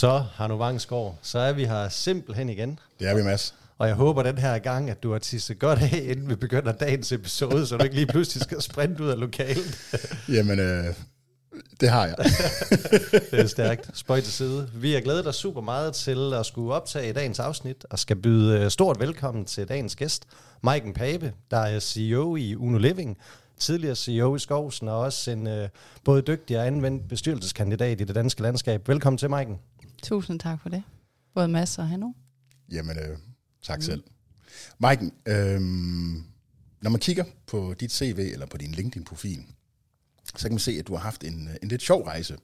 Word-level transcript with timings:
Så, 0.00 0.24
Hanno 0.34 0.56
Vangsgaard, 0.56 1.18
så 1.22 1.38
er 1.38 1.52
vi 1.52 1.64
her 1.64 1.88
simpelthen 1.88 2.48
igen. 2.48 2.78
Det 3.00 3.08
er 3.08 3.14
vi, 3.14 3.22
Mads. 3.22 3.54
Og 3.78 3.88
jeg 3.88 3.94
håber 3.94 4.22
den 4.22 4.38
her 4.38 4.58
gang, 4.58 4.90
at 4.90 5.02
du 5.02 5.12
har 5.12 5.18
tisset 5.18 5.58
godt 5.58 5.78
af, 5.78 6.00
inden 6.02 6.28
vi 6.28 6.34
begynder 6.34 6.72
dagens 6.72 7.12
episode, 7.12 7.66
så 7.66 7.76
du 7.76 7.84
ikke 7.84 7.94
lige 7.94 8.06
pludselig 8.06 8.42
skal 8.42 8.62
sprinte 8.62 9.02
ud 9.02 9.08
af 9.08 9.20
lokalet. 9.20 9.78
Jamen, 10.36 10.58
øh, 10.58 10.84
det 11.80 11.88
har 11.88 12.06
jeg. 12.06 12.16
det 13.30 13.40
er 13.40 13.46
stærkt. 13.46 13.90
Spøj 13.94 14.20
til 14.20 14.32
side. 14.32 14.70
Vi 14.74 14.92
har 14.92 15.00
glædet 15.00 15.26
os 15.26 15.36
super 15.36 15.60
meget 15.60 15.94
til 15.94 16.34
at 16.34 16.46
skulle 16.46 16.74
optage 16.74 17.12
dagens 17.12 17.38
afsnit, 17.38 17.86
og 17.90 17.98
skal 17.98 18.16
byde 18.16 18.58
øh, 18.58 18.70
stort 18.70 19.00
velkommen 19.00 19.44
til 19.44 19.68
dagens 19.68 19.96
gæst, 19.96 20.24
Maiken 20.62 20.92
Pape, 20.92 21.32
der 21.50 21.58
er 21.58 21.80
CEO 21.80 22.36
i 22.36 22.56
Uno 22.56 22.78
Living, 22.78 23.18
tidligere 23.58 23.96
CEO 23.96 24.36
i 24.36 24.38
Skovsen, 24.38 24.88
og 24.88 24.98
også 24.98 25.30
en 25.30 25.46
uh, 25.46 25.68
både 26.04 26.22
dygtig 26.22 26.58
og 26.58 26.66
anvendt 26.66 27.08
bestyrelseskandidat 27.08 28.00
i 28.00 28.04
det 28.04 28.14
danske 28.14 28.42
landskab. 28.42 28.88
Velkommen 28.88 29.18
til, 29.18 29.30
Maiken. 29.30 29.58
Tusind 30.02 30.40
tak 30.40 30.62
for 30.62 30.68
det. 30.68 30.82
Både 31.34 31.48
Mads 31.48 31.78
og 31.78 31.88
Hanno. 31.88 32.12
Jamen, 32.70 32.98
øh, 32.98 33.18
tak 33.62 33.78
mm. 33.78 33.82
selv. 33.82 34.02
Maiken, 34.78 35.12
øh, 35.26 35.60
når 36.80 36.90
man 36.90 37.00
kigger 37.00 37.24
på 37.46 37.74
dit 37.80 37.92
CV 37.92 38.30
eller 38.32 38.46
på 38.46 38.56
din 38.56 38.72
LinkedIn-profil, 38.72 39.44
så 40.36 40.42
kan 40.42 40.52
man 40.52 40.58
se, 40.58 40.72
at 40.72 40.86
du 40.86 40.94
har 40.94 41.00
haft 41.00 41.24
en, 41.24 41.48
en 41.62 41.68
lidt 41.68 41.82
sjov 41.82 42.02
rejse. 42.02 42.36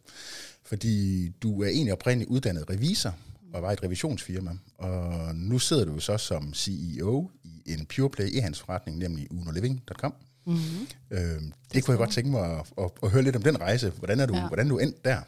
Fordi 0.65 1.29
du 1.29 1.63
er 1.63 1.69
egentlig 1.69 1.93
oprindeligt 1.93 2.31
uddannet 2.31 2.71
revisor 2.71 3.15
og 3.55 3.63
var 3.63 3.73
et 3.73 3.83
revisionsfirma. 3.83 4.51
Og 4.79 5.35
nu 5.35 5.59
sidder 5.59 5.85
du 5.85 6.01
så 6.01 6.19
som 6.19 6.55
CEO 6.55 7.31
i 7.67 7.73
en 7.73 7.87
pure 7.87 8.11
play 8.11 8.27
e-handelsforretning, 8.27 8.99
nemlig 8.99 9.27
unoliving.com. 9.31 10.15
Mm-hmm. 10.47 10.87
Øh, 11.11 11.19
det, 11.21 11.53
det 11.73 11.85
kunne 11.85 11.93
jeg 11.93 11.99
godt 11.99 12.13
tænke 12.13 12.31
mig 12.31 12.59
at, 12.59 12.67
at, 12.79 12.91
at 13.03 13.11
høre 13.11 13.23
lidt 13.23 13.37
om 13.37 13.43
den 13.43 13.61
rejse. 13.61 13.91
Hvordan 13.91 14.21
er 14.21 14.27
du, 14.27 14.35
ja. 14.35 14.47
hvordan 14.47 14.67
er 14.67 14.71
du 14.71 14.79
endt 14.79 15.05
der? 15.05 15.21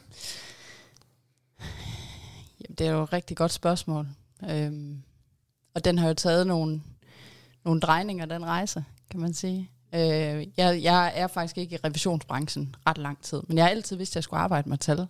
Jamen, 2.61 2.75
det 2.75 2.87
er 2.87 2.91
jo 2.91 3.03
et 3.03 3.13
rigtig 3.13 3.37
godt 3.37 3.51
spørgsmål. 3.51 4.07
Øhm, 4.49 5.03
og 5.75 5.85
den 5.85 5.97
har 5.97 6.07
jo 6.07 6.13
taget 6.13 6.47
nogle, 6.47 6.81
nogle 7.65 7.79
drejninger, 7.79 8.25
den 8.25 8.45
rejse, 8.45 8.83
kan 9.11 9.19
man 9.19 9.33
sige. 9.33 9.71
Øh, 9.93 10.47
jeg, 10.57 10.83
jeg 10.83 11.11
er 11.15 11.27
faktisk 11.27 11.57
ikke 11.57 11.75
i 11.75 11.79
revisionsbranchen 11.83 12.75
ret 12.87 12.97
lang 12.97 13.21
tid, 13.21 13.41
men 13.47 13.57
jeg 13.57 13.65
har 13.65 13.69
altid 13.69 13.95
vidst, 13.95 14.11
at 14.11 14.15
jeg 14.15 14.23
skulle 14.23 14.39
arbejde 14.39 14.69
med 14.69 14.77
tal. 14.77 15.07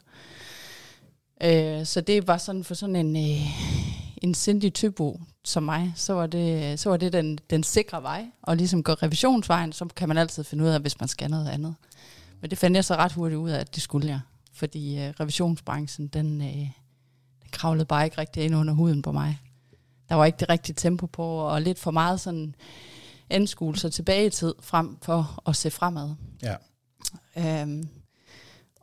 Øh, 1.44 1.86
så 1.86 2.02
det 2.02 2.27
var 2.27 2.38
sådan 2.38 2.64
for 2.64 2.73
sådan 2.73 2.95
en, 2.95 3.16
øh, 3.16 3.42
en 4.17 4.33
sindig 4.33 4.73
typo 4.73 5.20
som 5.44 5.64
mig, 5.64 5.94
så 5.95 6.14
var 6.14 6.27
det, 6.27 6.80
så 6.80 6.89
var 6.89 6.97
det 6.97 7.14
den, 7.14 7.39
den 7.50 7.64
sikre 7.64 8.03
vej, 8.03 8.25
og 8.42 8.58
ligesom 8.58 8.83
gå 8.83 8.94
revisionsvejen, 8.94 9.72
så 9.72 9.86
kan 9.86 10.08
man 10.08 10.17
altid 10.17 10.44
finde 10.44 10.64
ud 10.64 10.70
af, 10.70 10.80
hvis 10.80 11.00
man 11.00 11.08
skal 11.08 11.30
noget 11.30 11.50
andet. 11.50 11.75
Men 12.42 12.50
det 12.50 12.58
fandt 12.58 12.75
jeg 12.75 12.86
så 12.86 12.95
ret 12.95 13.11
hurtigt 13.11 13.39
ud 13.39 13.50
af, 13.50 13.59
at 13.59 13.75
det 13.75 13.83
skulle 13.83 14.08
jeg, 14.08 14.20
fordi 14.53 15.00
øh, 15.00 15.14
revisionsbranchen, 15.20 16.08
den, 16.08 16.42
øh, 16.42 16.70
kravlede 17.52 17.86
bare 17.86 18.05
ikke 18.05 18.17
rigtig 18.17 18.44
ind 18.44 18.55
under 18.55 18.73
huden 18.73 19.02
på 19.02 19.11
mig. 19.11 19.39
Der 20.09 20.16
var 20.16 20.25
ikke 20.25 20.38
det 20.39 20.50
rigtige 20.50 20.75
tempo 20.75 21.05
på, 21.05 21.23
og 21.23 21.61
lidt 21.61 21.80
for 21.80 21.92
meget 21.92 22.19
sådan 22.19 22.55
anskuelser 23.30 23.89
tilbage 23.89 24.25
i 24.25 24.30
tid, 24.30 24.53
frem 24.61 24.97
for 25.02 25.44
at 25.50 25.55
se 25.55 25.72
fremad. 25.72 26.16
Ja. 26.44 26.55
Øhm, 27.38 27.89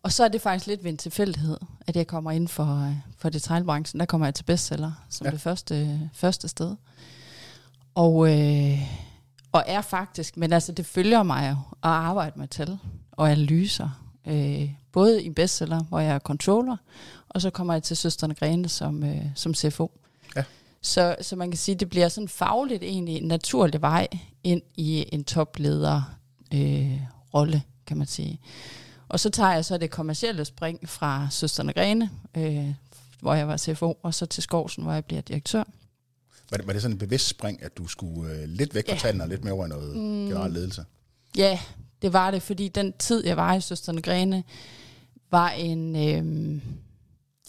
og 0.03 0.13
så 0.13 0.25
er 0.25 0.29
det 0.29 0.41
faktisk 0.41 0.67
lidt 0.67 0.85
ved 0.85 0.91
en 0.91 0.97
tilfældighed, 0.97 1.59
at 1.87 1.97
jeg 1.97 2.07
kommer 2.07 2.31
ind 2.31 2.49
for, 2.49 2.87
øh, 2.89 2.95
for 3.19 3.29
detaljbranchen. 3.29 4.01
Der 4.01 4.07
kommer 4.07 4.27
jeg 4.27 4.35
til 4.35 4.45
bestseller 4.45 4.93
som 5.11 5.25
ja. 5.25 5.31
det 5.31 5.41
første, 5.41 6.01
første 6.13 6.49
sted. 6.49 6.77
Og, 7.95 8.33
øh, 8.33 8.79
og 9.53 9.65
er 9.67 9.81
faktisk, 9.81 10.37
men 10.37 10.53
altså 10.53 10.73
det 10.73 10.87
følger 10.87 11.23
mig 11.23 11.51
jo 11.51 11.57
at 11.71 11.91
arbejde 11.91 12.39
med 12.39 12.49
tal 12.49 12.79
og 13.13 13.31
analyser. 13.31 14.03
Øh, 14.27 14.71
både 14.97 15.23
i 15.23 15.31
bestseller, 15.31 15.85
hvor 15.85 16.01
jeg 16.01 16.15
er 16.15 16.19
controller, 16.19 16.77
og 17.29 17.43
så 17.43 17.51
kommer 17.51 17.73
jeg 17.73 17.83
til 17.83 17.97
Søsterne 17.97 18.35
Grene 18.35 18.69
som, 18.69 19.05
øh, 19.05 19.23
som 19.35 19.55
CFO. 19.55 19.93
Ja. 20.37 20.45
Så, 20.83 21.17
så 21.21 21.37
man 21.37 21.51
kan 21.51 21.59
sige, 21.59 21.75
at 21.75 21.81
det 21.81 21.91
bliver 21.91 22.09
sådan 22.09 22.29
fagligt 22.29 22.83
egentlig 22.83 23.17
en 23.17 23.29
naturlig 23.29 23.81
vej 23.81 24.09
ind 24.45 24.63
i 24.77 25.05
en 25.13 25.25
topleder 25.25 26.03
øh, 26.55 27.01
rolle, 27.35 27.63
kan 27.87 27.97
man 27.97 28.07
sige. 28.07 28.41
Og 29.09 29.21
så 29.21 29.31
tager 29.31 29.53
jeg 29.53 29.65
så 29.65 29.79
det 29.79 29.91
kommercielle 29.91 30.45
spring 30.45 30.89
fra 30.89 31.29
Søsterne 31.31 31.73
Grene, 31.73 32.11
øh, 32.37 32.75
hvor 33.21 33.35
jeg 33.35 33.49
var 33.49 33.57
CFO, 33.57 33.99
og 34.03 34.15
så 34.15 34.27
til 34.27 34.43
Skovsen, 34.43 34.83
hvor 34.83 34.93
jeg 34.93 35.05
bliver 35.05 35.23
direktør. 35.23 35.65
Var 36.51 36.57
det, 36.57 36.67
var 36.67 36.73
det 36.73 36.83
sådan 36.83 36.95
en 36.95 36.99
bevidst 36.99 37.29
spring, 37.29 37.63
at 37.63 37.79
du 37.79 37.87
skulle 37.87 38.33
øh, 38.33 38.49
lidt 38.49 38.75
væk 38.75 38.87
fra 38.87 38.95
ja. 38.95 38.99
tallene 38.99 39.25
og 39.25 39.29
lidt 39.29 39.45
mere 39.45 39.55
over 39.55 39.67
i 39.67 39.69
noget 39.69 39.97
mm. 39.97 40.27
generel 40.27 40.53
ledelse? 40.53 40.85
Ja, 41.37 41.59
det 42.03 42.13
var 42.13 42.31
det, 42.31 42.43
fordi 42.43 42.69
den 42.69 42.93
tid, 42.93 43.27
jeg 43.27 43.37
var 43.37 43.55
i 43.55 43.61
Søsterne 43.61 44.03
Grene, 44.03 44.45
var 45.31 45.51
en... 45.51 45.97
Øh, 45.97 46.63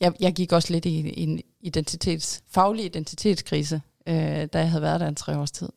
jeg, 0.01 0.13
jeg 0.19 0.33
gik 0.33 0.51
også 0.51 0.73
lidt 0.73 0.85
i 0.85 1.23
en 1.23 1.41
identitets, 1.61 2.43
faglig 2.47 2.85
identitetskrise, 2.85 3.81
øh, 4.07 4.45
da 4.53 4.59
jeg 4.59 4.69
havde 4.69 4.81
været 4.81 4.99
der 4.99 5.07
en 5.07 5.15
tre 5.15 5.38
års 5.38 5.51
tid 5.51 5.69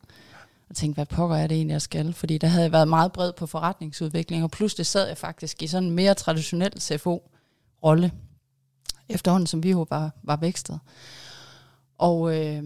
og 0.71 0.75
tænkte, 0.75 0.97
hvad 0.97 1.05
pokker 1.05 1.35
er 1.35 1.47
det 1.47 1.55
egentlig, 1.55 1.73
jeg 1.73 1.81
skal? 1.81 2.13
Fordi 2.13 2.37
der 2.37 2.47
havde 2.47 2.63
jeg 2.63 2.71
været 2.71 2.87
meget 2.87 3.11
bred 3.11 3.33
på 3.33 3.47
forretningsudvikling, 3.47 4.43
og 4.43 4.51
pludselig 4.51 4.85
sad 4.85 5.07
jeg 5.07 5.17
faktisk 5.17 5.63
i 5.63 5.67
sådan 5.67 5.89
en 5.89 5.95
mere 5.95 6.13
traditionel 6.13 6.81
CFO-rolle, 6.81 8.11
efterhånden 9.09 9.47
som 9.47 9.63
vi 9.63 9.75
var, 9.75 10.11
var 10.23 10.35
vækstet. 10.35 10.79
Og, 11.97 12.37
øh, 12.37 12.63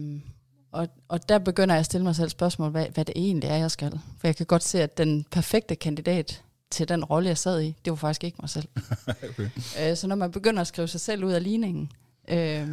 og, 0.72 0.88
og 1.08 1.28
der 1.28 1.38
begynder 1.38 1.74
jeg 1.74 1.80
at 1.80 1.86
stille 1.86 2.04
mig 2.04 2.16
selv 2.16 2.28
spørgsmål, 2.28 2.70
hvad, 2.70 2.86
hvad 2.86 3.04
det 3.04 3.12
egentlig 3.16 3.48
er, 3.48 3.56
jeg 3.56 3.70
skal. 3.70 4.00
For 4.18 4.28
jeg 4.28 4.36
kan 4.36 4.46
godt 4.46 4.62
se, 4.62 4.82
at 4.82 4.98
den 4.98 5.26
perfekte 5.30 5.76
kandidat 5.76 6.42
til 6.70 6.88
den 6.88 7.04
rolle, 7.04 7.28
jeg 7.28 7.38
sad 7.38 7.62
i, 7.62 7.76
det 7.84 7.90
var 7.90 7.96
faktisk 7.96 8.24
ikke 8.24 8.38
mig 8.40 8.50
selv. 8.50 8.68
okay. 9.30 9.50
øh, 9.80 9.96
så 9.96 10.06
når 10.06 10.16
man 10.16 10.30
begynder 10.30 10.60
at 10.60 10.66
skrive 10.66 10.88
sig 10.88 11.00
selv 11.00 11.24
ud 11.24 11.32
af 11.32 11.42
ligningen, 11.42 11.92
øh, 12.28 12.68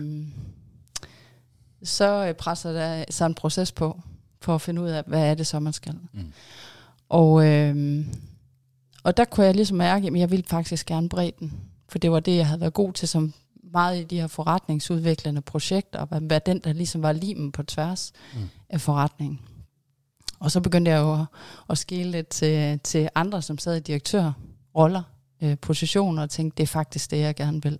så 1.83 2.33
presser 2.37 2.71
der 2.71 3.05
sig 3.09 3.25
en 3.25 3.35
proces 3.35 3.71
på, 3.71 4.01
for 4.41 4.55
at 4.55 4.61
finde 4.61 4.81
ud 4.81 4.89
af, 4.89 5.03
hvad 5.07 5.29
er 5.29 5.33
det 5.33 5.47
så, 5.47 5.59
man 5.59 5.73
skal. 5.73 5.95
Mm. 6.13 6.33
Og, 7.09 7.45
øh, 7.45 8.05
og 9.03 9.17
der 9.17 9.25
kunne 9.25 9.45
jeg 9.45 9.55
ligesom 9.55 9.77
mærke, 9.77 10.07
at 10.07 10.15
jeg 10.15 10.31
ville 10.31 10.45
faktisk 10.47 10.85
gerne 10.85 11.09
bredden, 11.09 11.53
for 11.89 11.99
det 11.99 12.11
var 12.11 12.19
det, 12.19 12.35
jeg 12.35 12.47
havde 12.47 12.61
været 12.61 12.73
god 12.73 12.93
til 12.93 13.07
som 13.07 13.33
meget 13.71 13.99
i 13.99 14.03
de 14.03 14.19
her 14.19 14.27
forretningsudviklende 14.27 15.41
projekter, 15.41 15.99
og 15.99 16.19
hvad 16.19 16.39
den, 16.39 16.59
der 16.59 16.73
ligesom 16.73 17.01
var 17.01 17.11
limen 17.11 17.51
på 17.51 17.63
tværs 17.63 18.13
mm. 18.33 18.49
af 18.69 18.81
forretningen. 18.81 19.39
Og 20.43 20.51
så 20.51 20.61
begyndte 20.61 20.91
jeg 20.91 21.01
jo 21.01 21.13
at, 21.13 21.25
at 21.69 21.77
skille 21.77 22.11
lidt 22.11 22.27
til, 22.27 22.79
til 22.79 23.09
andre, 23.15 23.41
som 23.41 23.57
sad 23.57 23.75
i 23.75 23.79
direktørroller, 23.79 25.03
øh, 25.41 25.57
positioner, 25.61 26.21
og 26.21 26.29
tænkte, 26.29 26.57
det 26.57 26.63
er 26.63 26.67
faktisk 26.67 27.11
det, 27.11 27.19
jeg 27.19 27.35
gerne 27.35 27.63
vil. 27.63 27.79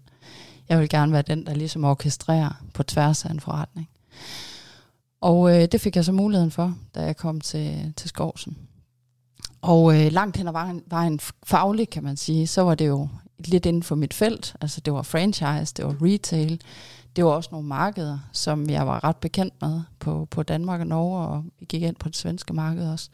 Jeg 0.70 0.80
vil 0.80 0.90
gerne 0.90 1.12
være 1.12 1.22
den, 1.22 1.46
der 1.46 1.54
ligesom 1.54 1.84
orkestrerer 1.84 2.64
på 2.74 2.84
tværs 2.84 3.26
af 3.26 3.32
en 3.32 3.40
forretning. 3.40 3.90
Og 5.22 5.56
øh, 5.56 5.68
det 5.72 5.82
fik 5.82 5.96
jeg 5.96 6.06
så 6.06 6.12
muligheden 6.12 6.52
for, 6.52 6.76
da 6.96 7.02
jeg 7.02 7.18
kom 7.18 7.42
til, 7.42 7.94
til 7.98 8.10
Skovsen. 8.10 8.58
Og 9.62 10.02
øh, 10.02 10.12
langt 10.12 10.38
hen 10.38 10.48
ad 10.48 10.52
vejen, 10.52 10.84
vejen 10.88 11.20
faglig, 11.44 11.90
kan 11.90 12.04
man 12.04 12.18
sige, 12.18 12.48
så 12.48 12.62
var 12.62 12.76
det 12.76 12.88
jo 12.88 13.08
lidt 13.40 13.66
inden 13.66 13.84
for 13.84 13.96
mit 13.96 14.14
felt. 14.14 14.56
Altså 14.62 14.82
det 14.82 14.94
var 14.94 15.02
franchise, 15.02 15.74
det 15.78 15.86
var 15.86 15.96
retail, 16.02 16.62
det 17.16 17.26
var 17.26 17.32
også 17.32 17.50
nogle 17.52 17.68
markeder, 17.68 18.20
som 18.32 18.70
jeg 18.70 18.88
var 18.88 19.04
ret 19.04 19.18
bekendt 19.18 19.54
med 19.62 19.82
på, 20.00 20.28
på 20.32 20.44
Danmark 20.44 20.80
og 20.80 20.88
Norge, 20.88 21.28
og 21.28 21.46
vi 21.60 21.66
gik 21.66 21.82
ind 21.82 21.96
på 21.96 22.10
det 22.10 22.18
svenske 22.18 22.54
marked 22.54 22.90
også. 22.90 23.10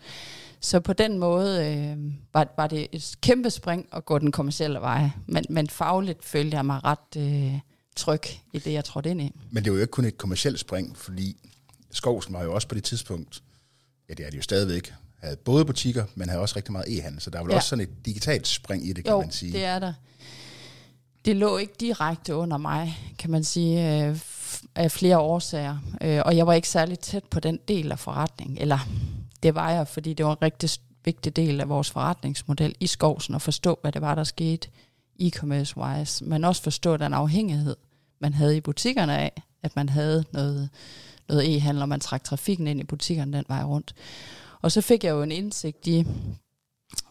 Så 0.62 0.80
på 0.80 0.94
den 0.94 1.18
måde 1.18 1.66
øh, 1.66 2.14
var, 2.34 2.54
var 2.58 2.68
det 2.68 2.88
et 2.92 3.16
kæmpe 3.22 3.50
spring 3.50 3.88
at 3.94 4.06
gå 4.06 4.20
den 4.20 4.32
kommercielle 4.32 4.80
vej, 4.80 5.10
men, 5.28 5.46
men 5.50 5.70
fagligt 5.70 6.26
følte 6.26 6.58
jeg 6.58 6.66
mig 6.66 6.84
ret 6.84 7.18
øh, 7.18 7.60
tryg 7.96 8.22
i 8.54 8.60
det, 8.60 8.74
jeg 8.74 8.86
trådte 8.86 9.10
ind 9.10 9.22
i. 9.22 9.32
Men 9.52 9.64
det 9.64 9.72
var 9.72 9.78
jo 9.78 9.82
ikke 9.82 9.92
kun 9.92 10.06
et 10.06 10.18
kommercielt 10.18 10.60
spring, 10.60 10.98
fordi 10.98 11.38
Skovsen 11.92 12.34
var 12.34 12.44
jo 12.44 12.54
også 12.54 12.68
på 12.68 12.76
det 12.76 12.84
tidspunkt, 12.84 13.44
ja 14.10 14.14
det 14.14 14.26
er 14.26 14.30
det 14.30 14.38
jo 14.38 14.42
stadigvæk, 14.42 14.94
havde 15.18 15.36
både 15.36 15.66
butikker, 15.66 16.06
men 16.16 16.30
havde 16.30 16.42
også 16.42 16.56
rigtig 16.56 16.72
meget 16.72 16.86
e-handel, 16.88 17.20
så 17.20 17.30
der 17.30 17.38
var 17.38 17.44
vel 17.44 17.52
ja. 17.52 17.58
også 17.58 17.70
sådan 17.70 17.84
et 17.84 18.06
digitalt 18.06 18.48
spring 18.48 18.88
i 18.88 18.94
det, 18.94 19.04
kan 19.04 19.14
jo, 19.14 19.22
man 19.22 19.32
sige. 19.32 19.54
det 19.54 19.64
er 19.64 19.80
der. 19.80 19.94
Det 21.26 21.36
lå 21.36 21.58
ikke 21.58 21.74
direkte 21.80 22.36
under 22.36 22.58
mig, 22.58 22.98
kan 23.20 23.32
man 23.32 23.44
sige, 23.44 24.06
øh, 24.06 24.20
af 24.76 24.92
flere 24.92 25.20
årsager. 25.20 25.78
Øh, 26.02 26.22
og 26.26 26.38
jeg 26.38 26.48
var 26.48 26.54
ikke 26.54 26.70
særlig 26.70 27.00
tæt 27.00 27.24
på 27.24 27.40
den 27.40 27.60
del 27.68 27.92
af 27.92 28.00
forretningen. 28.00 28.58
Eller 28.58 28.80
det 29.44 29.56
var 29.56 29.72
jeg, 29.72 29.88
fordi 29.88 30.14
det 30.14 30.26
var 30.26 30.32
en 30.32 30.42
rigtig 30.42 30.70
vigtig 31.06 31.36
del 31.36 31.62
af 31.62 31.70
vores 31.70 31.92
forretningsmodel 31.92 32.76
i 32.80 32.88
Skovsen 32.88 33.36
at 33.36 33.42
forstå, 33.42 33.80
hvad 33.82 33.92
det 33.92 34.02
var, 34.02 34.16
der 34.16 34.24
skete 34.24 34.68
e-commerce-wise, 35.22 36.26
men 36.26 36.44
også 36.44 36.62
forstå 36.62 36.98
den 36.98 37.14
afhængighed, 37.14 37.76
man 38.20 38.34
havde 38.34 38.58
i 38.58 38.62
butikkerne 38.62 39.18
af, 39.18 39.44
at 39.64 39.76
man 39.76 39.90
havde 39.90 40.26
noget 40.32 40.70
noget 41.30 41.56
e-handel, 41.56 41.82
og 41.82 41.90
man 41.90 42.00
trak 42.00 42.24
trafikken 42.24 42.68
ind 42.68 42.80
i 42.80 42.84
butikkerne 42.84 43.38
den 43.38 43.46
vej 43.48 43.64
rundt. 43.64 43.96
Og 44.62 44.72
så 44.72 44.82
fik 44.82 45.04
jeg 45.04 45.12
jo 45.12 45.22
en 45.22 45.32
indsigt 45.32 45.88
i, 45.88 46.06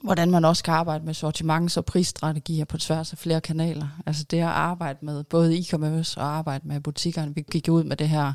hvordan 0.02 0.30
man 0.30 0.44
også 0.44 0.64
kan 0.64 0.74
arbejde 0.74 1.04
med 1.04 1.14
sortiments- 1.14 1.76
og 1.76 1.84
prisstrategier 1.84 2.64
på 2.64 2.78
tværs 2.78 3.12
af 3.12 3.18
flere 3.18 3.40
kanaler. 3.40 3.88
Altså 4.06 4.24
det 4.30 4.38
at 4.38 4.44
arbejde 4.44 4.98
med 5.02 5.24
både 5.24 5.58
e-commerce 5.58 6.20
og 6.20 6.24
arbejde 6.24 6.68
med 6.68 6.80
butikkerne. 6.80 7.34
Vi 7.34 7.44
gik 7.50 7.68
ud 7.70 7.84
med 7.84 7.96
det 7.96 8.08
her, 8.08 8.32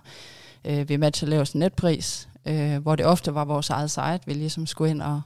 øh, 0.65 0.89
vi 0.89 0.97
matcher 0.97 1.27
lavest 1.27 1.55
netpris, 1.55 2.29
øh, 2.45 2.77
hvor 2.77 2.95
det 2.95 3.05
ofte 3.05 3.35
var 3.35 3.45
vores 3.45 3.69
eget 3.69 3.91
site, 3.91 4.19
vi 4.25 4.33
ligesom 4.33 4.65
skulle 4.65 4.91
ind 4.91 5.01
og, 5.01 5.21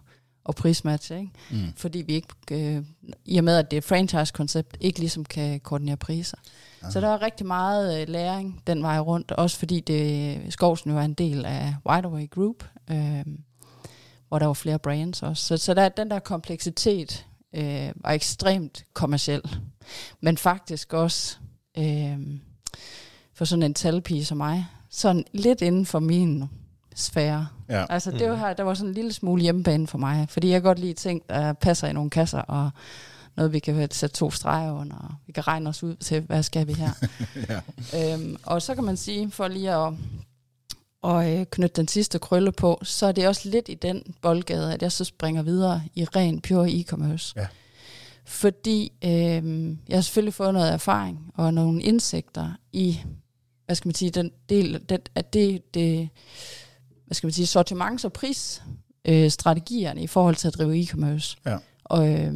at 0.49 0.55
prismatche, 0.55 1.19
ikke? 1.19 1.31
Mm. 1.51 1.73
fordi 1.75 2.03
vi 2.07 2.13
ikke, 2.13 2.27
øh, 2.51 2.83
i 3.25 3.37
og 3.37 3.43
med 3.43 3.57
at 3.57 3.71
det 3.71 3.77
er 3.77 3.81
franchise-koncept, 3.81 4.77
ikke 4.81 4.99
ligesom 4.99 5.25
kan 5.25 5.59
koordinere 5.59 5.97
priser. 5.97 6.37
Ah. 6.81 6.91
Så 6.91 7.01
der 7.01 7.07
er 7.07 7.21
rigtig 7.21 7.45
meget 7.45 8.01
øh, 8.01 8.09
læring 8.09 8.61
den 8.67 8.83
vej 8.83 8.99
rundt, 8.99 9.31
også 9.31 9.57
fordi 9.57 9.79
det, 9.79 10.53
Skovsen 10.53 10.91
jo 10.91 10.97
er 10.97 11.01
en 11.01 11.13
del 11.13 11.45
af 11.45 11.75
Wideaway 11.89 12.29
Group, 12.29 12.63
øh, 12.91 13.25
hvor 14.27 14.39
der 14.39 14.45
var 14.45 14.53
flere 14.53 14.79
brands 14.79 15.23
også. 15.23 15.43
Så, 15.43 15.57
så 15.57 15.73
der 15.73 15.81
er 15.81 15.89
den 15.89 16.11
der 16.11 16.19
kompleksitet 16.19 17.25
øh, 17.55 17.91
var 17.95 18.11
ekstremt 18.11 18.85
kommersiel, 18.93 19.41
men 20.21 20.37
faktisk 20.37 20.93
også 20.93 21.37
øh, 21.77 22.17
for 23.33 23.45
sådan 23.45 23.63
en 23.63 23.73
talpige 23.73 24.25
som 24.25 24.37
mig, 24.37 24.67
sådan 24.89 25.25
lidt 25.33 25.61
inden 25.61 25.85
for 25.85 25.99
min 25.99 26.49
sfære. 26.95 27.47
Ja. 27.69 27.85
Altså 27.89 28.11
det 28.11 28.29
var, 28.29 28.53
der 28.53 28.63
var 28.63 28.73
sådan 28.73 28.89
en 28.89 28.93
lille 28.93 29.13
smule 29.13 29.41
hjemmebane 29.41 29.87
for 29.87 29.97
mig, 29.97 30.25
fordi 30.29 30.49
jeg 30.49 30.61
godt 30.61 30.79
lide 30.79 30.93
ting, 30.93 31.21
der 31.29 31.53
passer 31.53 31.87
i 31.87 31.93
nogle 31.93 32.09
kasser, 32.09 32.39
og 32.39 32.71
noget, 33.37 33.53
vi 33.53 33.59
kan 33.59 33.91
sætte 33.91 34.15
to 34.15 34.31
streger 34.31 34.71
under, 34.71 34.95
og 34.95 35.13
vi 35.27 35.31
kan 35.31 35.47
regne 35.47 35.69
os 35.69 35.83
ud 35.83 35.95
til, 35.95 36.21
hvad 36.21 36.43
skal 36.43 36.67
vi 36.67 36.73
her. 36.73 36.91
ja. 37.93 38.13
øhm, 38.13 38.37
og 38.43 38.61
så 38.61 38.75
kan 38.75 38.83
man 38.83 38.97
sige, 38.97 39.31
for 39.31 39.47
lige 39.47 39.71
at, 39.71 39.93
og 41.07 41.31
øh, 41.31 41.45
knytte 41.45 41.75
den 41.75 41.87
sidste 41.87 42.19
krølle 42.19 42.51
på, 42.51 42.79
så 42.83 43.05
er 43.05 43.11
det 43.11 43.27
også 43.27 43.49
lidt 43.49 43.69
i 43.69 43.73
den 43.73 44.15
boldgade, 44.21 44.73
at 44.73 44.81
jeg 44.81 44.91
så 44.91 45.03
springer 45.03 45.41
videre 45.43 45.83
i 45.95 46.05
ren 46.05 46.41
pure 46.41 46.69
e-commerce. 46.69 47.33
Ja. 47.35 47.47
Fordi 48.25 48.91
øh, 49.03 49.67
jeg 49.89 49.97
har 49.97 50.01
selvfølgelig 50.01 50.33
fået 50.33 50.53
noget 50.53 50.73
erfaring 50.73 51.31
og 51.35 51.53
nogle 51.53 51.81
indsigter 51.81 52.51
i, 52.73 52.99
hvad 53.65 53.75
skal 53.75 53.87
man 53.87 53.95
sige, 53.95 54.11
den 54.11 54.31
del, 54.49 54.89
den, 54.89 54.99
at 55.15 55.33
det, 55.33 55.73
det, 55.73 56.09
hvad 57.05 57.15
skal 57.15 57.27
man 57.27 57.33
sige, 57.33 57.59
sortiments- 57.59 58.05
og 58.05 58.13
prisstrategierne 58.13 59.99
øh, 59.99 60.03
i 60.03 60.07
forhold 60.07 60.35
til 60.35 60.47
at 60.47 60.53
drive 60.53 60.83
e-commerce. 60.83 61.37
Ja. 61.45 61.57
Og 61.83 62.09
øh, 62.09 62.33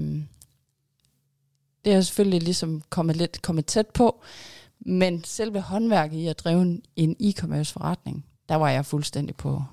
det 1.85 1.93
er 1.93 2.01
selvfølgelig 2.01 2.43
ligesom 2.43 2.81
kommet 2.89 3.15
lidt 3.15 3.41
kommet 3.41 3.65
tæt 3.65 3.87
på, 3.87 4.21
men 4.79 5.23
selve 5.23 5.61
håndværket 5.61 6.17
i 6.17 6.27
at 6.27 6.39
drive 6.39 6.61
en, 6.61 6.81
en 6.95 7.15
e-commerce 7.19 7.73
forretning, 7.73 8.25
der 8.51 8.57
var 8.57 8.69
jeg 8.69 8.85
fuldstændig 8.85 9.35
på 9.35 9.63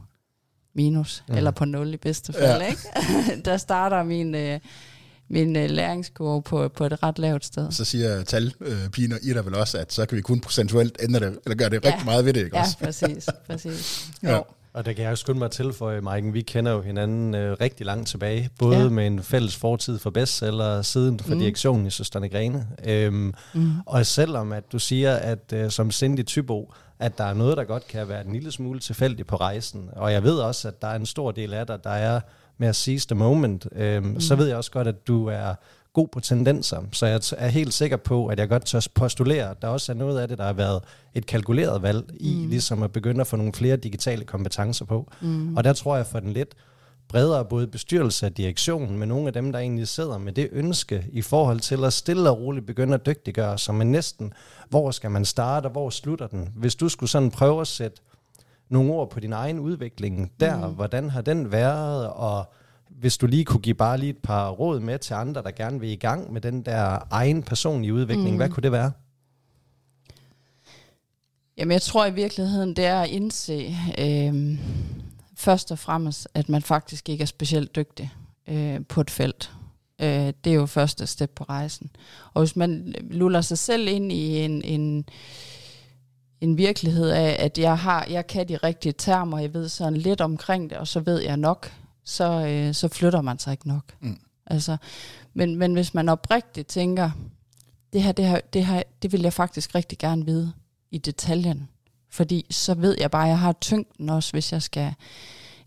minus, 0.75 1.25
mm. 1.29 1.35
eller 1.37 1.51
på 1.51 1.65
nul 1.65 1.95
i 1.95 1.97
bedste 1.97 2.33
fald. 2.33 2.61
Ja. 2.63 2.67
Ikke? 2.69 2.81
der 3.45 3.57
starter 3.57 4.03
min, 4.03 4.35
øh, 4.35 4.61
min 5.29 5.57
øh, 5.57 5.71
læringskurve 5.71 6.43
på, 6.43 6.69
på 6.69 6.85
et 6.85 7.03
ret 7.03 7.19
lavt 7.19 7.45
sted. 7.45 7.71
Så 7.73 7.85
siger 7.85 8.23
talpiner 8.23 9.17
øh, 9.23 9.31
i 9.31 9.35
dig 9.35 9.45
vel 9.47 9.55
også, 9.55 9.79
at 9.79 9.93
så 9.93 10.07
kan 10.07 10.17
vi 10.17 10.23
kun 10.23 10.41
procentuelt 10.41 10.97
ændre 11.03 11.21
det, 11.21 11.39
eller 11.45 11.57
gøre 11.57 11.69
det 11.71 11.85
Ja. 11.85 11.89
rigtig 11.91 12.05
meget 12.05 12.25
ved 12.25 12.33
det, 12.33 12.45
ikke 12.45 12.57
Ja, 12.57 12.63
også? 12.63 12.79
præcis. 12.79 13.29
præcis. 13.47 14.09
Ja. 14.23 14.33
Jo. 14.37 14.45
Og 14.73 14.85
der 14.85 14.93
kan 14.93 15.05
jeg 15.05 15.11
jo 15.11 15.17
skynde 15.17 15.39
mig 15.39 15.51
til 15.51 15.73
for, 15.73 16.01
Maiken, 16.01 16.35
vi 16.35 16.41
kender 16.43 16.73
jo 16.73 16.81
hinanden 16.83 17.35
øh, 17.35 17.57
rigtig 17.61 17.87
langt 17.87 18.09
tilbage, 18.09 18.51
både 18.59 18.77
Ja. 18.77 18.83
ja. 18.83 18.89
med 18.89 19.07
en 19.07 19.23
fælles 19.23 19.57
fortid 19.57 19.99
for 19.99 20.11
bestseller, 20.11 20.83
siden 20.83 21.21
for 21.21 21.35
mm. 21.35 21.39
direktionen 21.39 21.87
i 21.87 21.91
Søsterne 21.91 22.29
Grene. 22.29 22.67
Øhm, 22.85 23.35
Mm. 23.55 23.73
og 23.87 24.07
selvom 24.07 24.53
at 24.53 24.73
du 24.73 24.79
siger, 24.79 25.15
at 25.17 25.53
øh, 25.53 25.71
som 25.71 25.91
Cindy 25.91 26.25
Tybo, 26.25 26.73
at 26.99 27.19
der 27.19 27.25
er 27.25 27.35
noget, 27.35 27.57
der 27.57 27.65
godt 27.65 27.87
kan 27.87 28.09
være 28.09 28.27
en 28.27 28.33
lille 28.33 28.53
smule 28.53 28.81
tilfældigt 28.81 29.29
på 29.29 29.37
rejsen, 29.37 29.91
og 29.97 30.13
jeg 30.13 30.23
ved 30.23 30.39
også, 30.39 30.69
at 30.69 30.83
der 30.83 30.89
er 30.89 30.97
en 30.97 31.07
stor 31.07 31.31
del 31.31 31.55
af 31.55 31.67
dig, 31.67 31.85
der 31.85 31.91
er 31.91 32.21
med 32.59 32.69
at 32.69 32.77
seize 32.77 33.07
the 33.09 33.15
moment, 33.15 33.67
øhm, 33.73 34.07
mm. 34.07 34.21
så 34.21 34.37
ved 34.37 34.47
jeg 34.47 34.57
også 34.57 34.71
godt, 34.71 34.89
at 34.89 35.07
du 35.07 35.27
er 35.27 35.55
god 35.93 36.09
på 36.09 36.21
tendenser, 36.21 36.83
så 36.93 37.07
jeg 37.07 37.21
er 37.37 37.49
helt 37.49 37.75
sikker 37.75 37.97
på, 37.97 38.27
at 38.27 38.39
jeg 38.39 38.49
godt 38.49 38.65
tør 38.65 38.81
postulere, 38.95 39.51
at 39.51 39.63
der 39.63 39.69
også 39.69 39.93
er 39.93 39.97
noget 39.97 40.21
af 40.21 40.29
det, 40.29 40.39
der 40.39 40.45
har 40.45 40.53
været 40.53 40.81
et 41.15 41.27
kalkuleret 41.27 41.83
valg 41.83 42.05
i, 42.21 42.35
Mm. 42.35 42.49
ligesom 42.49 42.83
at 42.83 42.93
begynde 42.93 43.21
at 43.21 43.27
få 43.27 43.37
nogle 43.37 43.53
flere 43.53 43.77
digitale 43.77 44.25
kompetencer 44.25 44.85
på. 44.85 45.13
Mm. 45.21 45.57
Og 45.57 45.65
der 45.65 45.73
tror 45.73 45.97
jeg 45.97 46.07
for 46.07 46.21
den 46.21 46.33
lidt 46.33 46.55
bredere 47.09 47.45
både 47.45 47.67
bestyrelse 47.67 48.27
og 48.27 48.37
direktion, 48.37 48.99
med 48.99 49.07
nogle 49.07 49.27
af 49.27 49.33
dem, 49.33 49.53
der 49.53 49.59
egentlig 49.59 49.89
sidder 49.89 50.19
med 50.19 50.33
det 50.33 50.49
ønske 50.53 51.07
i 51.13 51.23
forhold 51.23 51.61
til 51.61 51.85
at 51.85 51.93
stille 51.93 52.31
og 52.31 52.41
roligt 52.41 52.67
begynde 52.67 52.95
at 52.95 53.07
dygtiggøre 53.07 53.59
sig, 53.59 53.75
men 53.75 53.93
næsten, 53.93 54.33
hvor 54.69 54.91
skal 54.91 55.11
man 55.11 55.25
starte, 55.25 55.67
og 55.67 55.73
hvor 55.73 55.91
slutter 55.91 56.27
den? 56.27 56.53
Hvis 56.57 56.75
du 56.75 56.89
skulle 56.89 57.11
sådan 57.11 57.31
prøve 57.31 57.61
at 57.61 57.67
sætte 57.67 58.01
nogle 58.69 58.93
ord 58.93 59.11
på 59.11 59.21
din 59.21 59.33
egen 59.33 59.59
udvikling 59.59 60.33
der, 60.41 60.69
Mm. 60.69 60.75
hvordan 60.75 61.11
har 61.11 61.21
den 61.21 61.53
været, 61.53 62.09
og 62.09 62.53
hvis 62.89 63.19
du 63.19 63.27
lige 63.27 63.45
kunne 63.45 63.61
give 63.61 63.75
bare 63.75 63.99
lige 63.99 64.11
et 64.11 64.19
par 64.23 64.51
råd 64.51 64.81
med 64.81 64.99
til 64.99 65.15
andre, 65.15 65.43
der 65.43 65.51
gerne 65.51 65.81
vil 65.81 65.89
i 65.91 65.97
gang 65.97 66.33
med 66.33 66.41
den 66.41 66.63
der 66.63 66.99
egen 67.11 67.43
personlige 67.43 67.95
udvikling, 67.95 68.31
mm. 68.31 68.37
hvad 68.37 68.49
kunne 68.49 68.63
det 68.63 68.73
være? 68.73 68.93
Jamen, 71.59 71.73
jeg 71.73 71.83
tror 71.83 72.07
i 72.07 72.15
virkeligheden, 72.15 72.77
det 72.77 72.85
er 72.85 73.01
at 73.01 73.09
indse 73.09 73.77
øh, 73.99 74.59
først 75.39 75.73
og 75.73 75.79
fremmest, 75.79 76.29
at 76.35 76.49
man 76.49 76.63
faktisk 76.63 77.09
ikke 77.09 77.23
er 77.23 77.27
specielt 77.27 77.77
dygtig 77.77 78.13
øh, 78.49 78.81
på 78.89 79.01
et 79.01 79.11
felt. 79.11 79.53
Øh, 80.01 80.33
det 80.45 80.47
er 80.47 80.55
jo 80.55 80.67
første 80.67 81.07
step 81.07 81.31
på 81.31 81.45
rejsen. 81.45 81.91
Og 82.35 82.43
hvis 82.43 82.57
man 82.57 82.95
luller 83.11 83.41
sig 83.41 83.59
selv 83.59 83.89
ind 83.89 84.13
i 84.13 84.39
en, 84.39 84.63
en, 84.63 85.05
en 86.41 86.59
virkelighed 86.59 87.11
af, 87.11 87.37
at 87.39 87.59
jeg 87.59 87.79
har, 87.79 88.07
jeg 88.11 88.27
kan 88.27 88.49
de 88.49 88.57
rigtige 88.57 88.93
termer, 88.93 89.39
jeg 89.39 89.55
ved 89.55 89.69
sådan 89.69 89.97
lidt 89.97 90.21
omkring 90.21 90.71
det, 90.71 90.79
og 90.79 90.89
så 90.89 91.01
ved 91.01 91.23
jeg 91.23 91.37
nok, 91.37 91.73
så, 92.05 92.47
øh, 92.47 92.75
så 92.75 92.89
flytter 92.89 93.21
man 93.21 93.39
sig 93.39 93.53
ikke 93.53 93.69
nok. 93.69 93.95
Mm. 94.01 94.19
Altså, 94.47 94.77
men, 95.35 95.57
men 95.57 95.73
hvis 95.73 95.95
man 95.95 96.09
oprigtigt 96.09 96.69
tænker, 96.69 97.11
det 97.93 98.03
her, 98.03 98.13
det 98.13 98.25
her, 98.25 98.41
det 98.53 98.67
her, 98.67 98.83
det 99.03 99.13
vil 99.13 99.23
jeg 99.23 99.33
faktisk 99.33 99.75
rigtig 99.75 99.99
gerne 99.99 100.25
vide 100.25 100.53
i 100.91 100.99
detaljen. 100.99 101.69
Fordi 102.11 102.47
så 102.51 102.75
ved 102.75 102.97
jeg 103.01 103.11
bare, 103.11 103.25
at 103.25 103.29
jeg 103.29 103.39
har 103.39 103.53
tyngden 103.53 104.11
også, 104.11 104.33
hvis 104.33 104.53
jeg 104.53 104.63
skal 104.63 104.95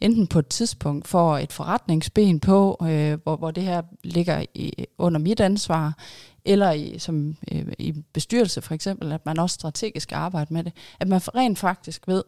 enten 0.01 0.27
på 0.27 0.39
et 0.39 0.47
tidspunkt 0.47 1.07
få 1.07 1.35
et 1.35 1.51
forretningsben 1.51 2.39
på, 2.39 2.77
øh, 2.81 3.19
hvor, 3.23 3.35
hvor 3.35 3.51
det 3.51 3.63
her 3.63 3.81
ligger 4.03 4.45
i, 4.53 4.85
under 4.97 5.19
mit 5.19 5.39
ansvar, 5.39 5.97
eller 6.45 6.71
i, 6.71 6.99
som 6.99 7.35
øh, 7.51 7.65
i 7.79 7.91
bestyrelse 8.13 8.61
for 8.61 8.73
eksempel, 8.73 9.11
at 9.11 9.25
man 9.25 9.39
også 9.39 9.53
strategisk 9.53 10.03
skal 10.03 10.15
arbejde 10.15 10.53
med 10.53 10.63
det. 10.63 10.73
At 10.99 11.07
man 11.07 11.21
rent 11.35 11.59
faktisk 11.59 12.07
ved, 12.07 12.23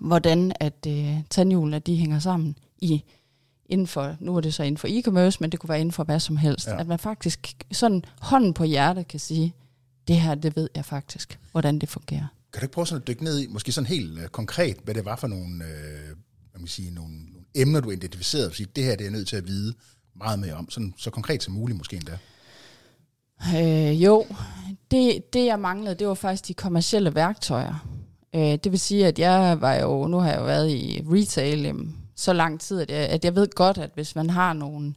hvordan 0.00 0.52
at 0.60 0.86
øh, 0.88 1.16
tandhjulene 1.30 1.78
de 1.78 1.96
hænger 1.96 2.18
sammen 2.18 2.56
i 2.78 3.04
inden 3.66 3.86
for, 3.86 4.16
nu 4.20 4.36
er 4.36 4.40
det 4.40 4.54
så 4.54 4.62
inden 4.62 4.78
for 4.78 4.88
e-commerce, 4.88 5.36
men 5.40 5.52
det 5.52 5.60
kunne 5.60 5.68
være 5.68 5.80
inden 5.80 5.92
for 5.92 6.04
hvad 6.04 6.20
som 6.20 6.36
helst. 6.36 6.66
Ja. 6.66 6.80
At 6.80 6.86
man 6.86 6.98
faktisk 6.98 7.64
sådan 7.72 8.04
hånden 8.20 8.54
på 8.54 8.64
hjertet 8.64 9.08
kan 9.08 9.20
sige, 9.20 9.54
det 10.08 10.20
her, 10.20 10.34
det 10.34 10.56
ved 10.56 10.68
jeg 10.74 10.84
faktisk, 10.84 11.40
hvordan 11.52 11.78
det 11.78 11.88
fungerer. 11.88 12.26
Kan 12.54 12.60
du 12.60 12.64
ikke 12.64 12.72
prøve 12.72 12.86
sådan 12.86 13.02
at 13.02 13.08
dykke 13.08 13.24
ned 13.24 13.38
i, 13.38 13.46
måske 13.46 13.72
sådan 13.72 13.86
helt 13.86 14.18
øh, 14.18 14.28
konkret, 14.28 14.76
hvad 14.84 14.94
det 14.94 15.04
var 15.04 15.16
for 15.16 15.26
nogle, 15.26 15.64
øh, 15.64 16.04
hvad 16.50 16.54
man 16.54 16.60
kan 16.60 16.68
sige, 16.68 16.90
nogle, 16.90 17.14
nogle 17.14 17.46
emner, 17.54 17.80
du 17.80 17.90
identificerede, 17.90 18.48
og 18.48 18.54
sige, 18.54 18.68
det 18.76 18.84
her 18.84 18.90
det 18.90 19.00
er 19.00 19.04
jeg 19.04 19.12
nødt 19.12 19.28
til 19.28 19.36
at 19.36 19.46
vide 19.46 19.74
meget 20.16 20.38
mere 20.38 20.54
om, 20.54 20.70
sådan, 20.70 20.94
så 20.96 21.10
konkret 21.10 21.42
som 21.42 21.54
muligt 21.54 21.78
måske 21.78 21.96
endda. 21.96 22.18
Øh, 23.56 24.04
jo, 24.04 24.26
det, 24.90 25.32
det 25.32 25.46
jeg 25.46 25.60
manglede, 25.60 25.94
det 25.94 26.06
var 26.06 26.14
faktisk 26.14 26.48
de 26.48 26.54
kommercielle 26.54 27.14
værktøjer. 27.14 27.86
Øh, 28.34 28.40
det 28.40 28.72
vil 28.72 28.80
sige, 28.80 29.06
at 29.06 29.18
jeg 29.18 29.60
var 29.60 29.74
jo, 29.74 30.06
nu 30.06 30.18
har 30.18 30.30
jeg 30.30 30.38
jo 30.38 30.44
været 30.44 30.70
i 30.70 31.02
retail 31.06 31.66
øh, 31.66 31.74
så 32.16 32.32
lang 32.32 32.60
tid, 32.60 32.80
at 32.80 32.90
jeg, 32.90 32.98
at 32.98 33.24
jeg 33.24 33.34
ved 33.34 33.48
godt, 33.54 33.78
at 33.78 33.90
hvis 33.94 34.16
man 34.16 34.30
har 34.30 34.52
nogle, 34.52 34.94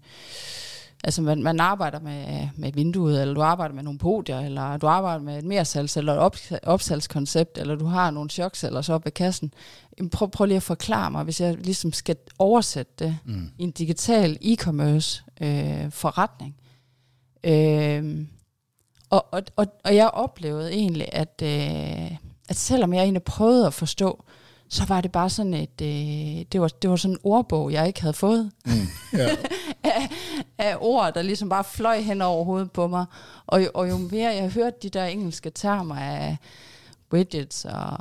altså 1.03 1.21
man, 1.21 1.43
man 1.43 1.59
arbejder 1.59 1.99
med, 1.99 2.47
med 2.55 2.71
vinduet, 2.71 3.21
eller 3.21 3.33
du 3.33 3.41
arbejder 3.41 3.75
med 3.75 3.83
nogle 3.83 3.99
podier, 3.99 4.39
eller 4.39 4.77
du 4.77 4.87
arbejder 4.87 5.23
med 5.23 5.37
et 5.37 5.43
mersalgs- 5.61 5.97
eller 5.97 6.13
et 6.13 6.19
op, 6.19 6.35
opsalgskoncept, 6.63 7.57
eller 7.57 7.75
du 7.75 7.85
har 7.85 8.11
nogle 8.11 8.29
chokceller 8.29 8.81
så 8.81 8.93
op 8.93 9.05
ved 9.05 9.11
kassen. 9.11 9.53
Prøv, 10.11 10.29
prøv 10.31 10.45
lige 10.45 10.55
at 10.57 10.63
forklare 10.63 11.11
mig, 11.11 11.23
hvis 11.23 11.41
jeg 11.41 11.55
ligesom 11.57 11.93
skal 11.93 12.15
oversætte 12.39 12.91
det 12.99 13.17
Mm. 13.25 13.49
i 13.57 13.63
en 13.63 13.71
digital 13.71 14.37
e-commerce 14.41 15.23
øh, 15.41 15.91
forretning. 15.91 16.55
Øh, 17.43 18.25
og, 19.09 19.25
og, 19.33 19.41
og, 19.55 19.65
og 19.85 19.95
jeg 19.95 20.09
oplevede 20.09 20.73
egentlig, 20.73 21.07
at, 21.11 21.41
øh, 21.43 22.11
at 22.49 22.55
selvom 22.55 22.93
jeg 22.93 23.01
egentlig 23.03 23.23
prøvede 23.23 23.67
at 23.67 23.73
forstå, 23.73 24.23
så 24.69 24.85
var 24.85 25.01
det 25.01 25.11
bare 25.11 25.29
sådan 25.29 25.53
et, 25.53 25.81
øh, 25.81 26.45
det, 26.51 26.61
var, 26.61 26.67
det 26.67 26.89
var 26.89 26.95
sådan 26.95 27.13
en 27.15 27.19
ordbog, 27.23 27.71
jeg 27.71 27.87
ikke 27.87 28.01
havde 28.01 28.13
fået, 28.13 28.51
Mm. 28.65 28.71
Ja. 29.13 29.27
af, 29.95 30.09
af 30.57 30.77
ord, 30.79 31.13
der 31.13 31.21
ligesom 31.21 31.49
bare 31.49 31.63
fløj 31.63 31.99
hen 31.99 32.21
over 32.21 32.43
hovedet 32.45 32.71
på 32.71 32.87
mig. 32.87 33.05
Og, 33.47 33.63
jo- 33.65 33.71
og 33.73 33.89
jo 33.89 33.97
mere 33.97 34.35
jeg 34.35 34.49
hørte 34.51 34.77
de 34.81 34.89
der 34.89 35.05
engelske 35.05 35.49
termer 35.49 35.95
af 35.95 36.37
widgets 37.13 37.65
og 37.65 37.97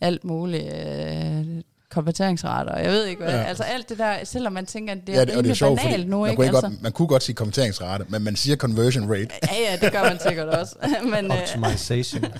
alt 0.00 0.24
muligt, 0.24 0.72
øh, 0.74 1.62
konverteringsrater, 1.90 2.72
og 2.72 2.82
jeg 2.84 2.90
ved 2.90 3.04
ikke 3.06 3.22
hvad, 3.22 3.32
Ja. 3.34 3.42
altså 3.42 3.62
alt 3.62 3.88
det 3.88 3.98
der, 3.98 4.24
selvom 4.24 4.52
man 4.52 4.66
tænker, 4.66 4.92
at 4.94 4.98
det 5.06 5.14
er 5.14 5.18
ja, 5.18 5.24
det, 5.24 5.36
og 5.36 5.44
det 5.44 5.50
er 5.50 5.54
sjovt, 5.54 5.80
banalt 5.80 6.08
nu, 6.08 6.20
man, 6.20 6.30
ikke? 6.30 6.36
kunne 6.36 6.46
ikke 6.46 6.56
altså, 6.56 6.68
godt, 6.70 6.82
man 6.82 6.92
kunne 6.92 7.08
godt 7.08 7.22
sige 7.22 7.34
kommenteringsrate, 7.36 8.04
men 8.08 8.22
man 8.24 8.36
siger 8.36 8.56
conversion 8.56 9.10
rate. 9.12 9.28
Ja, 9.42 9.70
ja, 9.70 9.76
det 9.86 9.92
gør 9.92 10.02
man 10.02 10.20
sikkert 10.20 10.48
også. 10.48 10.76
men, 11.14 11.24
øh, 11.32 11.38
Optimization. 11.38 12.24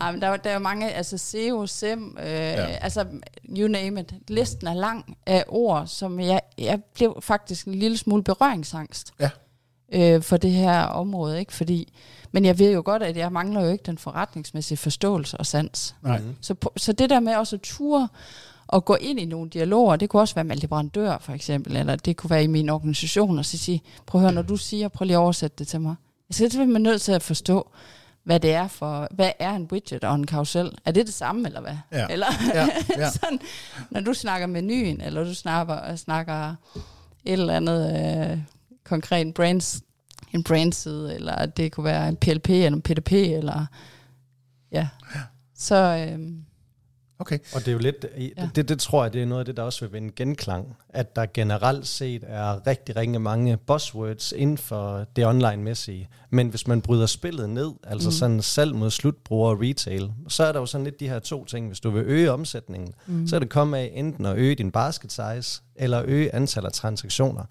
ja, 0.00 0.12
men 0.12 0.20
der, 0.22 0.28
er- 0.28 0.36
der 0.36 0.50
er 0.50 0.54
jo 0.54 0.60
mange, 0.60 0.92
altså 0.92 1.18
SEO, 1.18 1.66
SEM, 1.66 2.16
øh, 2.20 2.26
ja. 2.32 2.66
altså 2.66 3.04
you 3.58 3.68
name 3.68 4.00
it. 4.00 4.12
Listen 4.28 4.66
er 4.66 4.74
lang 4.74 5.16
af 5.26 5.44
ord, 5.48 5.86
som 5.86 6.20
jeg, 6.20 6.40
jeg 6.58 6.80
blev 6.94 7.18
faktisk 7.22 7.66
en 7.66 7.74
lille 7.74 7.96
smule 7.96 8.22
berøringsangst 8.24 9.12
Ja. 9.20 9.30
øh, 9.92 10.22
for 10.22 10.36
det 10.36 10.50
her 10.50 10.82
område, 10.82 11.38
ikke? 11.40 11.52
Fordi, 11.52 11.92
men 12.32 12.44
jeg 12.44 12.58
ved 12.58 12.72
jo 12.72 12.82
godt, 12.84 13.02
at 13.02 13.16
jeg 13.16 13.32
mangler 13.32 13.62
jo 13.64 13.70
ikke 13.70 13.84
den 13.86 13.98
forretningsmæssige 13.98 14.78
forståelse 14.78 15.36
og 15.36 15.46
sans. 15.46 15.96
Nej. 16.02 16.18
Mhm. 16.18 16.36
Så, 16.40 16.54
på, 16.54 16.72
så 16.76 16.92
det 16.92 17.10
der 17.10 17.20
med 17.20 17.34
også 17.34 17.56
at 17.56 17.62
ture 17.62 18.08
at 18.72 18.84
gå 18.84 18.94
ind 18.94 19.20
i 19.20 19.24
nogle 19.24 19.50
dialoger. 19.50 19.96
Det 19.96 20.08
kunne 20.08 20.22
også 20.22 20.34
være 20.34 20.44
med 20.44 20.56
leverandør, 20.56 21.18
for 21.20 21.32
eksempel, 21.32 21.76
eller 21.76 21.96
det 21.96 22.16
kunne 22.16 22.30
være 22.30 22.44
i 22.44 22.46
min 22.46 22.68
organisation, 22.68 23.38
og 23.38 23.44
så 23.44 23.58
sige, 23.58 23.82
prøv 24.06 24.20
at 24.20 24.22
høre, 24.22 24.32
når 24.34 24.42
du 24.42 24.56
siger, 24.56 24.88
prøv 24.88 25.04
lige 25.06 25.16
at 25.16 25.20
oversætte 25.20 25.54
det 25.58 25.68
til 25.68 25.80
mig. 25.80 25.94
Jeg 26.30 26.44
er 26.44 26.50
simpelthen 26.50 26.82
nødt 26.82 27.02
til 27.02 27.12
at 27.12 27.22
forstå, 27.22 27.68
hvad 28.24 28.40
det 28.40 28.52
er 28.52 28.68
for, 28.68 29.08
hvad 29.10 29.30
er 29.38 29.54
en 29.56 29.68
widget 29.72 30.04
og 30.04 30.14
en 30.14 30.26
karusel? 30.26 30.72
Er 30.84 30.90
det 30.90 31.06
det 31.06 31.14
samme, 31.14 31.48
eller 31.48 31.60
hvad? 31.60 31.76
Ja. 31.92 32.06
Eller, 32.12 32.26
Ja, 32.54 32.68
ja. 33.02 33.10
sådan, 33.10 33.40
når 33.90 34.00
du 34.00 34.14
snakker 34.14 34.46
menuen, 34.46 35.00
eller 35.00 35.24
du 35.24 35.34
snakker, 35.34 35.96
snakker 35.96 36.54
et 37.24 37.32
eller 37.32 37.54
andet 37.54 38.30
øh, 38.32 38.38
konkret 38.84 39.34
brands, 39.34 39.80
en 40.32 40.42
brandside, 40.42 41.14
eller 41.14 41.46
det 41.46 41.72
kunne 41.72 41.84
være 41.84 42.08
en 42.08 42.16
PLP 42.16 42.48
eller 42.48 42.76
en 42.76 42.82
PDP, 42.82 43.12
eller 43.12 43.66
ja. 44.72 44.88
Så 45.54 46.08
øh, 46.10 46.18
Okay. 47.18 47.38
Og 47.54 47.60
det 47.60 47.68
er 47.68 47.72
jo 47.72 47.78
lidt, 47.78 48.06
ja. 48.18 48.28
Ja. 48.36 48.48
det, 48.54 48.68
det 48.68 48.78
tror 48.78 49.04
jeg, 49.04 49.12
det 49.12 49.22
er 49.22 49.26
noget 49.26 49.40
af 49.40 49.44
det, 49.44 49.56
der 49.56 49.62
også 49.62 49.80
vil 49.80 49.92
vinde 49.92 50.12
genklang, 50.16 50.76
at 50.88 51.16
der 51.16 51.26
generelt 51.34 51.86
set 51.86 52.24
er 52.26 52.66
rigtig, 52.66 52.96
rigtig 52.96 53.20
mange 53.20 53.56
buzzwords 53.56 54.32
inden 54.32 54.58
for 54.58 55.06
det 55.16 55.26
online-mæssige. 55.26 56.08
Men 56.30 56.48
hvis 56.48 56.66
man 56.66 56.80
bryder 56.80 57.06
spillet 57.06 57.50
ned, 57.50 57.72
altså 57.84 58.08
mm. 58.08 58.12
sådan 58.12 58.42
salg 58.42 58.74
mod 58.74 58.90
slutbruger 58.90 59.50
og 59.50 59.60
retail, 59.60 60.12
så 60.28 60.44
er 60.44 60.52
der 60.52 60.60
jo 60.60 60.66
sådan 60.66 60.84
lidt 60.84 61.00
de 61.00 61.08
her 61.08 61.18
to 61.18 61.44
ting. 61.44 61.66
Hvis 61.66 61.80
du 61.80 61.90
vil 61.90 62.02
øge 62.06 62.30
omsætningen, 62.30 62.94
mm. 63.06 63.26
så 63.26 63.36
er 63.36 63.40
det 63.40 63.48
komme 63.48 63.78
af 63.78 63.92
enten 63.94 64.26
at 64.26 64.36
øge 64.36 64.54
din 64.54 64.70
basket 64.70 65.12
size, 65.12 65.62
eller 65.76 66.02
øge 66.06 66.34
antallet 66.34 66.66
af 66.66 66.72
transaktioner. 66.72 67.44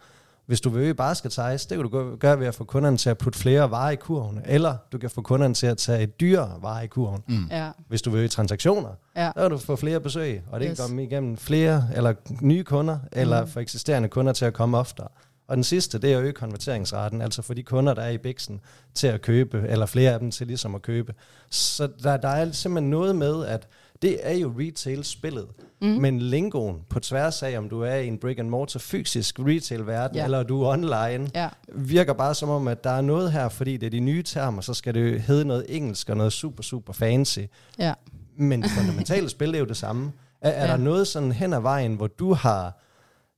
Hvis 0.45 0.61
du 0.61 0.69
vil 0.69 0.81
øge 0.81 0.93
basket 0.93 1.31
size, 1.33 1.43
det 1.51 1.69
kan 1.69 1.79
du 1.81 1.87
gå- 1.87 2.15
gøre 2.15 2.39
ved 2.39 2.47
at 2.47 2.55
få 2.55 2.63
kunderne 2.63 2.97
til 2.97 3.09
at 3.09 3.17
putte 3.17 3.39
flere 3.39 3.71
varer 3.71 3.89
i 3.91 3.95
kurven, 3.95 4.41
eller 4.45 4.75
du 4.91 4.97
kan 4.97 5.09
få 5.09 5.21
kunderne 5.21 5.53
til 5.53 5.67
at 5.67 5.77
tage 5.77 6.03
et 6.03 6.19
dyrere 6.19 6.57
varer 6.61 6.81
i 6.81 6.87
kurven. 6.87 7.23
Mm. 7.27 7.47
ja, 7.51 7.69
Hvis 7.87 8.01
du 8.01 8.09
vil 8.09 8.19
øge 8.19 8.27
transaktioner, 8.27 8.89
ja, 9.15 9.27
så 9.35 9.41
kan 9.41 9.51
du 9.51 9.57
få 9.57 9.75
flere 9.75 9.99
besøg, 9.99 10.41
og 10.51 10.59
det 10.59 10.67
yes. 10.69 10.77
Kan 10.79 10.87
komme 10.87 11.03
igennem 11.03 11.37
flere 11.37 11.87
eller 11.95 12.13
nye 12.41 12.63
kunder, 12.63 12.99
eller 13.11 13.41
Mm. 13.41 13.47
få 13.47 13.59
eksisterende 13.59 14.09
kunder 14.09 14.33
til 14.33 14.45
at 14.45 14.53
komme 14.53 14.77
oftere. 14.77 15.07
Og 15.47 15.55
den 15.55 15.63
sidste, 15.63 15.99
det 15.99 16.13
er 16.13 16.17
at 16.17 16.23
øge 16.23 16.33
konverteringsraten, 16.33 17.21
altså 17.21 17.41
få 17.41 17.53
de 17.53 17.63
kunder, 17.63 17.93
der 17.93 18.01
er 18.01 18.09
i 18.09 18.17
biksen, 18.17 18.61
til 18.93 19.07
at 19.07 19.21
købe, 19.21 19.65
eller 19.69 19.85
flere 19.85 20.11
af 20.11 20.19
dem 20.19 20.31
til 20.31 20.47
ligesom 20.47 20.75
at 20.75 20.81
købe. 20.81 21.13
Så 21.49 21.87
der, 22.03 22.17
der 22.17 22.27
er 22.29 22.51
simpelthen 22.51 22.89
noget 22.89 23.15
med, 23.15 23.45
at 23.45 23.67
det 24.01 24.17
er 24.21 24.33
jo 24.33 24.53
retail-spillet, 24.59 25.47
mm. 25.81 25.87
men 25.87 26.19
lingoen 26.19 26.81
på 26.89 26.99
tværs 26.99 27.43
af, 27.43 27.57
om 27.57 27.69
du 27.69 27.81
er 27.81 27.95
i 27.95 28.07
en 28.07 28.17
brick-and-mortar 28.17 28.79
fysisk 28.79 29.39
retail-verden, 29.39 30.17
Ja. 30.17 30.23
eller 30.23 30.43
du 30.43 30.61
er 30.63 30.67
online, 30.69 31.29
ja, 31.35 31.49
virker 31.73 32.13
bare 32.13 32.35
som 32.35 32.49
om, 32.49 32.67
at 32.67 32.83
der 32.83 32.89
er 32.89 33.01
noget 33.01 33.31
her, 33.31 33.49
fordi 33.49 33.77
det 33.77 33.85
er 33.85 33.91
de 33.91 33.99
nye 33.99 34.23
termer, 34.23 34.61
så 34.61 34.73
skal 34.73 34.93
det 34.93 35.21
hedde 35.21 35.45
noget 35.45 35.65
engelsk 35.69 36.09
og 36.09 36.17
noget 36.17 36.33
super, 36.33 36.63
super 36.63 36.93
fancy. 36.93 37.39
ja. 37.79 37.93
Men 38.37 38.61
det 38.63 38.71
fundamentale 38.71 39.29
spil 39.29 39.55
er 39.55 39.59
jo 39.59 39.65
det 39.65 39.77
samme. 39.77 40.11
Er, 40.41 40.49
er 40.49 40.65
Ja. 40.65 40.71
der 40.71 40.77
noget 40.77 41.07
sådan 41.07 41.31
hen 41.31 41.53
ad 41.53 41.59
vejen, 41.61 41.95
hvor 41.95 42.07
du 42.07 42.33
har, 42.33 42.79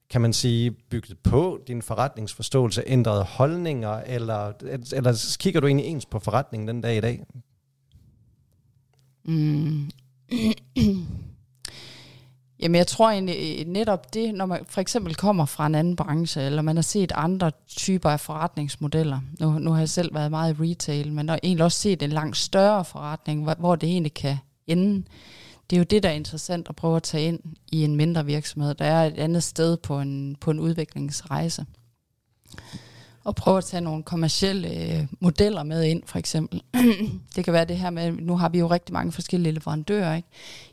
kan 0.10 0.22
man 0.22 0.34
sige, 0.34 0.72
bygget 0.72 1.18
på 1.24 1.60
din 1.68 1.82
forretningsforståelse, 1.82 2.84
ændret 2.88 3.26
holdninger, 3.26 3.90
eller, 4.06 4.52
eller 4.94 5.36
kigger 5.40 5.60
du 5.60 5.68
egentlig 5.68 5.86
ens 5.86 6.06
på 6.06 6.20
forretningen 6.20 6.68
den 6.68 6.82
dag 6.82 6.98
i 6.98 7.02
dag? 7.02 7.24
Mm. 9.26 9.90
Jamen 12.60 12.75
jeg 12.75 12.88
tror 12.88 13.10
egentlig 13.10 13.60
øh, 13.60 13.67
netop 13.67 14.13
det, 14.13 14.34
når 14.34 14.46
man 14.46 14.65
for 14.65 14.81
eksempel 14.81 15.15
kommer 15.15 15.46
fra 15.46 15.67
en 15.67 15.75
anden 15.75 15.96
branche, 15.96 16.41
eller 16.41 16.62
man 16.62 16.75
har 16.75 16.81
set 16.81 17.12
andre 17.15 17.51
typer 17.67 18.10
af 18.10 18.19
forretningsmodeller. 18.19 19.19
Nu, 19.39 19.60
nu 19.60 19.72
har 19.72 19.79
jeg 19.79 19.89
selv 19.89 20.15
været 20.15 20.31
meget 20.31 20.60
i 20.60 20.72
retail, 20.72 21.13
men 21.13 21.29
har 21.29 21.39
egentlig 21.43 21.65
også 21.65 21.79
set 21.79 22.01
en 22.01 22.10
langt 22.10 22.38
større 22.38 22.86
forretning, 22.86 23.43
hvor, 23.43 23.55
hvor 23.60 23.75
det 23.75 23.89
egentlig 23.89 24.13
kan 24.13 24.38
ende. 24.67 25.03
Det 25.69 25.75
er 25.75 25.77
jo 25.77 25.84
det, 25.84 26.03
der 26.03 26.10
er 26.10 26.13
interessant 26.13 26.69
at 26.69 26.75
prøve 26.75 26.96
at 26.96 27.03
tage 27.03 27.27
ind 27.27 27.39
i 27.72 27.84
en 27.84 27.96
mindre 27.96 28.25
virksomhed. 28.25 28.75
Der 28.75 28.86
er 28.86 29.05
et 29.05 29.17
andet 29.17 29.43
sted 29.43 29.77
på 29.77 30.00
en, 30.00 30.36
på 30.41 30.51
en 30.51 30.60
udviklingsrejse. 30.60 31.65
Og 33.27 33.36
prøve 33.36 33.57
at 33.57 33.65
tage 33.65 33.81
nogle 33.81 34.03
kommercielle 34.03 34.69
øh, 34.69 35.07
modeller 35.19 35.63
med 35.63 35.84
ind, 35.84 36.03
for 36.05 36.19
eksempel. 36.19 36.63
det 37.36 37.43
kan 37.43 37.53
være 37.53 37.65
det 37.65 37.77
her 37.77 37.89
med, 37.89 38.12
nu 38.12 38.38
har 38.38 38.50
vi 38.50 38.60
jo 38.60 38.67
rigtig 38.67 38.93
mange 38.93 39.12
forskellige 39.12 39.53
leverandører, 39.53 40.15
ikke? 40.15 40.27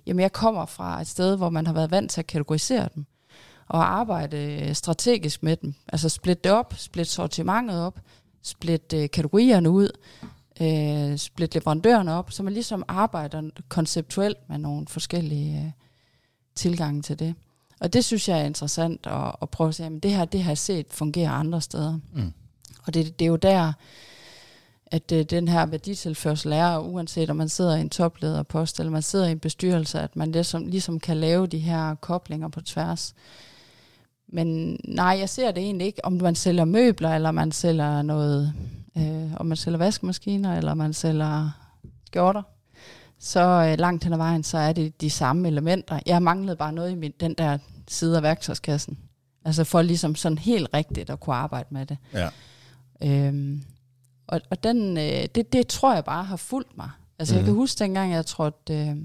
Jamen 0.06 0.20
jeg 0.20 0.32
kommer 0.32 0.66
fra 0.66 1.00
et 1.00 1.06
sted, 1.06 1.36
hvor 1.36 1.50
man 1.50 1.66
har 1.66 1.74
været 1.74 1.90
vant 1.90 2.10
til 2.10 2.20
at 2.20 2.26
kategorisere 2.26 2.88
dem, 2.94 3.06
og 3.68 3.98
arbejde 3.98 4.36
øh, 4.36 4.74
strategisk 4.74 5.42
med 5.42 5.56
dem. 5.56 5.74
Altså 5.88 6.08
splitte 6.08 6.42
det 6.44 6.52
op, 6.52 6.74
splitte 6.76 7.12
sortimentet 7.12 7.82
op, 7.82 8.00
splitte 8.42 9.02
øh, 9.02 9.10
kategorierne 9.10 9.70
ud, 9.70 9.88
øh, 10.60 11.18
splitte 11.18 11.58
leverandørerne 11.58 12.12
op, 12.12 12.32
så 12.32 12.42
man 12.42 12.52
ligesom 12.52 12.84
arbejder 12.88 13.50
konceptuelt 13.68 14.38
med 14.48 14.58
nogle 14.58 14.86
forskellige 14.86 15.58
øh, 15.58 15.70
tilgange 16.54 17.02
til 17.02 17.18
det. 17.18 17.34
Og 17.80 17.92
det 17.92 18.04
synes 18.04 18.28
jeg 18.28 18.40
er 18.40 18.44
interessant 18.44 19.06
at, 19.06 19.36
at 19.42 19.50
prøve 19.50 19.68
at 19.68 19.74
se, 19.74 19.84
at 19.84 20.02
det 20.02 20.10
her, 20.10 20.24
det 20.24 20.42
har 20.42 20.50
jeg 20.50 20.58
set 20.58 20.86
fungere 20.90 21.28
andre 21.28 21.60
steder. 21.60 21.98
Mm. 22.12 22.32
Og 22.86 22.94
det, 22.94 23.18
det 23.18 23.24
er 23.24 23.28
jo 23.28 23.36
der, 23.36 23.72
at 24.86 25.12
øh, 25.12 25.24
den 25.24 25.48
her 25.48 25.66
værditilførsel 25.66 26.52
er, 26.52 26.78
uanset 26.78 27.30
om 27.30 27.36
man 27.36 27.48
sidder 27.48 27.76
i 27.76 27.80
en 27.80 27.90
toplederpost, 27.90 28.80
eller 28.80 28.90
man 28.90 29.02
sidder 29.02 29.26
i 29.26 29.32
en 29.32 29.38
bestyrelse, 29.38 30.00
at 30.00 30.16
man 30.16 30.32
ligesom, 30.32 30.66
ligesom 30.66 31.00
kan 31.00 31.16
lave 31.16 31.46
de 31.46 31.58
her 31.58 31.94
koblinger 31.94 32.48
på 32.48 32.60
tværs. 32.60 33.14
Men 34.28 34.78
nej, 34.84 35.16
jeg 35.20 35.28
ser 35.28 35.50
det 35.50 35.62
egentlig 35.62 35.86
ikke, 35.86 36.04
om 36.04 36.12
man 36.12 36.34
sælger 36.34 36.64
møbler, 36.64 37.14
eller 37.14 37.30
man 37.30 37.52
sælger 37.52 38.02
noget, 38.02 38.52
øh, 38.96 39.34
om 39.36 39.46
man 39.46 39.56
sælger 39.56 39.78
vaskemaskiner, 39.78 40.56
eller 40.56 40.74
man 40.74 40.92
sælger 40.92 41.50
skjorter. 42.06 42.42
Så 43.18 43.40
øh, 43.40 43.78
langt 43.78 44.04
hen 44.04 44.12
ad 44.12 44.18
vejen, 44.18 44.42
så 44.42 44.58
er 44.58 44.72
det 44.72 45.00
de 45.00 45.10
samme 45.10 45.48
elementer. 45.48 46.00
Jeg 46.06 46.22
manglede 46.22 46.56
bare 46.56 46.72
noget 46.72 46.90
i 46.90 46.94
min, 46.94 47.12
den 47.20 47.34
der 47.34 47.58
side 47.88 48.16
af 48.16 48.22
værktøjskassen. 48.22 48.98
Altså 49.44 49.64
for 49.64 49.82
ligesom 49.82 50.14
sådan 50.14 50.38
helt 50.38 50.68
rigtigt 50.74 51.10
at 51.10 51.20
kunne 51.20 51.36
arbejde 51.36 51.68
med 51.70 51.86
det. 51.86 51.98
Ja. 52.12 52.28
Øhm, 53.02 53.62
og 54.26 54.40
og 54.50 54.64
den, 54.64 54.96
øh, 54.96 55.26
det, 55.34 55.52
det 55.52 55.66
tror 55.66 55.94
jeg 55.94 56.04
bare 56.04 56.24
har 56.24 56.36
fulgt 56.36 56.76
mig. 56.76 56.90
Altså 57.18 57.34
mm. 57.34 57.36
jeg 57.36 57.42
Mhm. 57.42 57.52
kan 57.52 57.54
huske 57.54 57.78
dengang, 57.78 58.12
jeg 58.12 58.24
at 58.38 58.70
øh, 58.70 58.96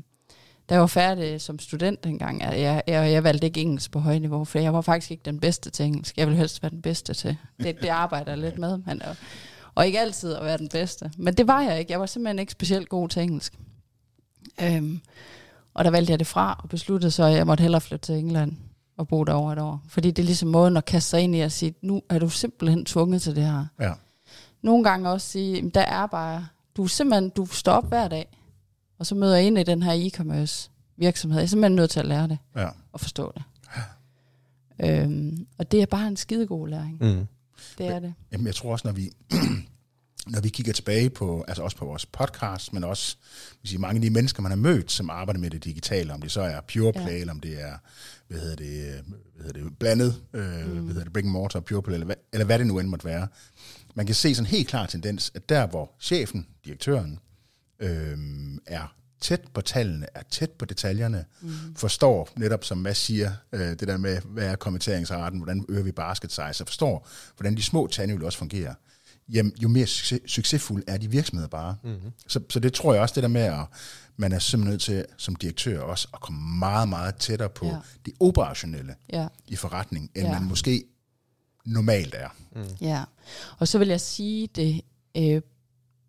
da 0.70 0.74
jeg 0.74 0.82
var 0.82 0.88
færdig 0.88 1.42
som 1.42 1.60
student 1.60 2.04
dengang, 2.04 2.42
jeg, 2.42 2.60
jeg, 2.60 2.84
jeg, 2.88 3.12
jeg 3.12 3.24
valgte 3.24 3.48
ikke 3.48 3.62
engelsk 3.62 3.92
på 3.92 4.00
højt 4.00 4.22
niveau, 4.22 4.46
for 4.46 4.60
jeg 4.60 4.74
var 4.74 4.82
faktisk 4.82 5.12
ikke 5.12 5.24
den 5.26 5.40
bedste 5.40 5.70
til 5.70 5.86
engelsk. 5.86 6.18
Jeg 6.18 6.28
ville 6.28 6.38
helst 6.38 6.64
være 6.64 6.70
den 6.70 6.82
bedste 6.82 7.14
til. 7.14 7.38
Det, 7.64 7.82
det 7.82 7.88
arbejder 7.88 8.32
jeg 8.32 8.40
lidt 8.40 8.58
med. 8.58 8.78
Men, 8.78 9.02
og, 9.02 9.16
og 9.76 9.86
ikke 9.86 10.00
altid 10.00 10.34
at 10.34 10.46
være 10.46 10.58
den 10.58 10.70
bedste. 10.70 11.12
Men 11.18 11.34
det 11.34 11.48
var 11.48 11.62
jeg 11.62 11.80
ikke. 11.80 11.92
Jeg 11.92 12.00
var 12.00 12.06
simpelthen 12.06 12.40
ikke 12.40 12.52
specielt 12.52 12.90
god 12.90 13.10
til 13.10 13.22
engelsk. 13.22 13.60
Øhm, 14.62 15.00
og 15.74 15.86
der 15.86 15.92
valgte 15.92 16.12
jeg 16.12 16.20
det 16.20 16.28
fra 16.28 16.60
og 16.64 16.70
besluttede 16.70 17.12
så, 17.12 17.24
at 17.24 17.34
jeg 17.34 17.48
måtte 17.48 17.62
hellere 17.62 17.82
flytte 17.82 18.06
til 18.06 18.16
England 18.16 18.52
og 19.00 19.08
bo 19.08 19.24
der 19.24 19.34
over 19.34 19.52
et 19.52 19.60
år. 19.60 19.82
Fordi 19.88 20.12
det 20.12 20.22
er 20.22 20.26
ligesom 20.26 20.50
måden 20.50 20.78
at 20.78 20.86
kaste 20.86 21.10
sig 21.10 21.22
ind 21.22 21.36
i 21.36 21.40
at 21.40 21.52
sige, 21.52 21.74
nu 21.82 22.02
er 22.10 22.20
du 22.20 22.30
simpelthen 22.30 22.86
tvunget 22.86 23.22
til 23.22 23.36
det 23.36 23.44
her. 23.44 23.66
Ja. 23.80 23.94
Nogle 24.62 24.84
gange 24.84 25.10
også 25.10 25.28
sige, 25.28 25.56
"Jamen, 25.56 25.70
der 25.70 25.82
er 25.82 26.06
bare, 26.08 26.48
du 26.78 26.84
er 26.84 26.88
simpelthen, 26.88 27.30
du 27.30 27.46
står 27.46 27.72
op 27.74 27.88
hver 27.88 28.08
dag, 28.08 28.38
og 29.00 29.06
så 29.06 29.16
møder 29.16 29.36
jeg 29.36 29.46
ind 29.48 29.58
i 29.60 29.64
den 29.64 29.84
her 29.84 30.10
e-commerce 30.10 30.70
virksomhed. 30.98 31.40
Jeg 31.40 31.44
er 31.44 31.48
simpelthen 31.48 31.76
nødt 31.76 31.92
til 31.92 32.00
at 32.00 32.06
lære 32.06 32.28
det 32.28 32.38
Ja. 32.56 32.70
og 32.92 33.00
forstå 33.00 33.32
det. 33.36 33.44
Øhm, 34.84 35.48
og 35.58 35.72
det 35.72 35.82
er 35.82 35.86
bare 35.86 36.08
en 36.08 36.18
skidegod 36.18 36.68
læring. 36.70 36.98
Mm. 37.02 37.28
Det 37.78 37.88
er 37.88 38.00
det. 38.00 38.14
Jamen, 38.32 38.48
jeg 38.48 38.56
tror 38.56 38.72
også, 38.72 38.88
når 38.88 38.94
vi, 38.94 39.10
når 40.28 40.42
vi 40.42 40.50
kigger 40.50 40.74
tilbage 40.74 41.10
på, 41.10 41.46
altså 41.48 41.64
også 41.64 41.78
på 41.78 41.86
vores 41.86 42.06
podcast, 42.06 42.74
men 42.74 42.84
også 42.84 43.18
hvis 43.60 43.70
sige, 43.70 43.80
mange 43.80 43.98
af 43.98 44.02
de 44.02 44.10
mennesker, 44.10 44.42
man 44.42 44.52
har 44.52 44.58
mødt, 44.58 44.92
som 44.92 45.10
arbejder 45.10 45.40
med 45.40 45.50
det 45.50 45.64
digitale, 45.64 46.14
om 46.14 46.22
det 46.22 46.32
så 46.32 46.42
er 46.42 46.62
pure 46.74 46.94
play, 46.94 47.14
ja. 47.14 47.18
eller 47.18 47.34
om 47.34 47.40
det 47.40 47.62
er, 47.62 47.74
hvad 48.28 48.40
hedder 48.40 48.56
det, 48.56 48.88
øh, 48.88 49.04
hvad 49.36 49.46
hedder 49.46 49.64
det 49.64 49.78
blandet, 49.80 50.22
øh, 50.34 50.42
mm. 50.42 50.72
hvad 50.72 50.88
hedder 50.88 51.04
det, 51.04 51.14
brick 51.14 51.26
and 51.26 51.32
mortar, 51.32 51.60
pure 51.60 51.82
play, 51.82 51.94
eller 51.94 52.06
hvad, 52.06 52.16
eller 52.34 52.46
hvad 52.46 52.60
det 52.60 52.68
nu 52.68 52.80
end 52.80 52.88
måtte 52.88 53.06
være. 53.06 53.28
Man 53.96 54.06
kan 54.06 54.16
se 54.16 54.36
sådan 54.36 54.46
en 54.46 54.52
helt 54.52 54.68
klar 54.68 54.86
tendens, 54.86 55.32
at 55.36 55.50
der, 55.50 55.68
hvor 55.68 55.92
chefen, 56.02 56.48
direktøren, 56.66 57.20
øh, 57.80 58.18
er 58.66 58.96
tæt 59.22 59.42
på 59.54 59.62
tallene, 59.62 60.06
er 60.14 60.24
tæt 60.32 60.52
på 60.52 60.66
detaljerne, 60.66 61.26
mm. 61.42 61.76
forstår 61.76 62.30
netop, 62.36 62.64
som 62.64 62.78
Mads 62.78 62.98
siger, 62.98 63.32
øh, 63.52 63.70
det 63.70 63.88
der 63.88 63.98
med, 63.98 64.22
hvad 64.26 64.48
er 64.48 64.56
kommenteringsraten, 64.56 65.40
hvordan 65.40 65.66
øger 65.70 65.84
vi 65.84 65.92
basket 65.92 66.32
size, 66.32 66.64
og 66.64 66.68
forstår, 66.68 67.08
hvordan 67.38 67.58
de 67.58 67.64
små 67.64 67.88
tandhjul 67.88 68.24
også 68.24 68.38
fungerer, 68.38 68.74
jamen, 69.34 69.54
jo 69.64 69.68
mere 69.68 69.88
succes, 69.88 70.20
succesfuld 70.26 70.84
er 70.88 70.98
de 70.98 71.10
virksomheder 71.12 71.50
bare. 71.50 71.76
Mm-hmm. 71.84 72.12
Så, 72.28 72.40
så 72.50 72.60
det 72.60 72.74
tror 72.74 72.94
jeg 72.94 73.02
også, 73.02 73.16
det 73.16 73.24
der 73.24 73.30
med, 73.30 73.42
at 73.42 73.66
man 74.18 74.32
er 74.32 74.40
simpelthen 74.40 74.72
nødt 74.72 74.82
til, 74.82 75.06
som 75.18 75.36
direktør 75.36 75.82
også, 75.82 76.08
at 76.14 76.20
komme 76.22 76.58
meget, 76.60 76.90
meget 76.90 77.16
tættere 77.16 77.50
på 77.50 77.66
Ja. 77.66 77.72
ja. 77.72 77.78
det 78.06 78.14
operationelle 78.20 78.96
Ja. 79.14 79.28
i 79.48 79.56
forretning, 79.56 80.12
end 80.16 80.26
Ja. 80.26 80.32
ja. 80.34 80.40
man 80.40 80.48
måske 80.50 80.84
normalt 81.66 82.16
er. 82.18 82.30
Ja, 82.82 83.04
og 83.58 83.68
så 83.68 83.78
vil 83.80 83.88
jeg 83.88 84.02
sige 84.02 84.48
det 84.56 84.82
øh, 85.18 85.42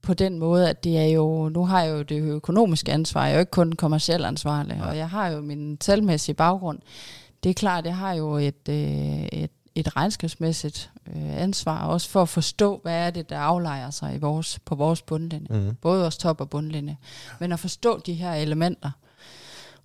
på 0.02 0.14
den 0.14 0.38
måde, 0.38 0.70
at 0.70 0.84
det 0.84 0.98
er 0.98 1.04
jo, 1.04 1.48
nu 1.48 1.66
har 1.66 1.82
jeg 1.82 1.92
jo 1.92 2.02
det 2.02 2.20
økonomiske 2.22 2.92
ansvar, 2.92 3.22
jeg 3.24 3.30
er 3.30 3.34
jo 3.34 3.40
ikke 3.40 3.50
kun 3.50 3.72
kommersiel 3.72 4.24
ansvarlig, 4.24 4.82
og 4.82 4.96
jeg 4.96 5.10
har 5.10 5.28
jo 5.28 5.40
min 5.40 5.76
talmæssige 5.78 6.34
baggrund. 6.34 6.78
Det 7.42 7.50
er 7.50 7.54
klart, 7.54 7.84
jeg 7.86 7.96
har 7.96 8.12
jo 8.12 8.36
et, 8.36 8.68
øh, 8.68 9.22
et, 9.32 9.50
et 9.80 9.96
regnskabsmæssigt 9.96 10.90
øh, 11.06 11.42
ansvar, 11.42 11.86
også 11.86 12.08
for 12.08 12.22
at 12.22 12.28
forstå, 12.28 12.80
hvad 12.82 12.94
er 13.06 13.10
det, 13.10 13.30
der 13.30 13.38
aflejer 13.38 13.90
sig 13.90 14.14
i 14.14 14.18
vores, 14.18 14.58
på 14.64 14.74
vores 14.74 15.02
bundlinje. 15.02 15.46
Mm. 15.60 15.74
Både 15.74 16.00
vores 16.00 16.16
top- 16.16 16.40
og 16.40 16.50
bundlinje. 16.50 16.96
Men 17.40 17.52
at 17.52 17.60
forstå 17.60 17.98
de 18.06 18.14
her 18.14 18.32
elementer. 18.34 18.90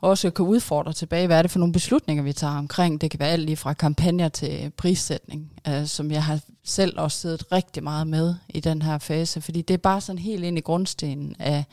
også 0.01 0.29
kan 0.29 0.45
udfordre 0.45 0.93
tilbage, 0.93 1.27
hvad 1.27 1.37
er 1.37 1.41
det 1.41 1.51
for 1.51 1.59
nogle 1.59 1.73
beslutninger, 1.73 2.23
vi 2.23 2.33
tager 2.33 2.57
omkring. 2.57 3.01
Det 3.01 3.11
kan 3.11 3.19
være 3.19 3.29
alt 3.29 3.43
lige 3.45 3.55
fra 3.57 3.73
kampagner 3.73 4.29
til 4.29 4.71
prissætning, 4.77 5.51
øh, 5.67 5.85
som 5.85 6.11
jeg 6.11 6.23
har 6.23 6.39
selv 6.63 6.99
også 6.99 7.17
siddet 7.17 7.51
rigtig 7.51 7.83
meget 7.83 8.07
med 8.07 8.35
i 8.49 8.59
den 8.59 8.81
her 8.81 8.97
fase, 8.97 9.41
fordi 9.41 9.61
det 9.61 9.73
er 9.73 9.77
bare 9.77 10.01
sådan 10.01 10.19
helt 10.19 10.43
ind 10.43 10.57
i 10.57 10.61
grundstenen 10.61 11.35
af, 11.39 11.63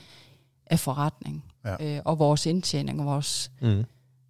af 0.66 0.80
forretning, 0.80 1.44
Ja. 1.64 1.96
øh, 1.96 2.00
og 2.04 2.18
vores 2.18 2.46
indtjening, 2.46 3.00
og 3.00 3.06
vores, 3.06 3.50
Mm. 3.60 3.84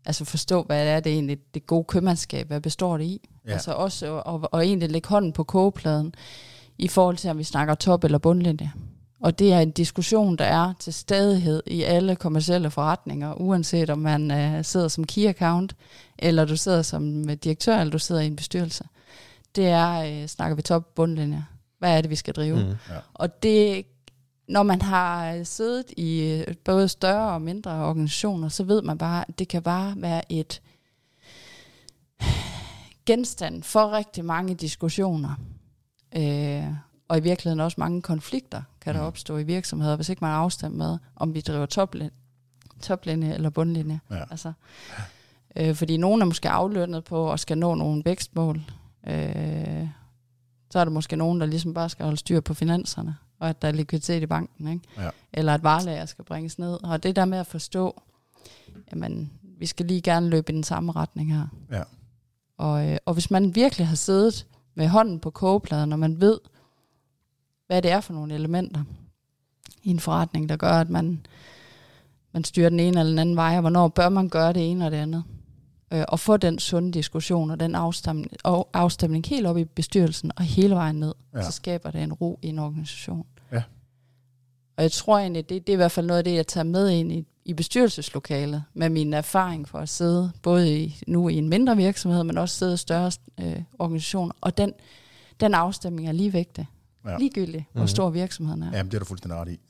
altså 0.05 0.25
forstå, 0.25 0.63
hvad 0.63 0.87
er 0.87 1.01
det 1.01 1.13
egentlig, 1.13 1.39
det 1.55 1.67
gode 1.67 1.85
købmandskab, 1.85 2.47
hvad 2.47 2.61
består 2.61 2.97
det 2.99 3.05
i? 3.05 3.29
Ja. 3.47 3.53
Altså 3.53 3.73
også, 3.73 4.07
og, 4.11 4.49
og 4.53 4.67
egentlig 4.67 4.91
lægge 4.91 5.09
hånden 5.09 5.33
på 5.33 5.45
kogepladen, 5.45 6.15
i 6.79 6.89
forhold 6.89 7.17
til, 7.17 7.31
om 7.31 7.39
vi 7.39 7.45
snakker 7.45 7.75
top- 7.75 8.05
eller 8.05 8.19
bundlinje. 8.19 8.73
Og 9.21 9.39
det 9.39 9.53
er 9.53 9.61
en 9.61 9.71
diskussion, 9.71 10.37
der 10.37 10.45
er 10.45 10.73
til 10.79 10.93
stadighed 10.93 11.63
i 11.67 11.83
alle 11.83 12.17
kommercielle 12.17 12.71
forretninger, 12.71 13.35
uanset 13.35 13.91
om 13.91 13.99
man 13.99 14.31
øh, 14.31 14.65
sidder 14.65 14.89
som 14.89 15.05
key 15.05 15.27
account, 15.29 15.77
eller 16.19 16.45
du 16.45 16.57
sidder 16.57 16.83
som 16.83 17.31
øh, 17.31 17.37
direktør, 17.37 17.79
eller 17.79 17.91
du 17.91 17.99
sidder 17.99 18.21
i 18.21 18.27
en 18.27 18.37
bestyrelse. 18.37 18.85
Det 19.57 19.67
er, 19.67 20.23
øh, 20.23 20.27
snakker 20.27 20.57
vi 20.57 20.63
top 20.63 20.95
bundlinje. 20.95 21.45
Hvad 21.79 21.97
er 21.97 22.01
det, 22.01 22.11
vi 22.11 22.17
skal 22.17 22.35
drive? 22.35 22.57
Mm. 22.57 22.69
Ja. 22.69 22.99
Og 23.15 23.43
det, 23.43 23.87
når 24.49 24.63
man 24.63 24.83
har 24.83 25.35
øh, 25.35 25.47
siddet 25.47 25.85
i 25.97 26.21
øh, 26.21 26.55
både 26.65 26.89
større 26.89 27.33
og 27.33 27.43
mindre 27.43 27.71
organisationer, 27.71 28.49
så 28.49 28.65
ved 28.65 28.83
man 28.83 28.99
bare, 28.99 29.25
at 29.29 29.39
det 29.39 29.49
kan 29.49 29.63
bare 29.63 29.95
være 29.97 30.33
et 30.33 30.61
genstand 33.07 33.63
for 33.63 33.93
rigtig 33.93 34.25
mange 34.25 34.55
diskussioner. 34.55 35.35
Øh, 36.17 36.65
og 37.09 37.19
i 37.19 37.21
virkeligheden 37.21 37.61
også 37.61 37.77
mange 37.79 38.03
konflikter 38.03 38.63
kan 38.81 38.95
der 38.95 39.01
Mhm. 39.01 39.07
opstå 39.07 39.37
i 39.37 39.43
virksomheder, 39.43 39.97
hvis 39.97 40.09
ikke 40.09 40.21
man 40.25 40.31
er 40.31 40.35
afstemt 40.35 40.77
med, 40.77 40.99
om 41.17 41.35
vi 41.35 41.41
driver 41.41 41.67
toplinje, 41.67 42.11
toplinje 42.83 43.35
eller 43.35 43.51
bundlinje. 43.51 44.01
Ja. 44.11 44.23
Altså, 44.31 44.53
øh, 45.57 45.75
fordi 45.75 45.97
nogen 45.97 46.23
er 46.23 46.27
måske 46.27 46.49
aflønnet 46.51 47.05
på 47.05 47.33
at 47.33 47.41
skal 47.41 47.59
nå 47.59 47.75
nogle 47.75 48.03
vækstmål. 48.05 48.57
Øh, 49.07 49.89
så 50.71 50.79
er 50.79 50.85
der 50.85 50.91
måske 50.91 51.17
nogen, 51.17 51.41
der 51.41 51.47
ligesom 51.47 51.75
bare 51.75 51.89
skal 51.89 52.05
holde 52.05 52.17
styr 52.19 52.41
på 52.41 52.55
finanserne, 52.55 53.17
og 53.39 53.49
at 53.49 53.63
der 53.63 53.69
er 53.69 53.73
likviditet 53.73 54.23
i 54.23 54.27
banken, 54.27 54.69
ikke? 54.69 54.85
Ja. 54.99 55.11
eller 55.33 55.55
at 55.55 55.63
varelager 55.63 56.07
skal 56.07 56.25
bringes 56.25 56.59
ned. 56.59 56.85
Og 56.85 57.03
det 57.03 57.17
der 57.17 57.25
med 57.25 57.39
at 57.39 57.47
forstå, 57.47 58.03
jamen, 58.93 59.33
vi 59.59 59.67
skal 59.67 59.87
lige 59.87 60.01
gerne 60.03 60.29
løbe 60.29 60.53
i 60.53 60.55
den 60.55 60.65
samme 60.65 60.93
retning 60.93 61.35
her. 61.35 61.47
Ja. 61.71 61.83
Og, 62.63 62.89
øh, 62.91 62.99
og 63.05 63.13
hvis 63.15 63.31
man 63.31 63.55
virkelig 63.55 63.87
har 63.87 63.97
siddet 63.97 64.47
med 64.75 64.89
hånden 64.89 65.19
på 65.21 65.31
kogepladen, 65.31 65.93
og 65.93 65.99
man 65.99 66.21
ved, 66.21 66.39
hvad 67.67 67.83
det 67.83 67.91
er 67.91 68.01
for 68.01 68.13
nogle 68.13 68.35
elementer 68.35 68.85
i 69.83 69.91
en 69.91 70.01
forretning, 70.01 70.49
der 70.49 70.57
gør, 70.57 70.71
at 70.73 70.91
man, 70.91 71.27
man 72.33 72.45
styrer 72.45 72.69
den 72.69 72.81
ene 72.81 73.01
eller 73.01 73.11
den 73.11 73.19
anden 73.19 73.37
vej, 73.37 73.55
og 73.55 73.61
hvornår 73.61 73.89
bør 73.89 74.09
man 74.09 74.29
gøre 74.29 74.53
det 74.53 74.71
ene 74.71 74.85
og 74.87 74.91
det 74.91 74.97
andet. 74.97 75.25
Øh, 75.93 76.05
og 76.09 76.21
få 76.21 76.37
den 76.37 76.59
sunde 76.59 76.93
diskussion 76.93 77.51
og 77.51 77.61
den 77.61 77.75
afstemning, 77.75 78.31
og 78.45 78.69
afstemning 78.73 79.27
helt 79.27 79.47
op 79.47 79.59
i 79.59 79.65
bestyrelsen 79.65 80.33
og 80.37 80.43
hele 80.43 80.75
vejen 80.75 80.97
ned, 80.97 81.15
Ja. 81.35 81.43
så 81.43 81.53
skaber 81.53 81.91
det 81.91 82.03
en 82.03 82.13
ro 82.13 82.39
i 82.43 82.49
en 82.49 82.59
organisation. 82.59 83.27
Ja. 83.53 83.63
Og 84.77 84.83
jeg 84.83 84.93
tror 84.93 85.19
egentlig, 85.19 85.49
det, 85.49 85.67
det 85.67 85.73
er 85.73 85.77
i 85.77 85.77
hvert 85.77 85.93
fald 85.93 86.07
noget 86.07 86.19
af 86.19 86.25
det, 86.25 86.35
jeg 86.35 86.47
tager 86.47 86.65
med 86.65 86.91
ind 86.91 87.13
i, 87.13 87.27
i 87.45 87.53
bestyrelseslokalet, 87.55 88.65
med 88.75 88.89
min 88.91 89.15
erfaring 89.15 89.69
for 89.69 89.79
at 89.79 89.89
sidde, 89.89 90.33
både 90.43 90.79
i, 90.83 91.01
nu 91.07 91.29
i 91.29 91.35
en 91.35 91.49
mindre 91.49 91.77
virksomhed, 91.77 92.25
men 92.25 92.39
også 92.39 92.57
sidde 92.59 92.75
i 92.75 92.77
større 92.77 93.13
øh, 93.41 93.63
organisationer. 93.79 94.35
Og 94.41 94.57
den, 94.59 94.73
den 95.41 95.55
afstemning 95.55 96.09
er 96.09 96.13
lige 96.13 96.33
vigtig. 96.33 96.67
Ja. 97.07 97.17
Ligegyldigt, 97.19 97.65
hvor 97.73 97.81
Mhm. 97.81 97.89
stor 97.89 98.11
virksomheden 98.11 98.63
er. 98.63 98.77
Jamen, 98.77 98.91
det 98.91 98.95
er 98.95 98.99
du 98.99 99.05
fuldstændig 99.05 99.39
ret 99.41 99.49
i. 99.49 99.61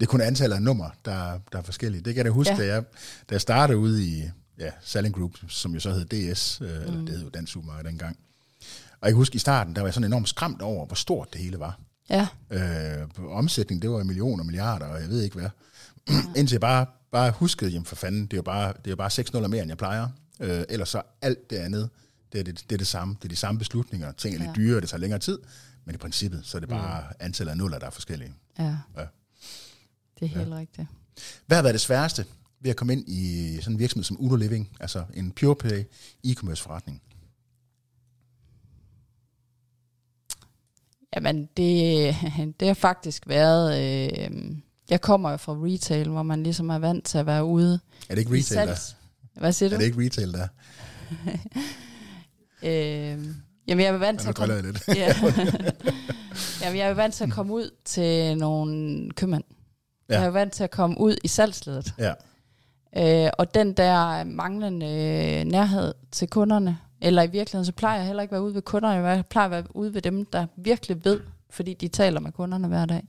Det 0.00 0.06
er 0.06 0.10
kun 0.10 0.20
antallet 0.20 0.56
af 0.56 0.62
numre, 0.62 0.90
der, 1.04 1.38
der 1.52 1.58
er 1.58 1.62
forskellige. 1.62 2.02
Det 2.02 2.14
kan 2.14 2.16
jeg 2.16 2.24
da 2.24 2.30
huske, 2.30 2.52
Ja. 2.54 2.58
da, 2.62 2.66
jeg, 2.74 2.82
da 3.30 3.34
jeg 3.34 3.40
startede 3.40 3.78
ude 3.78 4.04
i 4.06 4.22
ja, 4.58 4.70
Selling 4.80 5.14
Group, 5.14 5.30
som 5.48 5.74
jo 5.74 5.80
så 5.80 5.90
hed 5.92 6.04
DS, 6.34 6.60
øh, 6.60 6.68
eller 6.70 6.98
Mm. 6.98 7.06
det 7.06 7.14
hed 7.14 7.22
jo 7.24 7.28
Dansk 7.28 7.52
Supermarked 7.52 7.84
dengang. 7.90 8.16
Og 9.00 9.06
jeg 9.06 9.10
kan 9.10 9.16
huske 9.16 9.36
i 9.36 9.38
starten, 9.38 9.74
der 9.74 9.80
var 9.80 9.86
jeg 9.86 9.94
sådan 9.94 10.06
enormt 10.06 10.28
skræmt 10.28 10.62
over, 10.62 10.86
hvor 10.86 10.94
stort 10.94 11.28
det 11.32 11.40
hele 11.40 11.58
var. 11.60 11.78
Ja, 12.10 12.26
Øh, 12.50 13.08
omsætning, 13.30 13.82
det 13.82 13.90
var 13.90 14.00
i 14.00 14.04
millioner, 14.04 14.44
milliarder, 14.44 14.86
og 14.86 15.00
jeg 15.00 15.08
ved 15.08 15.22
ikke 15.22 15.36
hvad. 15.36 15.48
Indtil 16.36 16.54
jeg 16.54 16.60
bare, 16.60 16.86
bare 17.12 17.30
huskede, 17.30 17.70
jamen 17.70 17.84
for 17.86 17.96
fanden, 17.96 18.22
det 18.22 18.32
er 18.32 18.36
jo 18.36 18.42
bare, 18.42 18.68
det 18.68 18.86
er 18.86 18.90
jo 18.90 18.96
bare 18.96 19.10
6 19.10 19.32
nuller 19.32 19.48
mere, 19.48 19.62
end 19.62 19.70
jeg 19.70 19.78
plejer. 19.78 20.08
Øh, 20.40 20.64
ellers 20.68 20.88
så 20.88 21.02
alt 21.22 21.50
det 21.50 21.56
andet, 21.56 21.90
det 22.32 22.38
er 22.40 22.44
det, 22.44 22.64
det 22.68 22.72
er 22.72 22.78
det 22.78 22.86
samme. 22.86 23.14
Det 23.18 23.24
er 23.24 23.28
de 23.28 23.36
samme 23.36 23.58
beslutninger. 23.58 24.12
Ting 24.12 24.34
er 24.34 24.38
lidt 24.38 24.48
Ja. 24.48 24.54
dyrere, 24.54 24.80
det 24.80 24.88
tager 24.88 25.00
længere 25.00 25.20
tid. 25.20 25.38
Men 25.84 25.94
i 25.94 25.98
princippet, 25.98 26.40
så 26.44 26.58
er 26.58 26.60
det 26.60 26.68
bare 26.68 27.04
antallet 27.20 27.50
af 27.50 27.56
nuller, 27.58 27.78
der 27.78 27.86
er 27.86 27.90
forskellige. 27.90 28.32
ja. 28.58 28.64
Ja. 28.64 28.70
ja. 28.96 29.06
Det 30.20 30.24
er 30.24 30.38
helt 30.38 30.48
ja. 30.50 30.56
rigtigt. 30.56 30.88
Hvad 31.46 31.56
har 31.56 31.62
været 31.62 31.72
det 31.74 31.80
sværeste 31.80 32.24
ved 32.60 32.70
at 32.70 32.76
komme 32.76 32.92
ind 32.92 33.08
i 33.08 33.56
sådan 33.60 33.72
en 33.72 33.78
virksomhed 33.78 34.04
som 34.04 34.16
Uno 34.20 34.36
Living, 34.36 34.70
altså 34.80 35.04
en 35.14 35.30
pure 35.32 35.56
play 35.56 35.84
e-commerce 36.26 36.62
forretning? 36.62 37.02
Jamen, 41.16 41.48
det, 41.56 42.16
det 42.60 42.68
har 42.68 42.74
faktisk 42.74 43.28
været... 43.28 43.68
Øh, 44.32 44.56
jeg 44.90 45.00
kommer 45.00 45.30
jo 45.30 45.36
fra 45.36 45.52
retail, 45.52 46.08
hvor 46.08 46.22
man 46.22 46.42
ligesom 46.42 46.70
er 46.70 46.78
vant 46.78 47.04
til 47.04 47.18
at 47.18 47.26
være 47.26 47.44
ude 47.44 47.80
Er 48.08 48.14
det 48.14 48.18
ikke 48.18 48.32
retail, 48.34 48.68
der? 48.68 48.94
Hvad 49.40 49.52
siger 49.52 49.68
du? 49.68 49.74
Er 49.74 49.78
det 49.78 49.86
ikke 49.86 50.04
retail, 50.04 50.32
der? 50.32 50.48
Øh, 52.62 52.70
jamen, 53.68 53.84
jeg 53.84 53.94
er 53.94 53.98
vant 53.98 54.20
til 54.20 54.28
at 54.28 54.34
komme... 54.34 54.62
lidt. 54.62 54.88
Ja. 54.88 55.14
jamen, 56.62 56.78
jeg 56.78 56.88
er 56.88 56.94
vant 56.94 57.14
til 57.14 57.24
at 57.24 57.30
komme 57.30 57.54
ud 57.54 57.70
til 57.84 58.38
nogle 58.38 59.10
købmænd. 59.10 59.44
Ja. 60.08 60.14
Ja. 60.14 60.20
Jeg 60.20 60.26
er 60.26 60.30
vant 60.30 60.52
til 60.52 60.64
at 60.64 60.70
komme 60.70 61.00
ud 61.00 61.16
i 61.24 61.28
salgsledet. 61.28 61.94
Ja, 61.98 62.12
Øh, 62.96 63.30
og 63.38 63.54
den 63.54 63.72
der 63.72 64.24
manglende 64.24 64.86
øh, 64.86 65.44
nærhed 65.44 65.94
til 66.12 66.28
kunderne, 66.28 66.78
eller 67.00 67.22
i 67.22 67.26
virkeligheden, 67.26 67.64
så 67.64 67.72
plejer 67.72 67.96
jeg 67.96 68.06
heller 68.06 68.22
ikke 68.22 68.32
at 68.32 68.32
være 68.32 68.42
ude 68.42 68.54
ved 68.54 68.62
kunderne, 68.62 69.08
jeg 69.08 69.26
plejer 69.26 69.44
at 69.44 69.50
være 69.50 69.76
ude 69.76 69.94
ved 69.94 70.02
dem, 70.02 70.26
der 70.26 70.46
virkelig 70.56 71.04
ved, 71.04 71.20
fordi 71.50 71.74
de 71.74 71.88
taler 71.88 72.20
med 72.20 72.32
kunderne 72.32 72.68
hver 72.68 72.86
dag. 72.86 73.02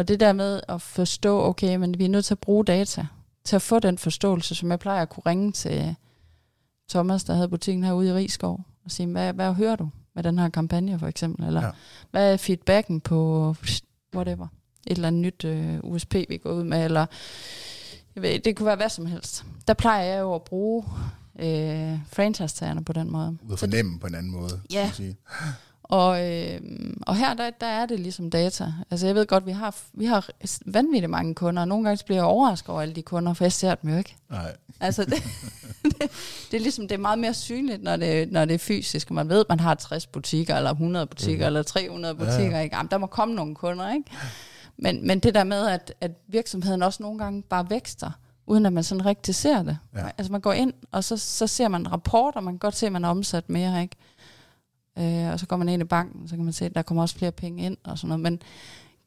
Og 0.00 0.08
det 0.08 0.20
der 0.20 0.32
med 0.32 0.60
at 0.68 0.82
forstå, 0.82 1.42
okay, 1.44 1.76
men 1.76 1.98
vi 1.98 2.04
er 2.04 2.08
nødt 2.08 2.24
til 2.24 2.34
at 2.34 2.38
bruge 2.38 2.64
data, 2.64 3.06
til 3.44 3.56
at 3.56 3.62
få 3.62 3.78
den 3.78 3.98
forståelse, 3.98 4.54
som 4.54 4.70
jeg 4.70 4.78
plejer 4.78 5.02
at 5.02 5.08
kunne 5.08 5.22
ringe 5.26 5.52
til 5.52 5.94
Thomas, 6.90 7.24
der 7.24 7.34
havde 7.34 7.48
butikken 7.48 7.84
herude 7.84 8.08
i 8.08 8.12
Rigskov, 8.12 8.60
og 8.84 8.90
sige, 8.90 9.06
hvad, 9.06 9.32
hvad 9.32 9.52
hører 9.54 9.76
du 9.76 9.88
med 10.14 10.22
den 10.22 10.38
her 10.38 10.48
kampagne 10.48 10.98
for 10.98 11.06
eksempel, 11.06 11.46
eller 11.46 11.64
Ja. 11.64 11.70
hvad 12.10 12.32
er 12.32 12.36
feedbacken 12.36 13.00
på 13.00 13.54
whatever, 14.16 14.46
et 14.86 14.94
eller 14.94 15.08
andet 15.08 15.22
nyt 15.22 15.44
øh, 15.44 15.78
USP, 15.82 16.14
vi 16.14 16.36
går 16.42 16.52
ud 16.52 16.64
med, 16.64 16.84
eller 16.84 17.06
jeg 18.14 18.22
ved, 18.22 18.38
det 18.40 18.56
kunne 18.56 18.66
være 18.66 18.76
hvad 18.76 18.88
som 18.88 19.06
helst. 19.06 19.44
Der 19.68 19.74
plejer 19.74 20.04
jeg 20.04 20.20
jo 20.20 20.34
at 20.34 20.42
bruge 20.42 20.84
øh, 21.38 21.98
franchise-tagerne 22.12 22.84
på 22.84 22.92
den 22.92 23.10
måde. 23.10 23.38
ud 23.42 23.52
at 23.52 23.58
Så 23.58 23.66
fornemme 23.66 23.98
på 24.00 24.06
en 24.06 24.14
anden 24.14 24.32
måde. 24.32 24.60
Ja. 24.72 24.90
sige. 24.94 25.16
Og, 25.90 26.30
øh, 26.30 26.60
og 27.02 27.16
her, 27.16 27.34
der, 27.34 27.50
der 27.50 27.66
er 27.66 27.86
det 27.86 28.00
ligesom 28.00 28.30
data. 28.30 28.72
Altså 28.90 29.06
jeg 29.06 29.14
ved 29.14 29.26
godt, 29.26 29.46
vi 29.46 29.50
har, 29.50 29.76
vi 29.92 30.04
har 30.04 30.28
vanvittigt 30.66 31.10
mange 31.10 31.34
kunder, 31.34 31.62
og 31.62 31.68
nogle 31.68 31.84
gange 31.84 32.04
bliver 32.04 32.18
jeg 32.18 32.24
overrasket 32.24 32.68
over 32.68 32.82
alle 32.82 32.94
de 32.94 33.02
kunder, 33.02 33.34
for 33.34 33.44
jeg 33.44 33.52
ser 33.52 33.74
dem 33.74 33.90
jo 33.90 33.96
ikke. 33.96 34.16
Nej, 34.30 34.52
Altså 34.80 35.04
det, 35.04 35.12
det, 35.82 36.10
det 36.50 36.56
er 36.56 36.60
ligesom, 36.60 36.88
det 36.88 36.94
er 36.94 36.98
meget 36.98 37.18
mere 37.18 37.34
synligt, 37.34 37.82
når 37.82 37.96
det, 37.96 38.32
når 38.32 38.44
det 38.44 38.54
er 38.54 38.58
fysisk, 38.58 39.08
og 39.08 39.14
man 39.14 39.28
ved, 39.28 39.40
at 39.40 39.46
man 39.48 39.60
har 39.60 39.74
60 39.74 40.06
butikker, 40.06 40.56
eller 40.56 40.70
100 40.70 41.06
butikker, 41.06 41.44
mm. 41.44 41.46
eller 41.46 41.62
300 41.62 42.14
Ja, 42.18 42.24
ja. 42.24 42.30
butikker, 42.30 42.60
ikke? 42.60 42.76
Jamen, 42.76 42.90
der 42.90 42.98
må 42.98 43.06
komme 43.06 43.34
nogle 43.34 43.54
kunder, 43.54 43.92
ikke? 43.92 44.10
Men, 44.76 45.06
men 45.06 45.18
det 45.20 45.34
der 45.34 45.44
med, 45.44 45.66
at, 45.66 45.94
at 46.00 46.10
virksomheden 46.28 46.82
også 46.82 47.02
nogle 47.02 47.18
gange 47.18 47.42
bare 47.42 47.70
vækster, 47.70 48.10
uden 48.46 48.66
at 48.66 48.72
man 48.72 48.84
sådan 48.84 49.06
rigtig 49.06 49.34
ser 49.34 49.62
det. 49.62 49.78
Ja. 49.94 50.06
Altså 50.18 50.32
man 50.32 50.40
går 50.40 50.52
ind, 50.52 50.72
og 50.92 51.04
så, 51.04 51.16
så 51.16 51.46
ser 51.46 51.68
man 51.68 51.80
en 51.80 51.92
rapport, 51.92 52.36
og 52.36 52.44
man 52.44 52.54
kan 52.54 52.58
godt 52.58 52.76
se, 52.76 52.86
at 52.86 52.92
man 52.92 53.04
har 53.04 53.10
omsat 53.10 53.50
mere, 53.50 53.82
ikke? 53.82 53.96
Øh, 55.00 55.32
og 55.32 55.40
så 55.40 55.46
går 55.46 55.56
man 55.56 55.68
ind 55.68 55.82
i 55.82 55.84
banken, 55.84 56.28
så 56.28 56.34
kan 56.36 56.44
man 56.44 56.52
se, 56.52 56.64
at 56.64 56.74
der 56.74 56.82
kommer 56.82 57.02
også 57.02 57.14
flere 57.16 57.32
penge 57.32 57.62
ind, 57.64 57.76
og 57.84 57.98
sådan 57.98 58.08
noget. 58.08 58.20
Men 58.20 58.42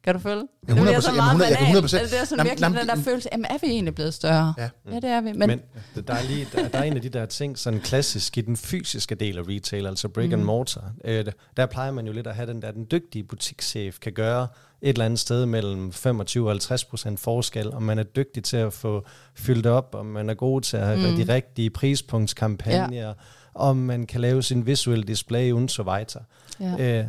kan 0.04 0.14
du 0.14 0.20
følge? 0.20 0.44
Ja, 0.68 0.74
Det 0.74 0.82
bliver 0.82 0.98
100%, 0.98 1.02
så 1.02 1.08
jamen, 1.10 1.18
meget 1.18 1.32
100 1.32 1.50
jeg 1.50 1.58
kan 1.58 1.68
banalt. 1.68 1.94
100%. 1.94 1.98
Altså, 2.00 2.16
det 2.16 2.22
er 2.22 2.26
sådan 2.26 2.38
Jamen, 2.40 2.50
virkelig 2.50 2.64
jamen, 2.66 2.80
den 2.80 2.88
der 2.88 2.96
følelse, 3.04 3.30
jamen 3.32 3.46
er 3.46 3.58
vi 3.62 3.68
egentlig 3.68 3.96
blevet 3.96 4.14
større? 4.14 4.54
Ja. 4.58 4.70
ja 4.92 4.96
det 4.96 5.04
er 5.10 5.22
vi. 5.22 5.30
Men, 5.32 5.40
Men, 5.40 5.62
men 5.96 6.04
der, 6.08 6.14
er 6.14 6.24
lige, 6.24 6.48
der, 6.56 6.68
der 6.68 6.78
er 6.80 6.84
en 6.84 6.94
af 6.96 7.02
de 7.02 7.10
der 7.10 7.26
ting, 7.26 7.58
sådan 7.60 7.80
klassisk 7.80 8.38
i 8.38 8.42
den 8.42 8.58
fysiske 8.58 9.16
del 9.16 9.38
af 9.38 9.42
retail, 9.50 9.88
altså 9.88 10.08
brick 10.10 10.28
mm. 10.30 10.34
and 10.34 10.42
Mhm. 10.42 10.46
mortar. 10.48 10.92
Øh, 11.06 11.26
der 11.58 11.66
plejer 11.66 11.92
man 11.92 12.06
jo 12.08 12.14
lidt 12.14 12.28
at 12.28 12.36
have 12.36 12.48
den 12.48 12.62
der, 12.62 12.72
den 12.72 12.88
dygtige 12.92 13.24
butikschef 13.24 14.00
kan 14.00 14.14
gøre 14.14 14.48
et 14.84 14.90
eller 14.90 15.06
andet 15.06 15.20
sted 15.20 15.46
mellem 15.46 15.92
25 15.92 16.46
og 16.46 16.52
50 16.52 16.86
procent 16.86 17.20
forskel, 17.20 17.74
om 17.74 17.82
man 17.84 18.00
er 18.00 18.04
dygtig 18.04 18.44
til 18.44 18.58
at 18.58 18.74
få 18.74 19.06
fyldt 19.36 19.66
op, 19.66 19.96
om 19.96 20.06
man 20.06 20.30
er 20.30 20.34
god 20.34 20.62
til 20.62 20.78
at 20.78 20.86
have 20.86 21.12
Mm. 21.12 21.16
de 21.26 21.34
rigtige 21.34 21.70
prispunktskampagner, 21.70 23.08
ja. 23.08 23.14
om 23.56 23.78
man 23.78 24.06
kan 24.06 24.22
lave 24.22 24.44
sin 24.44 24.66
visuelle 24.66 25.04
display 25.04 25.52
und 25.52 25.70
så 25.70 25.84
weiter. 25.84 26.20
ja. 26.60 27.00
Øh, 27.00 27.06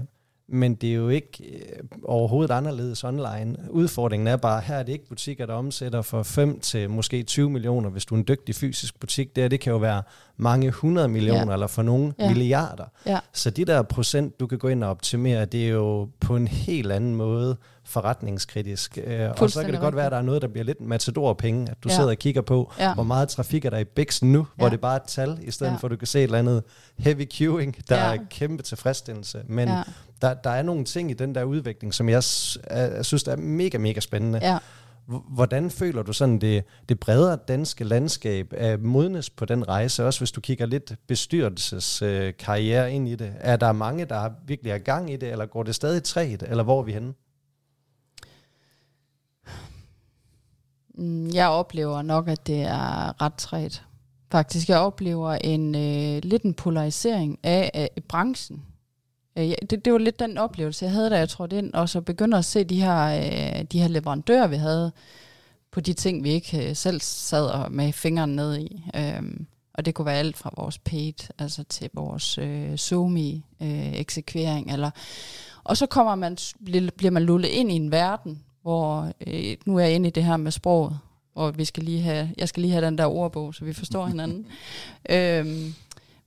men 0.48 0.74
det 0.74 0.90
er 0.90 0.94
jo 0.94 1.08
ikke 1.08 1.44
øh, 1.44 1.78
overhovedet 2.04 2.54
anderledes 2.54 3.04
online. 3.04 3.56
Udfordringen 3.70 4.26
er 4.26 4.36
bare, 4.36 4.60
her 4.60 4.74
er 4.74 4.82
det 4.82 4.92
ikke 4.92 5.08
butikker, 5.08 5.46
der 5.46 5.54
omsætter 5.54 6.02
for 6.02 6.22
5 6.22 6.60
til 6.60 6.90
måske 6.90 7.22
20 7.22 7.50
millioner, 7.50 7.90
hvis 7.90 8.04
du 8.04 8.14
er 8.14 8.18
en 8.18 8.24
dygtig 8.28 8.54
fysisk 8.54 9.00
butik. 9.00 9.36
Det, 9.36 9.42
her, 9.44 9.48
det 9.48 9.60
kan 9.60 9.70
jo 9.72 9.76
være 9.78 10.02
mange 10.36 10.70
hundrede 10.70 11.08
millioner, 11.08 11.46
Ja. 11.46 11.52
eller 11.52 11.66
for 11.66 11.82
nogle 11.82 12.14
Ja. 12.18 12.28
milliarder. 12.28 12.84
Ja. 13.06 13.18
Så 13.32 13.50
de 13.50 13.64
der 13.64 13.82
procent, 13.82 14.40
du 14.40 14.46
kan 14.46 14.58
gå 14.58 14.68
ind 14.68 14.84
og 14.84 14.90
optimere, 14.90 15.44
det 15.44 15.64
er 15.64 15.70
jo 15.70 16.08
på 16.20 16.36
en 16.36 16.48
helt 16.48 16.92
anden 16.92 17.14
måde 17.14 17.56
forretningskritisk. 17.94 18.98
Øh, 19.04 19.30
Og 19.40 19.50
så 19.50 19.62
kan 19.62 19.72
det 19.72 19.80
godt 19.80 19.96
være, 19.96 20.06
at 20.06 20.12
der 20.12 20.18
er 20.18 20.22
noget, 20.22 20.42
der 20.42 20.48
bliver 20.48 20.64
lidt 20.64 20.80
matador-penge, 20.80 21.70
at 21.70 21.76
du 21.84 21.88
Ja. 21.88 21.94
sidder 21.94 22.10
og 22.10 22.16
kigger 22.16 22.42
på, 22.42 22.72
Ja. 22.78 22.94
hvor 22.94 23.02
meget 23.02 23.28
trafik 23.28 23.64
er 23.64 23.70
der 23.70 23.78
i 23.78 23.84
Bixen 23.84 24.32
nu, 24.32 24.46
hvor 24.56 24.66
Ja. 24.66 24.70
det 24.70 24.80
bare 24.80 24.92
er 24.96 25.00
et 25.00 25.06
tal, 25.08 25.38
i 25.42 25.50
stedet 25.50 25.72
Ja. 25.72 25.76
for 25.76 25.86
at 25.86 25.90
du 25.90 25.96
kan 25.96 26.06
se 26.06 26.18
et 26.18 26.22
eller 26.24 26.38
andet 26.38 26.62
heavy 26.98 27.26
queuing, 27.32 27.76
der 27.88 27.96
Ja. 27.96 28.14
er 28.14 28.18
kæmpe 28.30 28.62
tilfredsstillelse. 28.62 29.42
Men 29.48 29.68
Ja. 29.68 29.82
der, 30.22 30.34
der 30.34 30.50
er 30.50 30.62
nogle 30.62 30.84
ting 30.84 31.10
i 31.10 31.14
den 31.14 31.34
der 31.34 31.44
udvikling, 31.44 31.94
som 31.94 32.08
jeg, 32.08 32.22
jeg 32.70 33.04
synes 33.04 33.22
er 33.22 33.36
mega, 33.36 33.78
mega 33.78 34.00
spændende. 34.00 34.38
Ja. 34.42 34.58
Hvordan 35.28 35.70
føler 35.70 36.02
du 36.02 36.12
sådan 36.12 36.38
det, 36.38 36.64
det 36.88 37.00
bredere 37.00 37.38
danske 37.48 37.84
landskab 37.84 38.46
er 38.56 38.76
modnes 38.76 39.30
på 39.30 39.44
den 39.44 39.68
rejse, 39.68 40.04
også 40.06 40.20
hvis 40.20 40.32
du 40.32 40.40
kigger 40.40 40.66
lidt 40.66 40.92
bestyrelseskarriere 41.08 42.86
øh, 42.88 42.94
ind 42.94 43.08
i 43.08 43.14
det? 43.14 43.32
Er 43.40 43.56
der 43.56 43.72
mange, 43.72 44.04
der 44.04 44.30
virkelig 44.46 44.72
er 44.72 44.78
gang 44.78 45.12
i 45.12 45.16
det, 45.16 45.32
eller 45.32 45.46
går 45.46 45.62
det 45.62 45.74
stadig 45.74 46.02
træt, 46.02 46.42
eller 46.48 46.62
hvor 46.64 46.78
er 46.80 46.82
vi 46.84 46.92
henne? 46.92 47.12
Mm, 50.94 51.30
jeg 51.34 51.48
oplever 51.48 52.02
nok, 52.02 52.28
at 52.28 52.46
det 52.46 52.62
er 52.62 53.22
ret 53.22 53.34
træt. 53.34 53.82
Faktisk, 54.32 54.68
jeg 54.68 54.78
oplever 54.78 55.32
en 55.32 55.74
øh, 55.74 56.22
lidt 56.22 56.42
en 56.42 56.54
polarisering 56.54 57.38
af, 57.42 57.70
af 57.74 57.90
branchen. 58.08 58.62
Øh, 59.38 59.52
det, 59.70 59.84
det 59.84 59.92
var 59.92 59.98
lidt 59.98 60.18
den 60.18 60.38
oplevelse, 60.38 60.84
jeg 60.84 60.92
havde, 60.92 61.10
da 61.10 61.18
jeg 61.18 61.28
trådte 61.28 61.58
ind, 61.58 61.74
og 61.74 61.88
så 61.88 62.00
begynder 62.00 62.38
at 62.38 62.44
se 62.44 62.64
de 62.64 62.82
her, 62.82 63.04
øh, 63.04 63.64
de 63.64 63.80
her 63.80 63.88
leverandører, 63.88 64.46
vi 64.46 64.56
havde, 64.56 64.92
på 65.70 65.80
de 65.80 65.92
ting, 65.92 66.24
vi 66.24 66.30
ikke 66.30 66.68
øh, 66.68 66.76
selv 66.76 67.00
sad 67.00 67.46
og 67.46 67.72
med 67.72 67.92
fingeren 67.92 68.36
ned 68.36 68.58
i. 68.58 68.84
Øh, 68.96 69.22
og 69.74 69.84
det 69.84 69.94
kunne 69.94 70.06
være 70.06 70.18
alt 70.18 70.36
fra 70.36 70.50
vores 70.56 70.78
paid, 70.78 71.30
altså 71.38 71.64
til 71.64 71.90
vores 71.92 72.38
øh, 72.38 72.76
Zoom 72.76 73.16
øh, 73.16 73.92
eksekvering, 73.92 74.72
eller 74.72 74.90
og 75.64 75.76
så 75.76 75.86
kommer 75.86 76.14
man, 76.14 76.38
bliver 76.96 77.10
man 77.10 77.22
lullet 77.22 77.48
ind 77.48 77.72
i 77.72 77.74
en 77.74 77.90
verden, 77.90 78.42
hvor 78.64 79.12
øh, 79.26 79.56
nu 79.66 79.76
er 79.76 79.84
jeg 79.84 79.94
inde 79.94 80.08
i 80.08 80.12
det 80.12 80.24
her 80.24 80.36
med 80.36 80.52
sproget, 80.52 80.98
og 81.34 81.58
vi 81.58 81.64
skal 81.64 81.82
lige 81.82 82.02
have, 82.02 82.30
jeg 82.38 82.48
skal 82.48 82.60
lige 82.60 82.72
have 82.72 82.86
den 82.86 82.98
der 82.98 83.06
ordbog, 83.06 83.54
så 83.54 83.64
vi 83.64 83.72
forstår 83.72 84.06
hinanden. 84.06 84.46
øhm, 85.10 85.74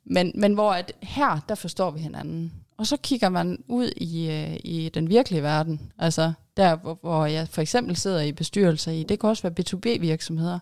men, 0.06 0.32
men 0.36 0.54
hvor 0.54 0.71
at 0.71 0.93
her, 1.02 1.39
der 1.50 1.56
forstår 1.56 1.91
vi 1.91 2.00
hinanden. 2.00 2.54
Og 2.78 2.88
så 2.88 2.97
kigger 2.97 3.30
man 3.30 3.63
ud 3.67 3.91
i, 3.97 4.32
øh, 4.32 4.58
i 4.63 4.89
den 4.93 5.10
virkelige 5.10 5.43
verden, 5.43 5.91
altså 5.97 6.34
der, 6.58 6.76
hvor, 6.76 6.97
hvor 7.02 7.26
jeg 7.26 7.47
for 7.47 7.62
eksempel 7.62 7.95
sidder 7.95 8.21
i 8.21 8.32
bestyrelser 8.32 8.91
i, 8.91 9.04
det 9.04 9.19
kan 9.19 9.30
også 9.30 9.43
være 9.43 9.54
B2B-virksomheder. 9.60 10.60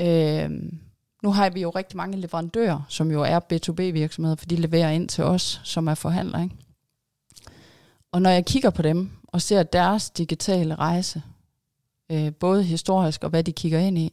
Øhm, 0.00 0.78
nu 1.22 1.30
har 1.30 1.50
vi 1.50 1.60
jo 1.60 1.70
rigtig 1.70 1.96
mange 1.96 2.16
leverandører, 2.16 2.80
som 2.88 3.10
jo 3.10 3.22
er 3.22 3.40
B2B-virksomheder, 3.40 4.36
for 4.36 4.46
de 4.46 4.56
leverer 4.56 4.90
ind 4.90 5.08
til 5.08 5.24
os, 5.24 5.60
som 5.64 5.86
er 5.86 5.94
forhandlere. 5.94 6.42
Ikke? 6.42 6.56
Og 8.12 8.22
når 8.22 8.30
jeg 8.30 8.46
kigger 8.46 8.70
på 8.70 8.82
dem 8.82 9.17
og 9.32 9.42
ser 9.42 9.62
deres 9.62 10.10
digitale 10.10 10.74
rejse, 10.74 11.22
øh, 12.10 12.32
både 12.32 12.62
historisk 12.64 13.24
og 13.24 13.30
hvad 13.30 13.44
de 13.44 13.52
kigger 13.52 13.78
ind 13.78 13.98
i, 13.98 14.12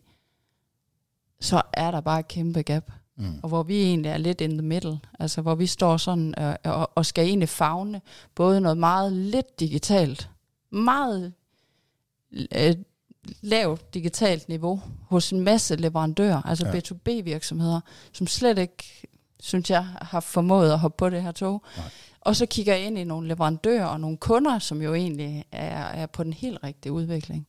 så 1.39 1.61
er 1.73 1.91
der 1.91 2.01
bare 2.01 2.19
et 2.19 2.27
kæmpe 2.27 2.61
gap. 2.61 2.91
Mm. 3.17 3.39
Og 3.43 3.49
hvor 3.49 3.63
vi 3.63 3.83
egentlig 3.83 4.09
er 4.09 4.17
lidt 4.17 4.41
in 4.41 4.51
the 4.57 4.61
middle, 4.61 4.99
altså 5.19 5.41
hvor 5.41 5.55
vi 5.55 5.67
står 5.67 5.97
sådan 5.97 6.33
øh, 6.37 6.55
og, 6.63 6.91
og 6.95 7.05
skal 7.05 7.27
egentlig 7.27 7.49
fagne 7.49 8.01
både 8.35 8.61
noget 8.61 8.77
meget 8.77 9.13
lidt 9.13 9.59
digitalt, 9.59 10.29
meget 10.69 11.33
øh, 12.31 12.75
lavt 13.41 13.93
digitalt 13.93 14.49
niveau 14.49 14.81
hos 15.01 15.31
en 15.31 15.41
masse 15.41 15.75
leverandører, 15.75 16.41
altså 16.41 16.65
Ja. 16.67 16.73
ja. 16.73 16.79
B2B-virksomheder, 16.79 17.79
som 18.13 18.27
slet 18.27 18.57
ikke, 18.57 19.07
synes 19.39 19.69
jeg, 19.69 19.85
har 20.01 20.19
formået 20.19 20.71
at 20.71 20.79
hoppe 20.79 20.97
på 20.97 21.09
det 21.09 21.23
her 21.23 21.31
tog. 21.31 21.63
Nej. 21.77 21.85
Og 22.25 22.35
så 22.35 22.45
kigger 22.45 22.75
jeg 22.75 22.85
ind 22.85 22.97
i 22.97 23.03
nogle 23.03 23.27
leverandører 23.27 23.85
og 23.85 23.99
nogle 23.99 24.17
kunder, 24.17 24.59
som 24.59 24.81
jo 24.81 24.93
egentlig 24.93 25.45
er, 25.51 25.83
er 25.85 26.05
på 26.05 26.23
den 26.23 26.33
helt 26.33 26.59
rigtige 26.63 26.91
udvikling. 26.91 27.47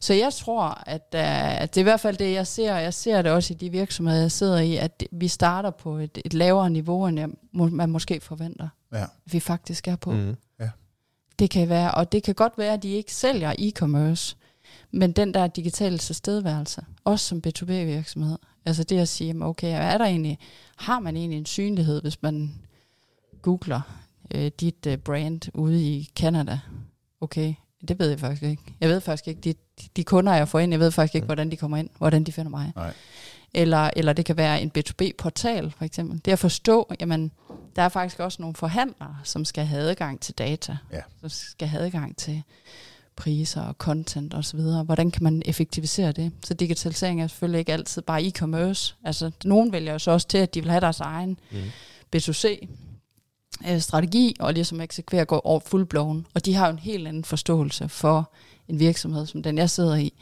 Så 0.00 0.14
jeg 0.14 0.32
tror, 0.32 0.82
at, 0.86 1.06
uh, 1.14 1.60
at 1.62 1.74
det 1.74 1.80
er 1.80 1.82
i 1.82 1.82
hvert 1.82 2.00
fald 2.00 2.16
det, 2.16 2.32
jeg 2.32 2.46
ser, 2.46 2.74
og 2.74 2.82
jeg 2.82 2.94
ser 2.94 3.22
det 3.22 3.32
også 3.32 3.54
i 3.54 3.56
de 3.56 3.70
virksomheder, 3.70 4.20
jeg 4.20 4.32
sidder 4.32 4.58
i, 4.58 4.76
at 4.76 5.02
vi 5.12 5.28
starter 5.28 5.70
på 5.70 5.96
et, 5.96 6.18
et 6.24 6.34
lavere 6.34 6.70
niveau, 6.70 7.06
end 7.06 7.18
jeg, 7.18 7.28
må, 7.52 7.66
man 7.68 7.90
måske 7.90 8.20
forventer, 8.20 8.68
Ja. 8.92 9.02
at 9.02 9.08
vi 9.24 9.40
faktisk 9.40 9.88
er 9.88 9.96
på. 9.96 10.12
Mm. 10.12 10.36
Det 11.38 11.50
kan 11.50 11.68
være, 11.68 11.94
og 11.94 12.12
det 12.12 12.22
kan 12.22 12.34
godt 12.34 12.58
være, 12.58 12.72
at 12.72 12.82
de 12.82 12.88
ikke 12.88 13.14
sælger 13.14 13.52
e-commerce, 13.58 14.36
men 14.90 15.12
den 15.12 15.34
der 15.34 15.46
digitale 15.46 15.98
tilstedeværelse, 15.98 16.84
også 17.04 17.26
som 17.26 17.42
B2B-virksomhed, 17.46 18.38
altså 18.64 18.84
det 18.84 18.98
at 18.98 19.08
sige, 19.08 19.44
okay, 19.44 19.92
er 19.92 19.98
der 19.98 20.04
egentlig, 20.04 20.38
har 20.76 21.00
man 21.00 21.16
egentlig 21.16 21.38
en 21.38 21.46
synlighed, 21.46 22.02
hvis 22.02 22.22
man 22.22 22.54
googler 23.42 23.99
øh, 24.34 24.50
dit 24.60 24.86
øh, 24.86 24.98
brand 24.98 25.40
ude 25.54 25.82
i 25.82 26.10
Canada? 26.16 26.60
Okay, 27.20 27.54
det 27.88 27.98
ved 27.98 28.08
jeg 28.08 28.20
faktisk 28.20 28.42
ikke. 28.42 28.62
Jeg 28.80 28.88
ved 28.88 29.00
faktisk 29.00 29.28
ikke, 29.28 29.40
de, 29.40 29.54
de 29.96 30.04
kunder, 30.04 30.34
jeg 30.34 30.48
får 30.48 30.58
ind, 30.58 30.72
jeg 30.72 30.80
ved 30.80 30.90
faktisk 30.90 31.14
ikke, 31.14 31.24
hvordan 31.24 31.50
de 31.50 31.56
kommer 31.56 31.76
ind, 31.76 31.90
hvordan 31.98 32.24
de 32.24 32.32
finder 32.32 32.50
mig. 32.50 32.72
Nej. 32.76 32.92
Eller, 33.54 33.90
eller 33.96 34.12
det 34.12 34.24
kan 34.24 34.36
være 34.36 34.62
en 34.62 34.72
B2B-portal, 34.78 35.70
for 35.70 35.84
eksempel. 35.84 36.20
Det 36.24 36.32
at 36.32 36.38
forstå, 36.38 36.92
jamen, 37.00 37.32
der 37.76 37.82
er 37.82 37.88
faktisk 37.88 38.20
også 38.20 38.42
nogle 38.42 38.56
forhandlere, 38.56 39.16
som 39.24 39.44
skal 39.44 39.64
have 39.64 39.82
adgang 39.82 40.20
til 40.20 40.34
data. 40.34 40.76
Ja. 40.92 41.00
Som 41.20 41.28
skal 41.28 41.68
have 41.68 41.82
adgang 41.82 42.16
til 42.16 42.42
priser 43.16 43.62
og 43.62 43.74
content 43.78 44.34
osv. 44.34 44.60
Hvordan 44.60 45.10
kan 45.10 45.22
man 45.22 45.42
effektivisere 45.44 46.12
det? 46.12 46.32
Så 46.44 46.54
digitalisering 46.54 47.22
er 47.22 47.26
selvfølgelig 47.26 47.58
ikke 47.58 47.72
altid 47.72 48.02
bare 48.02 48.22
e-commerce. 48.22 48.94
Altså, 49.04 49.30
nogen 49.44 49.72
vælger 49.72 49.92
jo 49.92 49.98
så 49.98 50.10
også 50.10 50.28
til, 50.28 50.38
at 50.38 50.54
de 50.54 50.60
vil 50.60 50.70
have 50.70 50.80
deres 50.80 51.00
egen 51.00 51.38
Mm. 51.50 51.58
B2C 52.16 52.66
øh, 53.68 53.80
strategi, 53.80 54.36
og 54.40 54.54
ligesom 54.54 54.80
eksekvere 54.80 55.24
går 55.24 55.46
over 55.46 55.60
fullblown. 55.60 56.26
Og 56.34 56.44
de 56.44 56.54
har 56.54 56.66
jo 56.66 56.72
en 56.72 56.78
helt 56.78 57.08
anden 57.08 57.24
forståelse 57.24 57.88
for 57.88 58.32
en 58.68 58.78
virksomhed, 58.78 59.26
som 59.26 59.42
den 59.42 59.58
jeg 59.58 59.70
sidder 59.70 59.96
i. 59.96 60.12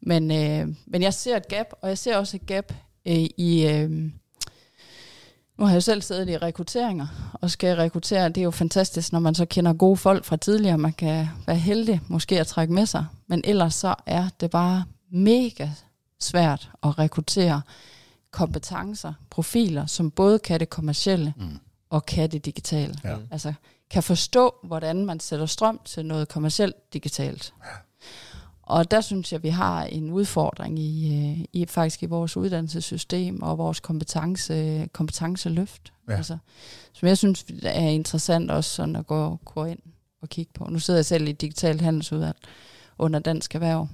Men, 0.00 0.30
øh, 0.30 0.74
men 0.86 1.02
jeg 1.02 1.14
ser 1.14 1.36
et 1.36 1.48
gap, 1.48 1.66
og 1.82 1.88
jeg 1.88 1.98
ser 1.98 2.16
også 2.16 2.36
et 2.36 2.46
gap 2.46 2.72
øh, 3.06 3.26
i... 3.36 3.66
Øh, 3.66 3.90
nu 5.58 5.64
har 5.64 5.72
jeg 5.72 5.76
jo 5.76 5.80
selv 5.80 6.02
siddet 6.02 6.28
i 6.28 6.36
rekrutteringer, 6.36 7.06
og 7.32 7.50
skal 7.50 7.76
rekruttere. 7.76 8.28
Det 8.28 8.38
er 8.38 8.42
jo 8.42 8.50
fantastisk, 8.50 9.12
når 9.12 9.20
man 9.20 9.34
så 9.34 9.44
kender 9.44 9.72
gode 9.72 9.96
folk 9.96 10.24
fra 10.24 10.36
tidligere. 10.36 10.78
Man 10.78 10.92
kan 10.92 11.28
være 11.46 11.56
heldig 11.56 12.00
måske 12.08 12.40
at 12.40 12.46
trække 12.46 12.74
med 12.74 12.86
sig. 12.86 13.06
Men 13.26 13.42
ellers 13.44 13.74
så 13.74 13.94
er 14.06 14.28
det 14.40 14.50
bare 14.50 14.84
mega 15.10 15.68
svært 16.20 16.70
at 16.82 16.98
rekruttere 16.98 17.62
kompetencer, 18.30 19.12
profiler, 19.30 19.86
som 19.86 20.10
både 20.10 20.38
kan 20.38 20.60
det 20.60 20.70
kommercielle 20.70 21.34
Mm 21.36 21.58
og 21.90 22.06
kan 22.06 22.30
det 22.30 22.44
digitale. 22.44 22.94
Ja. 23.04 23.16
Altså 23.30 23.52
kan 23.90 24.02
forstå, 24.02 24.54
hvordan 24.62 25.06
man 25.06 25.20
sætter 25.20 25.46
strøm 25.46 25.80
til 25.84 26.06
noget 26.06 26.28
kommercielt 26.28 26.92
digitalt. 26.92 27.54
Og 28.62 28.90
der 28.90 29.00
synes 29.00 29.32
jeg, 29.32 29.42
vi 29.42 29.48
har 29.48 29.84
en 29.84 30.10
udfordring 30.10 30.78
i, 30.78 31.14
øh, 31.14 31.44
i 31.52 31.66
faktisk 31.66 32.02
i 32.02 32.06
vores 32.06 32.36
uddannelsessystem 32.36 33.42
og 33.42 33.58
vores 33.58 33.80
kompetence, 33.80 34.86
kompetenceløft. 34.92 35.92
Ja. 36.08 36.16
Altså, 36.16 36.38
som 36.92 37.08
jeg 37.08 37.18
synes 37.18 37.44
er 37.62 37.88
interessant 37.88 38.50
også 38.50 38.70
sådan 38.70 38.96
at 38.96 39.06
gå, 39.06 39.36
gå 39.44 39.64
ind 39.64 39.78
og 40.22 40.28
kigge 40.28 40.52
på. 40.54 40.64
Nu 40.64 40.78
sidder 40.78 40.98
jeg 40.98 41.06
selv 41.06 41.28
i 41.28 41.32
digitalt 41.32 41.80
handelsudvalg 41.80 42.36
under 42.98 43.20
Dansk 43.20 43.54
Erhverv, 43.54 43.88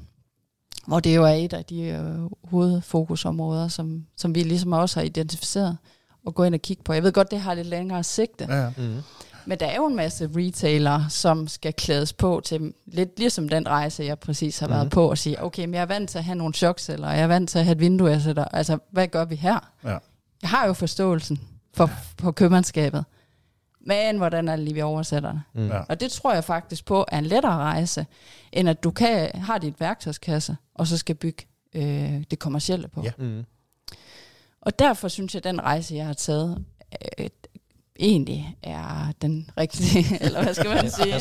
hvor 0.87 1.01
det 1.01 1.17
jo 1.17 1.25
er 1.25 1.33
et 1.33 1.53
af 1.53 1.65
de 1.65 1.83
øh, 1.83 2.31
hovedfokusområder, 2.45 3.69
som, 3.69 4.07
som 4.17 4.35
vi 4.35 4.43
ligesom 4.43 4.73
også 4.73 5.01
har 5.01 5.05
identificeret 5.05 5.79
og 6.27 6.35
gå 6.35 6.45
ind 6.45 6.55
og 6.55 6.61
kigge 6.61 6.83
på. 6.83 6.93
Jeg 6.93 7.03
ved 7.03 7.13
godt, 7.13 7.31
det 7.31 7.41
har 7.41 7.55
lidt 7.55 7.67
længere 7.67 8.03
sigte, 8.05 8.47
Ja. 8.51 8.69
Mm. 8.77 8.97
men 9.47 9.61
der 9.61 9.67
er 9.67 9.77
jo 9.77 9.87
en 9.87 9.97
masse 9.97 10.31
retailer, 10.37 11.09
som 11.09 11.49
skal 11.49 11.73
klædes 11.75 12.13
på 12.13 12.41
til, 12.45 12.73
lidt 12.87 13.19
ligesom 13.19 13.49
den 13.49 13.69
rejse, 13.69 14.05
jeg 14.05 14.19
præcis 14.19 14.59
har 14.59 14.69
været 14.69 14.83
Mhm. 14.87 14.91
på, 14.91 15.11
og 15.11 15.19
sige, 15.19 15.43
okay, 15.43 15.65
men 15.65 15.75
jeg 15.75 15.83
er 15.83 15.87
vant 15.87 16.11
til 16.11 16.19
at 16.19 16.25
have 16.25 16.35
nogle 16.37 16.55
chokceller, 16.55 17.11
jeg 17.11 17.23
er 17.23 17.27
vant 17.27 17.49
til 17.51 17.59
at 17.59 17.65
have 17.65 17.73
et 17.73 17.81
vindue, 17.81 18.09
jeg 18.09 18.21
sætter. 18.23 18.45
Altså, 18.45 18.79
hvad 18.91 19.09
gør 19.09 19.25
vi 19.25 19.35
her? 19.35 19.71
Ja. 19.85 19.99
Jeg 20.43 20.51
har 20.51 20.67
jo 20.67 20.73
forståelsen 20.73 21.41
for, 21.75 21.91
for 22.21 22.31
købmandskabet, 22.31 23.05
men 23.87 24.17
hvordan 24.17 24.49
er 24.49 24.57
det 24.57 24.65
lige, 24.65 24.75
vi 24.75 24.83
oversætter 24.83 25.33
det? 25.33 25.41
Mm. 25.55 25.67
Ja. 25.69 25.81
Og 25.89 26.01
det 26.01 26.11
tror 26.13 26.35
jeg 26.35 26.45
faktisk 26.45 26.85
på 26.85 27.05
er 27.09 27.19
en 27.19 27.27
lettere 27.27 27.53
rejse, 27.57 28.07
end 28.53 28.69
at 28.69 28.85
du 28.85 28.91
kan 28.91 29.31
har 29.35 29.59
dit 29.59 29.81
værktøjskasse, 29.81 30.57
og 30.75 30.87
så 30.87 30.97
skal 30.97 31.15
bygge 31.15 31.47
øh, 31.75 32.23
det 32.31 32.39
kommercielle 32.39 32.89
på. 32.89 33.03
Ja. 33.03 33.11
Mm. 33.19 33.45
Og 34.63 34.79
derfor 34.79 35.09
synes 35.09 35.35
jeg, 35.35 35.41
at 35.41 35.45
den 35.45 35.61
rejse, 35.61 35.95
jeg 35.95 36.07
har 36.07 36.13
taget, 36.13 36.65
øh, 37.19 37.27
egentlig 38.01 38.57
er 38.63 39.13
den 39.23 39.51
rigtige, 39.59 40.07
eller 40.25 40.43
hvad 40.43 40.55
skal 40.55 40.71
man 40.71 40.91
sige. 40.91 41.15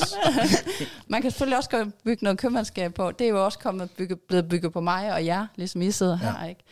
man 1.07 1.21
kan 1.21 1.31
selvfølgelig 1.31 1.57
også 1.57 1.91
bygge 2.05 2.23
noget 2.23 2.39
købmandskab 2.39 2.93
på. 2.93 3.11
Det 3.11 3.25
er 3.25 3.29
jo 3.29 3.45
også 3.45 3.59
kommet 3.59 3.91
bygge, 3.91 4.15
blevet 4.15 4.49
bygget 4.49 4.73
på 4.73 4.81
mig 4.81 5.13
og 5.13 5.25
jer, 5.25 5.47
ligesom 5.55 5.81
I 5.81 5.91
sidder 5.91 6.15
her. 6.15 6.45
Ikke? 6.45 6.63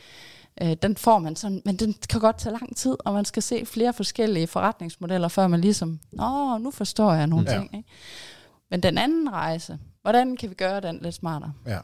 Øh, 0.61 0.77
den 0.81 0.97
får 0.97 1.19
man 1.19 1.35
sådan, 1.35 1.61
men 1.65 1.75
den 1.75 1.95
kan 2.09 2.19
godt 2.21 2.37
tage 2.37 2.53
lang 2.53 2.75
tid, 2.77 2.95
og 3.05 3.13
man 3.13 3.25
skal 3.25 3.43
se 3.43 3.65
flere 3.65 3.93
forskellige 3.93 4.47
forretningsmodeller, 4.47 5.27
før 5.27 5.47
man 5.47 5.61
ligesom, 5.61 5.99
åh, 6.21 6.61
nu 6.61 6.71
forstår 6.71 7.13
jeg 7.13 7.27
nogle 7.27 7.51
Ja. 7.51 7.57
ting. 7.57 7.75
Ikke? 7.77 7.89
Men 8.71 8.83
den 8.83 8.97
anden 8.97 9.31
rejse, 9.31 9.79
hvordan 10.01 10.37
kan 10.37 10.49
vi 10.49 10.55
gøre 10.55 10.81
den 10.81 10.99
lidt 11.01 11.15
smartere? 11.15 11.53
ja. 11.67 11.79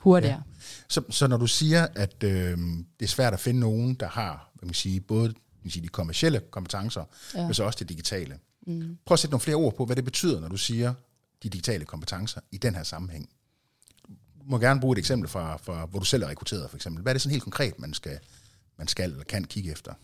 Hurtigere. 0.00 0.36
Ja. 0.36 0.60
Så, 0.88 1.02
så 1.10 1.26
når 1.26 1.36
du 1.36 1.46
siger, 1.46 1.86
at 1.94 2.24
øh, 2.24 2.58
det 3.00 3.04
er 3.04 3.06
svært 3.06 3.32
at 3.32 3.40
finde 3.40 3.60
nogen, 3.60 3.94
der 3.94 4.08
har 4.08 4.50
hvad 4.54 4.66
man 4.66 4.74
sige, 4.74 5.00
både 5.00 5.34
man 5.62 5.70
sige, 5.70 5.82
de 5.82 5.88
kommercielle 5.88 6.40
kompetencer, 6.50 7.04
ja. 7.34 7.44
men 7.44 7.54
så 7.54 7.64
også 7.64 7.78
det 7.78 7.88
digitale. 7.88 8.38
Mm. 8.66 8.98
Prøv 9.06 9.14
at 9.14 9.18
sætte 9.18 9.32
nogle 9.32 9.40
flere 9.40 9.56
ord 9.56 9.76
på, 9.76 9.84
hvad 9.84 9.96
det 9.96 10.04
betyder, 10.04 10.40
når 10.40 10.48
du 10.48 10.56
siger 10.56 10.94
de 11.42 11.48
digitale 11.48 11.84
kompetencer 11.84 12.40
i 12.50 12.56
den 12.56 12.74
her 12.74 12.82
sammenhæng. 12.82 13.28
Du 14.08 14.44
må 14.44 14.58
gerne 14.58 14.80
bruge 14.80 14.92
et 14.92 14.98
eksempel 14.98 15.28
fra, 15.28 15.56
fra 15.56 15.86
hvor 15.86 15.98
du 15.98 16.04
selv 16.04 16.22
er 16.22 16.28
rekrutteret, 16.28 16.70
for 16.70 16.76
eksempel. 16.76 17.02
Hvad 17.02 17.12
er 17.12 17.14
det 17.14 17.22
sådan 17.22 17.30
helt 17.30 17.42
konkret, 17.42 17.78
man 17.78 17.94
skal, 17.94 18.18
man 18.78 18.88
skal 18.88 19.10
eller 19.10 19.24
kan 19.24 19.44
kigge 19.44 19.72
efter? 19.72 19.94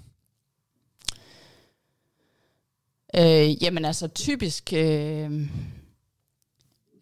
Øh, 3.17 3.63
jamen 3.63 3.85
altså 3.85 4.09
typisk, 4.09 4.73
øh, 4.73 5.49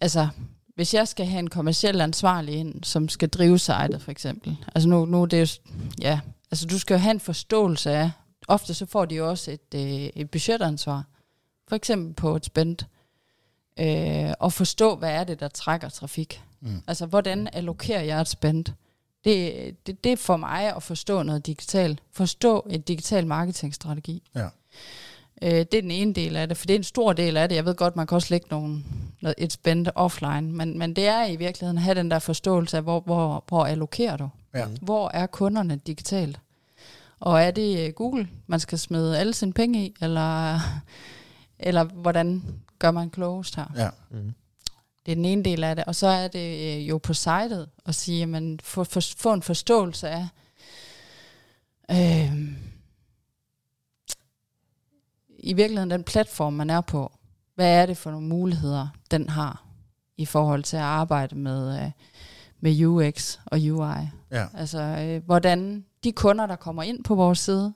altså 0.00 0.28
hvis 0.74 0.94
jeg 0.94 1.08
skal 1.08 1.26
have 1.26 1.38
en 1.38 1.50
kommersiel 1.50 2.00
ansvarlig 2.00 2.54
ind, 2.54 2.84
som 2.84 3.08
skal 3.08 3.28
drive 3.28 3.58
sitet 3.58 4.02
for 4.02 4.10
eksempel, 4.10 4.56
altså 4.74 4.88
nu, 4.88 5.04
nu 5.04 5.22
er 5.22 5.26
det 5.26 5.40
jo, 5.40 5.72
ja, 6.00 6.20
altså 6.50 6.66
du 6.66 6.78
skal 6.78 6.94
jo 6.94 6.98
have 6.98 7.10
en 7.10 7.20
forståelse 7.20 7.90
af, 7.90 8.10
ofte 8.48 8.74
så 8.74 8.86
får 8.86 9.04
de 9.04 9.14
jo 9.14 9.28
også 9.28 9.50
et, 9.50 9.74
øh, 9.74 9.82
et 10.16 10.30
budgetansvar, 10.30 11.04
for 11.68 11.76
eksempel 11.76 12.14
på 12.14 12.36
et 12.36 12.44
spændt, 12.44 12.86
øh, 13.80 14.32
og 14.40 14.52
forstå, 14.52 14.96
hvad 14.96 15.10
er 15.10 15.24
det, 15.24 15.40
der 15.40 15.48
trækker 15.48 15.88
trafik. 15.88 16.42
Mm. 16.60 16.82
Altså, 16.86 17.06
hvordan 17.06 17.48
allokerer 17.52 18.02
jeg 18.02 18.20
et 18.20 18.28
spændt? 18.28 18.72
Det, 19.24 19.86
det, 19.86 20.04
det 20.04 20.12
er 20.12 20.16
for 20.16 20.36
mig 20.36 20.76
at 20.76 20.82
forstå 20.82 21.22
noget 21.22 21.46
digitalt. 21.46 22.02
Forstå 22.12 22.66
en 22.70 22.80
digital 22.80 23.26
marketingstrategi. 23.26 24.22
Ja. 24.34 24.48
Øh, 25.42 25.50
det 25.50 25.74
er 25.74 25.80
den 25.80 25.90
ene 25.90 26.12
del 26.12 26.36
af 26.36 26.48
det, 26.48 26.56
for 26.56 26.66
det 26.66 26.74
er 26.74 26.78
en 26.78 26.84
stor 26.84 27.12
del 27.12 27.36
af 27.36 27.48
det. 27.48 27.56
Jeg 27.56 27.64
ved 27.64 27.74
godt, 27.74 27.96
man 27.96 28.06
kan 28.06 28.16
også 28.16 28.28
lægge 28.30 28.46
nogle, 28.50 28.84
noget, 29.24 29.34
et 29.38 29.52
spændt 29.52 29.90
offline, 29.94 30.52
men, 30.52 30.78
men 30.78 30.96
det 30.96 31.06
er 31.06 31.24
i 31.24 31.36
virkeligheden 31.36 31.78
at 31.78 31.84
have 31.84 31.94
den 31.94 32.10
der 32.10 32.18
forståelse 32.18 32.76
af, 32.76 32.82
hvor, 32.82 33.00
hvor, 33.00 33.44
hvor 33.48 33.64
allokerer 33.64 34.16
du? 34.16 34.28
Ja. 34.54 34.66
Hvor 34.82 35.10
er 35.14 35.26
kunderne 35.26 35.76
digitalt? 35.76 36.40
Og 37.20 37.42
er 37.42 37.50
det 37.50 37.86
øh, 37.86 37.92
Google, 37.92 38.28
man 38.46 38.60
skal 38.60 38.78
smide 38.78 39.18
alle 39.18 39.34
sine 39.34 39.52
penge 39.52 39.86
i, 39.86 39.94
eller, 40.00 40.60
eller 41.58 41.84
hvordan 41.84 42.42
gør 42.78 42.90
man 42.90 43.10
klogest 43.10 43.56
her? 43.56 43.66
Ja. 43.76 43.88
Det 45.06 45.12
er 45.12 45.16
den 45.16 45.24
ene 45.24 45.42
del 45.42 45.64
af 45.64 45.76
det. 45.76 45.84
Og 45.84 45.94
så 45.94 46.06
er 46.06 46.28
det 46.28 46.76
øh, 46.76 46.88
jo 46.88 46.98
på 46.98 47.14
sitet 47.14 47.68
at 47.86 47.94
sige, 47.94 48.22
at 48.22 48.28
man 48.28 48.60
får 48.62 48.84
for, 48.84 49.00
få 49.16 49.32
en 49.32 49.42
forståelse 49.42 50.08
af, 50.08 50.28
øh, 51.90 52.32
i 55.38 55.52
virkeligheden 55.52 55.90
den 55.90 56.04
platform, 56.04 56.52
man 56.52 56.70
er 56.70 56.80
på. 56.80 57.12
Hvad 57.54 57.82
er 57.82 57.86
det 57.86 57.96
for 57.96 58.10
nogle 58.10 58.26
muligheder, 58.26 58.88
den 59.10 59.28
har 59.28 59.64
i 60.16 60.24
forhold 60.26 60.62
til 60.62 60.76
at 60.76 60.82
arbejde 60.82 61.34
med, 61.34 61.82
øh, 61.84 61.90
med 62.60 62.84
UX 62.86 63.38
og 63.46 63.58
UI? 63.58 64.08
Ja. 64.30 64.46
Altså, 64.54 64.80
øh, 64.80 65.24
hvordan 65.24 65.84
de 66.04 66.12
kunder, 66.12 66.46
der 66.46 66.56
kommer 66.56 66.82
ind 66.82 67.04
på 67.04 67.14
vores 67.14 67.38
side, 67.38 67.74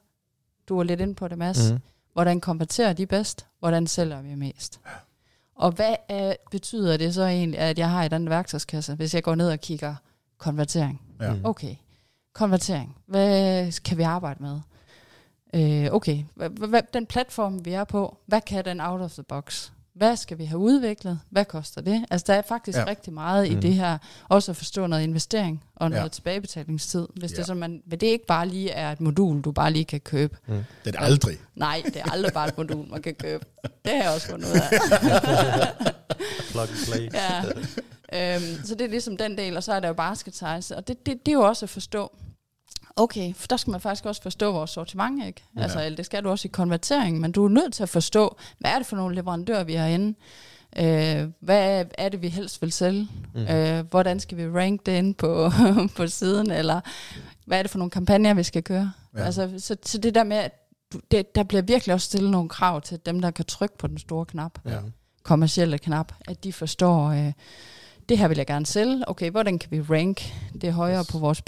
du 0.68 0.76
var 0.76 0.82
lidt 0.82 1.00
ind 1.00 1.16
på 1.16 1.28
det, 1.28 1.38
Mads, 1.38 1.70
Mhm. 1.70 1.74
mm. 1.74 1.80
hvordan 2.12 2.40
konverterer 2.40 2.92
de 2.92 3.06
bedst? 3.06 3.46
Hvordan 3.58 3.86
sælger 3.86 4.22
vi 4.22 4.34
mest? 4.34 4.80
Og 5.56 5.70
hvad 5.72 5.94
er, 6.08 6.34
betyder 6.50 6.96
det 6.96 7.14
så 7.14 7.22
egentlig, 7.26 7.60
at 7.60 7.78
jeg 7.78 7.90
har 7.90 8.04
i 8.04 8.08
den 8.08 8.30
værktøjskasse, 8.30 8.94
hvis 8.94 9.14
jeg 9.14 9.22
går 9.22 9.34
ned 9.34 9.50
og 9.50 9.60
kigger 9.60 9.94
konvertering? 10.38 11.00
Ja. 11.20 11.32
Mm. 11.34 11.40
Okay, 11.44 11.74
konvertering. 12.32 12.96
Hvad 13.06 13.72
kan 13.82 13.98
vi 13.98 14.02
arbejde 14.02 14.42
med? 14.42 14.60
Øh, 15.54 15.86
okay, 15.92 16.24
den 16.94 17.06
platform, 17.06 17.64
vi 17.64 17.72
er 17.72 17.84
på, 17.84 18.16
hvad 18.26 18.40
kan 18.40 18.64
den 18.64 18.80
out 18.80 19.00
of 19.00 19.12
the 19.12 19.22
box? 19.22 19.70
Hvad 19.94 20.16
skal 20.16 20.38
vi 20.38 20.44
have 20.44 20.58
udviklet? 20.58 21.20
Hvad 21.30 21.44
koster 21.44 21.80
det? 21.80 22.04
Altså, 22.10 22.24
der 22.26 22.34
er 22.34 22.42
faktisk 22.42 22.78
Ja. 22.78 22.84
rigtig 22.86 23.12
meget 23.12 23.50
Mm. 23.52 23.56
i 23.58 23.60
det 23.60 23.74
her. 23.74 23.98
Også 24.28 24.52
at 24.52 24.56
forstå 24.56 24.86
noget 24.86 25.02
investering 25.02 25.64
og 25.76 25.90
noget 25.90 26.02
Ja. 26.02 26.08
tilbagebetalingstid. 26.08 27.06
Hvis 27.16 27.30
ja. 27.30 27.36
det 27.36 27.42
er 27.42 27.46
sådan, 27.46 27.60
man, 27.60 27.82
men 27.86 28.00
det 28.00 28.06
ikke 28.06 28.26
bare 28.26 28.48
lige 28.48 28.70
er 28.70 28.92
et 28.92 29.00
modul, 29.00 29.40
du 29.40 29.52
bare 29.52 29.70
lige 29.72 29.84
kan 29.84 30.00
købe. 30.00 30.36
Det 30.46 30.56
er 30.86 30.90
det 30.90 30.94
aldrig. 30.98 31.36
Nej, 31.54 31.82
det 31.84 31.96
er 31.96 32.10
aldrig 32.12 32.32
bare 32.32 32.48
et 32.48 32.56
modul, 32.58 32.88
man 32.90 33.02
kan 33.02 33.14
købe. 33.14 33.44
Det 33.84 33.92
har 33.92 34.02
jeg 34.02 34.10
også 34.14 34.26
fundet 34.28 34.46
ud 34.46 34.52
af. 34.60 34.70
Plug 36.50 36.62
and 36.62 36.86
play. 36.92 37.10
Ja. 37.14 37.42
Øhm, 38.36 38.64
så 38.64 38.74
det 38.74 38.80
er 38.84 38.88
ligesom 38.88 39.16
den 39.16 39.38
del, 39.38 39.56
og 39.56 39.62
så 39.62 39.72
er 39.72 39.80
der 39.80 39.88
jo 39.88 39.94
basket 39.94 40.34
size. 40.34 40.76
Og 40.76 40.88
det, 40.88 41.06
det, 41.06 41.26
det 41.26 41.32
er 41.32 41.36
jo 41.36 41.42
også 41.42 41.64
at 41.66 41.70
forstå, 41.70 42.16
okay, 42.98 43.34
for 43.34 43.46
der 43.46 43.56
skal 43.56 43.70
man 43.70 43.80
faktisk 43.80 44.06
også 44.06 44.22
forstå 44.22 44.52
vores 44.52 44.70
sortiment, 44.70 45.24
ikke? 45.26 45.42
Ja. 45.56 45.62
Altså, 45.62 45.90
det 45.96 46.06
skal 46.06 46.24
du 46.24 46.30
også 46.30 46.48
i 46.48 46.50
konvertering, 46.50 47.20
men 47.20 47.32
du 47.32 47.44
er 47.44 47.48
nødt 47.48 47.74
til 47.74 47.82
at 47.82 47.88
forstå, 47.88 48.36
hvad 48.58 48.70
er 48.70 48.78
det 48.78 48.86
for 48.86 48.96
nogle 48.96 49.14
leverandører, 49.14 49.64
vi 49.64 49.74
har 49.74 49.86
inde? 49.86 50.14
Øh, 50.78 51.28
hvad 51.40 51.84
er 51.98 52.08
det, 52.08 52.22
vi 52.22 52.28
helst 52.28 52.62
vil 52.62 52.72
sælge? 52.72 53.08
Mm. 53.34 53.40
Øh, 53.40 53.84
hvordan 53.90 54.20
skal 54.20 54.38
vi 54.38 54.48
rank 54.48 54.86
det 54.86 54.92
inde 54.98 55.14
på, 55.14 55.50
på 55.96 56.06
siden? 56.06 56.50
Eller 56.50 56.80
hvad 57.46 57.58
er 57.58 57.62
det 57.62 57.70
for 57.70 57.78
nogle 57.78 57.90
kampagner, 57.90 58.34
vi 58.34 58.42
skal 58.42 58.62
køre? 58.62 58.92
Ja. 59.16 59.22
Altså, 59.24 59.50
så, 59.58 59.76
så 59.82 59.98
det 59.98 60.14
der 60.14 60.24
med, 60.24 60.36
at 60.36 60.52
du, 60.92 61.00
det, 61.10 61.34
der 61.34 61.42
bliver 61.42 61.62
virkelig 61.62 61.94
også 61.94 62.04
stillet 62.06 62.30
nogle 62.30 62.48
krav 62.48 62.80
til 62.82 62.98
dem, 63.06 63.20
der 63.20 63.30
kan 63.30 63.44
trykke 63.44 63.78
på 63.78 63.86
den 63.86 63.98
store 63.98 64.26
knap 64.26 64.58
Ja. 64.66 64.78
kommercielle 65.22 65.78
knap, 65.78 66.12
at 66.28 66.44
de 66.44 66.52
forstår, 66.52 67.06
øh, 67.08 67.32
det 68.08 68.18
her 68.18 68.28
vil 68.28 68.36
jeg 68.36 68.46
gerne 68.46 68.66
sælge. 68.66 69.08
Okay, 69.08 69.30
hvordan 69.30 69.58
kan 69.58 69.70
vi 69.70 69.80
rank 69.80 70.32
det 70.60 70.72
højere 70.72 71.00
Yes. 71.00 71.06
på 71.12 71.18
vores 71.18 71.42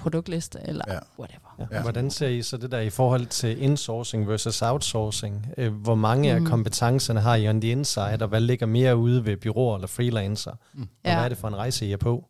produktliste, 0.00 0.58
eller 0.64 0.84
Ja. 0.88 0.98
whatever. 1.18 1.66
Ja. 1.72 1.82
Hvordan 1.82 2.10
ser 2.10 2.28
I 2.28 2.42
så 2.42 2.56
det 2.56 2.70
der 2.72 2.80
i 2.80 2.90
forhold 2.90 3.26
til 3.26 3.62
insourcing 3.62 4.28
versus 4.28 4.62
outsourcing? 4.62 5.46
Øh, 5.58 5.72
Hvor 5.74 5.94
mange 5.94 6.32
af 6.32 6.40
Mm. 6.40 6.46
kompetencerne 6.46 7.20
har 7.20 7.34
I 7.36 7.48
on 7.48 7.60
the 7.60 7.70
inside, 7.70 8.18
og 8.20 8.28
hvad 8.28 8.40
ligger 8.40 8.66
mere 8.66 8.96
ude 8.96 9.24
ved 9.24 9.36
byråer 9.36 9.74
eller 9.74 9.88
freelancer? 9.88 10.52
Mm. 10.74 10.88
Ja. 11.04 11.14
hvad 11.14 11.24
er 11.24 11.28
det 11.28 11.38
for 11.38 11.48
en 11.48 11.56
rejse, 11.56 11.86
I 11.86 11.92
er 11.92 11.96
på? 11.96 12.24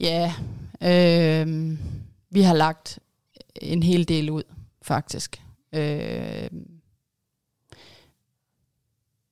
Ja, 0.00 0.34
øh, 0.82 1.78
vi 2.30 2.42
har 2.42 2.54
lagt 2.54 2.98
en 3.62 3.82
hel 3.82 4.08
del 4.08 4.30
ud, 4.30 4.42
faktisk. 4.82 5.42
Øh, 5.72 6.48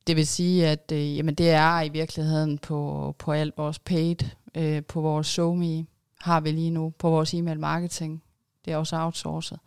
det 0.07 0.17
vil 0.17 0.27
sige, 0.27 0.69
at 0.69 0.93
øh, 0.93 1.17
jamen, 1.17 1.35
det 1.35 1.51
er 1.51 1.81
i 1.83 1.89
virkeligheden 1.89 2.59
på, 2.59 3.15
på 3.19 3.33
alt 3.33 3.55
vores 3.57 3.79
paid, 3.79 4.17
øh, 4.55 4.83
på 4.85 5.01
vores 5.01 5.27
SoMe 5.27 5.87
har 6.23 6.41
vi 6.41 6.51
lige 6.51 6.71
nu, 6.71 6.93
på 6.99 7.11
vores 7.11 7.35
e-mail 7.35 7.61
marketing. 7.61 8.23
Det 8.65 8.73
er 8.73 8.77
også 8.77 8.97
outsourcet. 8.97 9.59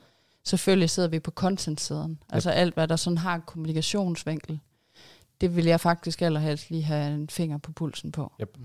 Selvfølgelig 0.44 0.89
sidder 0.89 1.10
vi 1.10 1.20
på 1.20 1.32
content-siden. 1.32 2.12
Yep. 2.12 2.34
Altså 2.34 2.50
alt, 2.50 2.74
hvad 2.74 2.88
der 2.88 2.96
sådan 2.96 3.18
har 3.18 3.36
en 3.36 3.41
kommunikationsvinkel. 3.46 4.60
Det 5.41 5.56
vil 5.56 5.65
jeg 5.65 5.80
faktisk 5.80 6.22
allerhelst 6.22 6.70
lige 6.70 6.84
have 6.84 7.15
en 7.15 7.30
finger 7.30 7.58
på 7.58 7.72
pulsen 7.72 8.12
på. 8.12 8.34
Yep. 8.41 8.58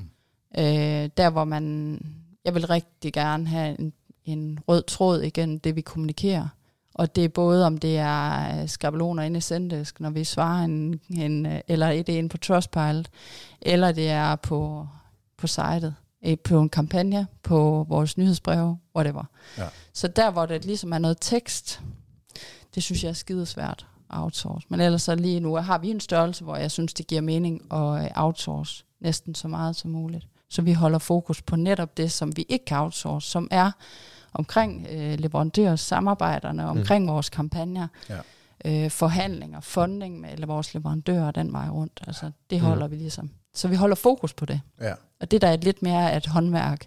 Øh, 0.58 1.10
der 1.16 1.30
hvor 1.30 1.44
man, 1.44 1.98
jeg 2.44 2.54
vil 2.54 2.66
rigtig 2.66 3.12
gerne 3.12 3.46
have 3.46 3.80
en, 3.80 3.92
en 4.24 4.58
rød 4.68 4.82
tråd 4.82 5.20
igen, 5.20 5.58
det 5.58 5.76
vi 5.76 5.80
kommunikerer. 5.80 6.48
Og 6.94 7.16
det 7.16 7.24
er 7.24 7.28
både 7.28 7.66
om 7.66 7.78
det 7.78 7.98
er 7.98 8.66
skabeloner 8.66 9.22
inde 9.22 9.38
i 9.38 9.40
Sendesk, 9.40 10.00
når 10.00 10.10
vi 10.10 10.24
svarer 10.24 10.64
en, 10.64 11.00
en 11.10 11.46
eller 11.68 11.88
det 11.88 12.08
er 12.08 12.18
inde 12.18 12.28
på 12.28 12.38
Trustpilot, 12.38 13.08
eller 13.60 13.92
det 13.92 14.10
er 14.10 14.36
på, 14.36 14.88
på 15.36 15.46
sitet, 15.46 15.94
øh, 16.26 16.38
på 16.38 16.60
en 16.60 16.68
kampagne, 16.68 17.26
på 17.42 17.86
vores 17.88 18.18
nyhedsbreve, 18.18 18.78
whatever. 18.96 19.24
Ja. 19.58 19.66
Så 19.92 20.08
der, 20.08 20.30
hvor 20.30 20.46
det 20.46 20.64
ligesom 20.64 20.92
er 20.92 20.98
noget 20.98 21.16
tekst, 21.20 21.80
det 22.74 22.82
synes 22.82 23.04
jeg 23.04 23.10
er 23.10 23.14
skidesvært 23.14 23.86
at 24.10 24.18
outsource. 24.18 24.66
Men 24.70 24.80
ellers 24.80 25.02
så 25.02 25.14
lige 25.14 25.40
nu 25.40 25.54
har 25.56 25.78
vi 25.78 25.90
en 25.90 26.00
størrelse, 26.00 26.44
hvor 26.44 26.56
jeg 26.56 26.70
synes, 26.70 26.94
det 26.94 27.06
giver 27.06 27.20
mening 27.20 27.72
at 27.72 28.04
øh, 28.04 28.10
outsource 28.14 28.84
næsten 29.00 29.34
så 29.34 29.48
meget 29.48 29.76
som 29.76 29.90
muligt. 29.90 30.26
Så 30.48 30.62
vi 30.62 30.72
holder 30.72 30.98
fokus 30.98 31.42
på 31.42 31.56
netop 31.56 31.96
det, 31.96 32.12
som 32.12 32.36
vi 32.36 32.46
ikke 32.48 32.64
kan 32.64 32.78
outsource, 32.78 33.30
som 33.30 33.48
er 33.50 33.70
omkring 34.32 34.86
øh, 34.90 35.18
leverandørs 35.18 35.80
samarbejderne, 35.80 36.68
omkring 36.68 37.04
mm. 37.04 37.10
vores 37.10 37.28
kampagner, 37.28 37.88
Ja. 38.08 38.84
øh, 38.84 38.90
forhandlinger, 38.90 39.60
funding 39.60 40.20
med 40.20 40.46
vores 40.46 40.74
leverandører 40.74 41.30
den 41.30 41.52
vej 41.52 41.68
rundt. 41.68 42.00
Altså, 42.06 42.30
det 42.50 42.60
holder 42.60 42.86
mm. 42.86 42.90
vi 42.90 42.96
ligesom. 42.96 43.30
Så 43.54 43.68
vi 43.68 43.74
holder 43.74 43.96
fokus 43.96 44.32
på 44.34 44.44
det. 44.46 44.60
Ja. 44.80 44.94
Og 45.20 45.30
det 45.30 45.40
der 45.42 45.48
er 45.48 45.56
lidt 45.56 45.82
mere 45.82 46.16
et 46.16 46.26
håndværk, 46.26 46.86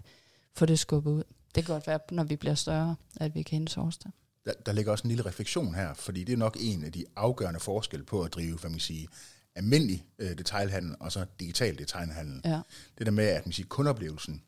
for 0.56 0.66
det 0.66 0.78
skubbet 0.78 1.10
ud. 1.10 1.22
Det 1.54 1.64
kan 1.66 1.74
godt 1.74 1.86
være, 1.86 1.98
når 2.10 2.24
vi 2.24 2.36
bliver 2.36 2.54
større, 2.54 2.96
at 3.16 3.34
vi 3.34 3.42
kan 3.42 3.56
indsource 3.56 3.98
det. 4.04 4.10
Der, 4.44 4.52
der 4.66 4.72
ligger 4.72 4.92
også 4.92 5.02
en 5.04 5.08
lille 5.08 5.26
refleksion 5.26 5.74
her, 5.74 5.94
fordi 5.94 6.24
det 6.24 6.32
er 6.32 6.36
nok 6.36 6.56
en 6.60 6.84
af 6.84 6.92
de 6.92 7.04
afgørende 7.16 7.60
forskelle 7.60 8.06
på 8.06 8.22
at 8.22 8.34
drive, 8.34 8.58
hvad 8.58 8.70
man 8.70 8.78
kan 8.78 8.80
sige, 8.80 9.08
almindelig 9.54 10.04
øh, 10.18 10.38
detailhandel 10.38 10.96
og 11.00 11.12
så 11.12 11.24
digital 11.40 11.78
detailhandel. 11.78 12.40
Ja. 12.44 12.60
Det 12.98 13.06
der 13.06 13.10
med, 13.12 13.24
at 13.24 13.46
man 13.46 13.52
siger, 13.52 13.66
kundoplevelsen 13.66 14.42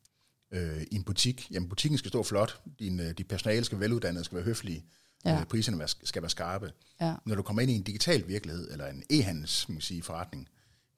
øh, 0.53 0.83
i 0.91 0.95
en 0.95 1.05
butik, 1.05 1.51
jamen 1.51 1.69
butikken 1.69 1.99
skal 1.99 2.09
stå 2.09 2.23
flot, 2.23 2.61
din, 2.79 3.01
øh, 3.01 3.11
dit 3.19 3.29
personale 3.29 3.65
skal 3.65 3.79
være 3.81 3.85
veluddannet, 3.89 4.25
skal 4.25 4.37
være 4.37 4.45
høflige, 4.45 4.85
Ja. 5.25 5.41
øh, 5.41 5.47
priserne 5.47 5.89
skal 6.05 6.23
være 6.23 6.31
skarpe. 6.31 6.73
Ja. 7.01 7.15
Når 7.27 7.35
du 7.35 7.43
kommer 7.43 7.63
ind 7.63 7.71
i 7.71 7.75
en 7.75 7.83
digital 7.83 8.29
virkelighed, 8.29 8.71
eller 8.73 8.87
en 8.87 9.03
e-handels 9.13 9.73
man 9.73 9.81
sige, 9.81 10.03
forretning, 10.03 10.49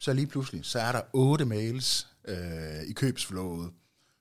så 0.00 0.12
lige 0.12 0.26
pludselig, 0.26 0.64
så 0.64 0.78
er 0.80 0.92
der 0.92 1.00
otte 1.12 1.44
mails 1.44 2.08
øh, 2.28 2.82
i 2.86 2.92
købsflowet, 2.92 3.70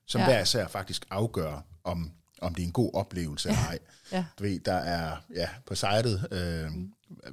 som 0.06 0.20
ja. 0.20 0.26
Hver 0.26 0.42
især 0.42 0.68
faktisk 0.68 1.06
afgør, 1.10 1.64
om, 1.84 2.10
om 2.40 2.54
det 2.54 2.62
er 2.62 2.66
en 2.66 2.72
god 2.72 2.90
oplevelse 2.94 3.48
eller 3.48 3.62
ej. 3.62 3.78
Ja. 4.12 4.24
Du 4.38 4.44
ved, 4.44 4.58
der 4.60 4.72
er 4.74 5.16
ja, 5.34 5.48
på 5.66 5.74
sitet, 5.74 6.28
øh, 6.30 6.70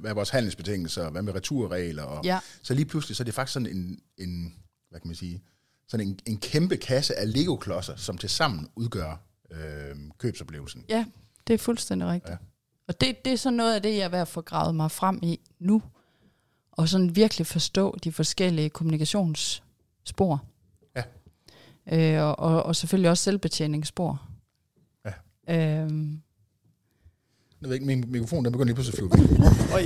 hvad 0.00 0.10
er 0.10 0.14
vores 0.14 0.30
handelsbetingelser, 0.30 1.10
hvad 1.10 1.22
med 1.22 1.34
returregler, 1.34 2.02
og 2.02 2.24
Ja. 2.24 2.40
så 2.62 2.74
lige 2.74 2.84
pludselig, 2.86 3.16
så 3.16 3.22
er 3.22 3.24
det 3.24 3.34
faktisk 3.34 3.52
sådan 3.52 3.66
en, 3.76 3.98
en 4.18 4.54
hvad 4.90 5.00
kan 5.00 5.08
man 5.08 5.14
sige, 5.16 5.42
sådan 5.88 6.06
en, 6.08 6.18
en 6.26 6.36
kæmpe 6.38 6.76
kasse 6.76 7.14
af 7.18 7.32
Lego-klodser, 7.32 7.96
som 7.96 8.18
til 8.18 8.28
sammen 8.30 8.68
udgør 8.76 9.16
øh, 9.50 9.96
købsoplevelsen. 10.18 10.84
Ja, 10.88 11.04
det 11.46 11.54
er 11.54 11.58
fuldstændig 11.58 12.08
rigtigt. 12.08 12.30
Ja. 12.32 12.36
Og 12.88 13.00
det, 13.00 13.24
det 13.24 13.32
er 13.32 13.36
sådan 13.36 13.56
noget 13.56 13.74
af 13.74 13.82
det, 13.82 13.96
jeg 13.96 14.04
er 14.04 14.08
ved 14.08 14.18
at 14.18 14.28
få 14.28 14.40
gravet 14.40 14.74
mig 14.74 14.90
frem 14.90 15.18
i 15.22 15.40
nu. 15.58 15.82
Og 16.76 16.88
sådan 16.88 17.16
virkelig 17.16 17.46
forstå 17.46 17.96
de 18.04 18.12
forskellige 18.12 18.68
kommunikationsspor. 18.70 20.44
Ja. 20.96 21.02
Øh, 21.92 22.22
og, 22.28 22.38
og, 22.38 22.62
og 22.62 22.76
selvfølgelig 22.76 23.10
også 23.10 23.24
selvbetjeningsspor. 23.24 24.22
Ja. 25.48 25.80
Øhm, 25.82 26.20
Jeg 27.62 27.68
ved 27.68 27.74
ikke, 27.74 27.86
min 27.86 28.04
mikrofon 28.08 28.44
den 28.44 28.52
begynder 28.52 28.66
lige 28.66 28.74
pludselig 28.74 29.02
at 29.02 29.10
flyve 29.18 29.28
væk. 29.28 29.40
Oj. 29.74 29.82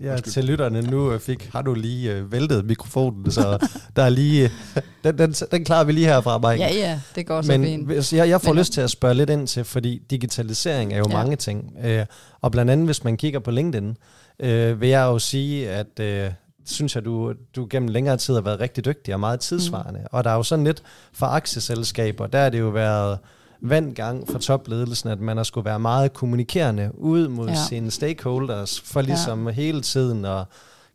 Ja, 0.00 0.16
til 0.20 0.44
lytterne 0.44 0.82
nu 0.82 1.12
øh, 1.12 1.20
fik, 1.20 1.44
har 1.52 1.62
du 1.62 1.74
lige 1.74 2.12
øh, 2.16 2.32
væltet 2.32 2.64
mikrofonen, 2.64 3.30
så 3.30 3.68
der 3.96 4.02
er 4.02 4.08
lige, 4.08 4.44
øh, 4.44 4.82
den, 5.04 5.18
den, 5.18 5.32
den 5.32 5.64
klarer 5.64 5.84
vi 5.84 5.92
lige 5.92 6.06
herfra, 6.06 6.38
Mike. 6.38 6.64
ja, 6.64 6.74
ja, 6.74 7.00
det 7.14 7.26
går 7.26 7.42
så 7.42 7.52
Men 7.52 7.64
fint. 7.64 7.86
hvis, 7.86 8.12
jeg, 8.12 8.28
jeg 8.28 8.40
får 8.40 8.52
Men- 8.52 8.58
lyst 8.58 8.72
til 8.72 8.80
at 8.80 8.90
spørge 8.90 9.14
lidt 9.14 9.30
ind 9.30 9.46
til, 9.46 9.64
fordi 9.64 10.02
digitalisering 10.10 10.92
er 10.92 10.98
jo 10.98 11.06
ja. 11.08 11.12
mange 11.16 11.36
ting. 11.36 11.74
Øh, 11.84 12.06
og 12.40 12.52
blandt 12.52 12.70
andet, 12.70 12.86
hvis 12.86 13.04
man 13.04 13.16
kigger 13.16 13.40
på 13.40 13.50
LinkedIn, 13.50 13.96
øh, 14.40 14.80
vil 14.80 14.88
jeg 14.88 15.02
jo 15.02 15.18
sige, 15.18 15.70
at 15.70 16.00
øh, 16.00 16.30
synes 16.66 16.94
jeg, 16.94 17.04
du, 17.04 17.34
du 17.56 17.66
gennem 17.70 17.88
længere 17.88 18.16
tid 18.16 18.34
har 18.34 18.40
været 18.40 18.60
rigtig 18.60 18.84
dygtig 18.84 19.14
og 19.14 19.20
meget 19.20 19.40
tidsvarende. 19.40 20.00
Mm. 20.00 20.06
Og 20.12 20.24
der 20.24 20.30
er 20.30 20.34
jo 20.34 20.42
sådan 20.42 20.64
lidt 20.64 20.82
for 21.12 21.26
aktieselskaber, 21.26 22.26
der 22.26 22.38
er 22.38 22.50
det 22.50 22.60
jo 22.60 22.68
været 22.68 23.18
vand 23.60 23.94
gang 23.94 24.28
for 24.28 24.38
topledelsen, 24.38 25.10
at 25.10 25.20
man 25.20 25.36
har 25.36 25.44
skulle 25.44 25.64
være 25.64 25.80
meget 25.80 26.12
kommunikerende 26.12 26.90
ud 26.94 27.28
mod 27.28 27.48
ja. 27.48 27.54
sine 27.68 27.90
stakeholders, 27.90 28.80
for 28.80 29.00
ligesom 29.00 29.48
ja. 29.48 29.52
hele 29.52 29.80
tiden 29.80 30.24
at 30.24 30.44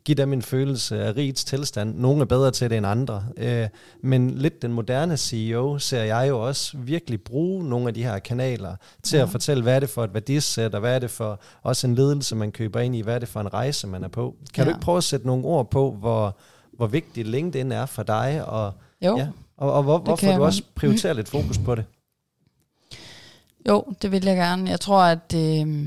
give 0.06 0.16
dem 0.16 0.32
en 0.32 0.42
følelse 0.42 1.04
af 1.04 1.16
rigets 1.16 1.44
tilstand. 1.44 1.98
Nogle 1.98 2.20
er 2.20 2.24
bedre 2.24 2.50
til 2.50 2.70
det 2.70 2.78
end 2.78 2.86
andre. 2.86 3.24
Øh, 3.36 3.68
men 4.02 4.30
lidt 4.30 4.62
den 4.62 4.72
moderne 4.72 5.16
CEO 5.16 5.78
ser 5.78 6.02
jeg 6.02 6.28
jo 6.28 6.46
også 6.46 6.76
virkelig 6.78 7.22
bruge 7.22 7.68
nogle 7.68 7.88
af 7.88 7.94
de 7.94 8.02
her 8.02 8.18
kanaler 8.18 8.76
til 9.02 9.16
ja. 9.16 9.22
at 9.22 9.30
fortælle, 9.30 9.62
hvad 9.62 9.76
er 9.76 9.80
det 9.80 9.88
for 9.88 10.04
et 10.04 10.14
værdisæt, 10.14 10.74
og 10.74 10.80
hvad 10.80 10.94
er 10.94 10.98
det 10.98 11.10
for 11.10 11.40
også 11.62 11.86
en 11.86 11.94
ledelse, 11.94 12.36
man 12.36 12.52
køber 12.52 12.80
ind 12.80 12.96
i, 12.96 13.00
hvad 13.00 13.14
er 13.14 13.18
det 13.18 13.28
for 13.28 13.40
en 13.40 13.54
rejse, 13.54 13.86
man 13.86 14.04
er 14.04 14.08
på. 14.08 14.34
Kan 14.54 14.64
ja. 14.64 14.70
du 14.70 14.74
ikke 14.74 14.84
prøve 14.84 14.98
at 14.98 15.04
sætte 15.04 15.26
nogle 15.26 15.44
ord 15.44 15.70
på, 15.70 15.96
hvor, 16.00 16.36
hvor 16.72 16.86
vigtigt 16.86 17.28
LinkedIn 17.28 17.72
er 17.72 17.86
for 17.86 18.02
dig, 18.02 18.44
og, 18.46 18.72
Jo, 19.02 19.18
ja, 19.18 19.28
og, 19.56 19.72
og 19.72 19.82
hvor, 19.82 19.98
hvorfor 19.98 20.36
du 20.36 20.44
også 20.44 20.62
prioriterer 20.76 21.12
lidt 21.12 21.28
fokus 21.28 21.58
på 21.58 21.74
det? 21.74 21.84
Jo, 23.68 23.84
det 24.02 24.12
vil 24.12 24.24
jeg 24.24 24.36
gerne. 24.36 24.70
Jeg 24.70 24.80
tror, 24.80 25.02
at, 25.02 25.34
øh, 25.34 25.86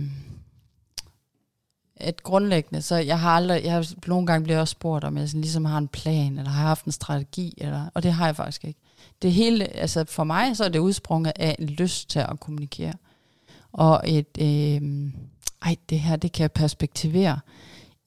at 2.00 2.24
grundlæggende, 2.24 2.82
så 2.82 2.96
jeg 2.96 3.20
har 3.20 3.30
aldrig, 3.30 3.64
jeg 3.64 3.74
har 3.74 3.94
nogle 4.08 4.28
gange 4.28 4.44
blevet 4.44 4.62
også 4.62 4.72
spurgt, 4.72 5.04
om 5.04 5.18
jeg 5.18 5.30
sådan 5.30 5.42
ligesom 5.42 5.66
har 5.66 5.78
en 5.78 5.88
plan, 5.88 6.38
eller 6.38 6.52
har 6.52 6.68
haft 6.68 6.86
en 6.86 6.92
strategi, 6.92 7.54
eller, 7.58 7.90
og 7.94 8.04
det 8.04 8.14
har 8.14 8.26
jeg 8.26 8.36
faktisk 8.36 8.66
ikke. 8.66 8.80
Det 9.22 9.34
hele, 9.34 9.76
altså 9.76 10.06
for 10.08 10.24
mig, 10.24 10.58
så 10.58 10.64
er 10.64 10.70
det 10.70 10.80
udsprunget 10.80 11.34
af 11.36 11.56
en 11.60 11.66
lyst 11.66 12.10
til 12.10 12.20
at 12.20 12.40
kommunikere. 12.40 12.94
Og 13.72 14.02
et, 14.06 14.38
øh, 14.40 15.12
ej, 15.62 15.76
det 15.90 16.00
her, 16.00 16.16
det 16.16 16.32
kan 16.32 16.42
jeg 16.42 16.52
perspektivere 16.52 17.40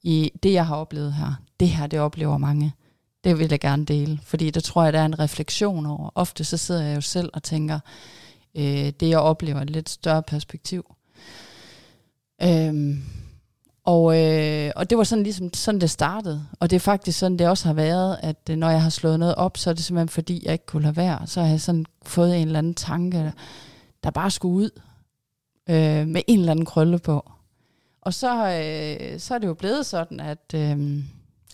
i 0.03 0.31
det, 0.43 0.53
jeg 0.53 0.67
har 0.67 0.75
oplevet 0.75 1.13
her. 1.13 1.33
Det 1.59 1.69
her, 1.69 1.87
det 1.87 1.99
oplever 1.99 2.37
mange. 2.37 2.73
Det 3.23 3.39
vil 3.39 3.47
jeg 3.49 3.59
gerne 3.59 3.85
dele, 3.85 4.19
fordi 4.23 4.49
der 4.49 4.59
tror 4.59 4.83
jeg, 4.83 4.93
der 4.93 4.99
er 4.99 5.05
en 5.05 5.19
refleksion 5.19 5.85
over. 5.85 6.09
Ofte 6.15 6.43
så 6.43 6.57
sidder 6.57 6.83
jeg 6.83 6.95
jo 6.95 7.01
selv 7.01 7.29
og 7.33 7.43
tænker, 7.43 7.79
øh, 8.55 8.91
det 8.99 9.09
jeg 9.09 9.19
oplever 9.19 9.59
i 9.59 9.63
et 9.63 9.69
lidt 9.69 9.89
større 9.89 10.23
perspektiv. 10.23 10.95
Øh, 12.41 12.97
og, 13.85 14.19
øh, 14.19 14.71
og 14.75 14.89
det 14.89 14.97
var 14.97 15.03
sådan 15.03 15.23
ligesom 15.23 15.53
sådan 15.53 15.81
det 15.81 15.89
startede. 15.89 16.45
Og 16.59 16.69
det 16.69 16.75
er 16.75 16.79
faktisk 16.79 17.19
sådan 17.19 17.39
det 17.39 17.47
også 17.47 17.65
har 17.65 17.73
været, 17.73 18.17
at 18.23 18.49
øh, 18.49 18.55
når 18.57 18.69
jeg 18.69 18.83
har 18.83 18.89
slået 18.89 19.19
noget 19.19 19.35
op, 19.35 19.57
så 19.57 19.69
er 19.69 19.73
det 19.73 19.83
simpelthen 19.83 20.09
fordi, 20.09 20.41
jeg 20.45 20.53
ikke 20.53 20.65
kunne 20.65 20.83
lade 20.83 20.95
være. 20.95 21.19
Så 21.25 21.41
har 21.41 21.47
jeg 21.47 21.61
sådan 21.61 21.85
fået 22.05 22.35
en 22.41 22.47
eller 22.47 22.59
anden 22.59 22.73
tanke, 22.73 23.33
der 24.03 24.09
bare 24.09 24.31
skulle 24.31 24.55
ud 24.55 24.69
øh, 25.69 26.07
med 26.07 26.21
en 26.27 26.39
eller 26.39 26.51
anden 26.51 26.65
krølle 26.65 26.99
på. 26.99 27.31
Og 28.01 28.13
så, 28.13 28.47
øh, 28.47 29.19
så 29.19 29.33
er 29.35 29.37
det 29.37 29.47
jo 29.47 29.53
blevet 29.53 29.85
sådan, 29.85 30.19
at, 30.19 30.53
øh, 30.55 31.03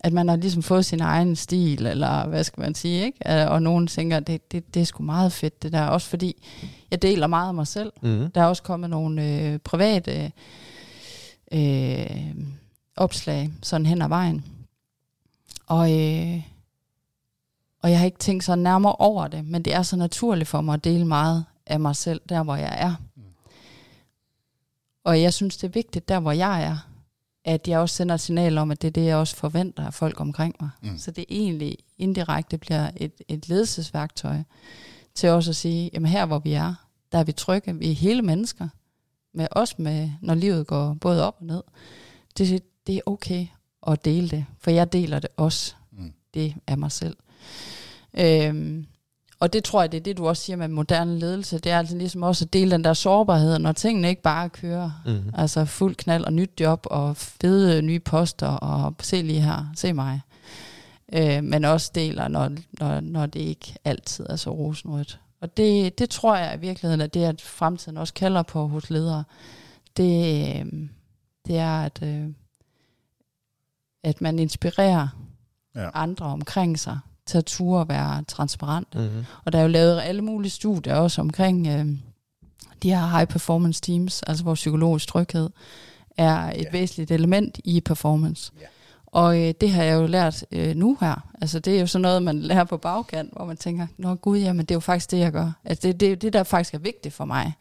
at 0.03 0.13
man 0.13 0.29
har 0.29 0.35
ligesom 0.35 0.63
fået 0.63 0.85
sin 0.85 1.01
egen 1.01 1.35
stil, 1.35 1.85
eller 1.85 2.27
hvad 2.27 2.43
skal 2.43 2.61
man 2.61 2.75
sige, 2.75 3.05
ikke? 3.05 3.41
Øh, 3.41 3.51
Og 3.51 3.61
nogen 3.61 3.87
tænker, 3.87 4.19
det, 4.19 4.51
det, 4.51 4.73
det 4.73 4.81
er 4.81 4.85
sgu 4.85 5.03
meget 5.03 5.31
fedt 5.31 5.63
det 5.63 5.71
der, 5.71 5.85
også 5.85 6.07
fordi 6.07 6.47
jeg 6.91 7.01
deler 7.01 7.27
meget 7.27 7.47
af 7.47 7.53
mig 7.53 7.67
selv. 7.67 7.91
Mm. 8.01 8.31
Der 8.35 8.41
er 8.41 8.45
også 8.45 8.63
kommet 8.63 8.89
nogle 8.89 9.23
øh, 9.25 9.59
private 9.59 10.23
øh, 10.23 10.29
opslag 12.95 13.51
sådan 13.63 13.85
hen 13.85 14.01
ad 14.01 14.07
vejen. 14.07 14.45
Og, 15.67 15.99
øh, 15.99 16.43
og 17.81 17.91
jeg 17.91 17.99
har 17.99 18.05
ikke 18.05 18.17
tænkt 18.17 18.43
så 18.43 18.55
nærmere 18.55 18.95
over 18.95 19.27
det, 19.27 19.45
men 19.45 19.65
det 19.65 19.73
er 19.73 19.81
så 19.81 19.95
naturligt 19.95 20.49
for 20.49 20.61
mig 20.61 20.73
at 20.73 20.83
dele 20.83 21.05
meget 21.05 21.45
af 21.65 21.79
mig 21.79 21.95
selv, 21.95 22.21
der 22.29 22.43
hvor 22.43 22.55
jeg 22.55 22.75
er. 22.77 22.95
Og 25.03 25.21
jeg 25.21 25.33
synes, 25.33 25.57
det 25.57 25.67
er 25.67 25.71
vigtigt, 25.71 26.09
der 26.09 26.19
hvor 26.19 26.31
jeg 26.31 26.63
er, 26.63 26.77
at 27.45 27.67
jeg 27.67 27.79
også 27.79 27.95
sender 27.95 28.15
et 28.15 28.21
signal 28.21 28.57
om, 28.57 28.71
at 28.71 28.81
det 28.81 28.87
er 28.87 28.91
det, 28.91 29.05
jeg 29.05 29.17
også 29.17 29.35
forventer 29.35 29.85
af 29.85 29.93
folk 29.93 30.19
omkring 30.19 30.55
mig. 30.59 30.69
Mm. 30.81 30.97
Så 30.97 31.11
det 31.11 31.25
egentlig 31.29 31.77
indirekte 31.97 32.57
bliver 32.57 32.91
et, 32.95 33.21
et 33.27 33.49
ledelsesværktøj 33.49 34.37
til 35.15 35.29
også 35.29 35.51
at 35.51 35.55
sige, 35.55 35.89
jamen 35.93 36.09
her 36.11 36.25
hvor 36.25 36.39
vi 36.39 36.53
er, 36.53 36.73
der 37.11 37.17
er 37.17 37.23
vi 37.23 37.31
trygge, 37.31 37.75
vi 37.75 37.91
er 37.91 37.95
hele 37.95 38.21
mennesker, 38.21 38.67
med 39.33 39.47
os 39.51 39.79
med, 39.79 40.09
når 40.21 40.33
livet 40.33 40.67
går 40.67 40.97
både 41.01 41.27
op 41.27 41.35
og 41.39 41.45
ned. 41.45 41.63
Det, 42.37 42.63
det 42.87 42.95
er 42.95 43.01
okay 43.05 43.47
at 43.87 44.05
dele 44.05 44.29
det, 44.29 44.45
for 44.59 44.71
jeg 44.71 44.93
deler 44.93 45.19
det 45.19 45.29
også. 45.37 45.75
Mm. 45.91 46.13
Det 46.33 46.55
er 46.67 46.75
mig 46.75 46.91
selv. 46.91 47.17
Øhm, 48.13 48.85
og 49.39 49.53
det 49.53 49.63
tror 49.63 49.81
jeg, 49.81 49.91
det 49.91 49.97
er 49.97 50.03
det, 50.03 50.17
du 50.17 50.27
også 50.27 50.43
siger 50.43 50.57
med 50.57 50.67
moderne 50.67 51.19
ledelse. 51.19 51.59
Det 51.59 51.71
er 51.71 51.77
altså 51.77 51.97
ligesom 51.97 52.23
også 52.23 52.45
at 52.45 52.53
dele 52.53 52.71
den 52.71 52.83
der 52.83 52.93
sårbarhed, 52.93 53.59
når 53.59 53.71
tingene 53.71 54.09
ikke 54.09 54.21
bare 54.21 54.49
kører. 54.49 54.91
Mm. 55.05 55.33
Altså 55.33 55.65
fuld 55.65 55.95
knald 55.95 56.23
og 56.23 56.33
nyt 56.33 56.51
job 56.59 56.87
og 56.89 57.17
fede 57.17 57.81
nye 57.81 57.99
poster 57.99 58.47
og 58.47 58.95
se 59.01 59.21
lige 59.21 59.41
her, 59.41 59.65
se 59.75 59.93
mig. 59.93 60.21
Øh, 61.13 61.43
men 61.43 61.65
også 61.65 61.91
deler, 61.95 62.27
når, 62.27 62.51
når, 62.79 62.99
når 62.99 63.25
det 63.25 63.39
ikke 63.39 63.75
altid 63.85 64.25
er 64.29 64.35
så 64.35 64.49
rosenrødt. 64.49 65.19
Og 65.41 65.57
det, 65.57 65.99
det 65.99 66.09
tror 66.09 66.35
jeg 66.35 66.55
i 66.55 66.59
virkeligheden, 66.59 67.01
at 67.01 67.13
det, 67.13 67.23
at 67.23 67.41
fremtiden 67.41 67.97
også 67.97 68.13
kalder 68.13 68.43
på 68.43 68.67
hos 68.67 68.89
ledere, 68.89 69.23
det, 69.97 70.55
øh, 70.59 70.65
det 71.47 71.57
er, 71.57 71.81
at, 71.81 71.99
øh, 72.03 72.27
at 74.03 74.21
man 74.21 74.39
inspirerer 74.39 75.07
Ja. 75.75 75.89
andre 75.93 76.25
omkring 76.25 76.79
sig 76.79 76.99
til 77.25 77.37
at 77.37 77.45
ture 77.45 77.79
og 77.79 77.89
være 77.89 78.23
transparent. 78.23 78.95
Mm. 78.95 79.25
Og 79.45 79.51
der 79.51 79.57
er 79.59 79.63
jo 79.63 79.67
lavet 79.67 80.01
alle 80.01 80.21
mulige 80.21 80.51
studier 80.51 80.95
også 80.95 81.21
omkring 81.21 81.67
øh, 81.67 81.85
de 82.83 82.89
her 82.89 83.07
high 83.07 83.27
performance 83.27 83.81
teams, 83.81 84.23
altså 84.23 84.43
hvor 84.43 84.53
psykologisk 84.53 85.07
tryghed 85.07 85.49
er 86.17 86.37
et 86.51 86.63
ja. 86.63 86.71
væsentligt 86.71 87.11
element 87.11 87.59
i 87.63 87.81
performance. 87.81 88.51
Ja. 88.59 88.65
Og 89.11 89.41
øh, 89.41 89.53
det 89.61 89.71
har 89.71 89.83
jeg 89.83 90.01
jo 90.01 90.05
lært 90.05 90.45
øh, 90.51 90.75
nu 90.75 90.97
her. 90.99 91.29
Altså 91.41 91.59
det 91.59 91.75
er 91.75 91.79
jo 91.79 91.87
sådan 91.87 92.01
noget, 92.01 92.23
man 92.23 92.39
lærer 92.39 92.63
på 92.63 92.77
bagkant, 92.77 93.33
hvor 93.33 93.45
man 93.45 93.57
tænker, 93.57 93.87
nå 93.97 94.15
gud, 94.15 94.37
jamen 94.37 94.65
det 94.65 94.71
er 94.71 94.75
jo 94.75 94.79
faktisk 94.79 95.11
det, 95.11 95.19
jeg 95.19 95.31
gør. 95.31 95.51
Altså 95.65 95.87
det, 95.87 95.99
det, 95.99 96.21
det 96.21 96.33
der 96.33 96.43
faktisk 96.43 96.73
er 96.73 96.79
vigtigt 96.79 97.13
for 97.13 97.25
mig, 97.25 97.53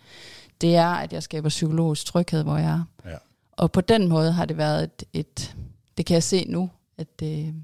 det 0.61 0.77
er, 0.77 0.89
at 0.89 1.13
jeg 1.13 1.23
skaber 1.23 1.49
psykologisk 1.49 2.07
tryghed, 2.07 2.43
hvor 2.43 2.57
jeg 2.57 2.71
er. 2.71 3.11
Ja. 3.11 3.17
Og 3.53 3.73
på 3.73 3.81
den 3.81 4.09
måde 4.09 4.33
har 4.33 4.45
det 4.45 4.57
været 4.57 4.85
et, 4.85 5.05
et 5.13 5.57
det 5.99 6.07
kan 6.07 6.15
jeg 6.15 6.23
se 6.23 6.45
nu, 6.49 6.71
at 6.99 7.21
det, 7.21 7.55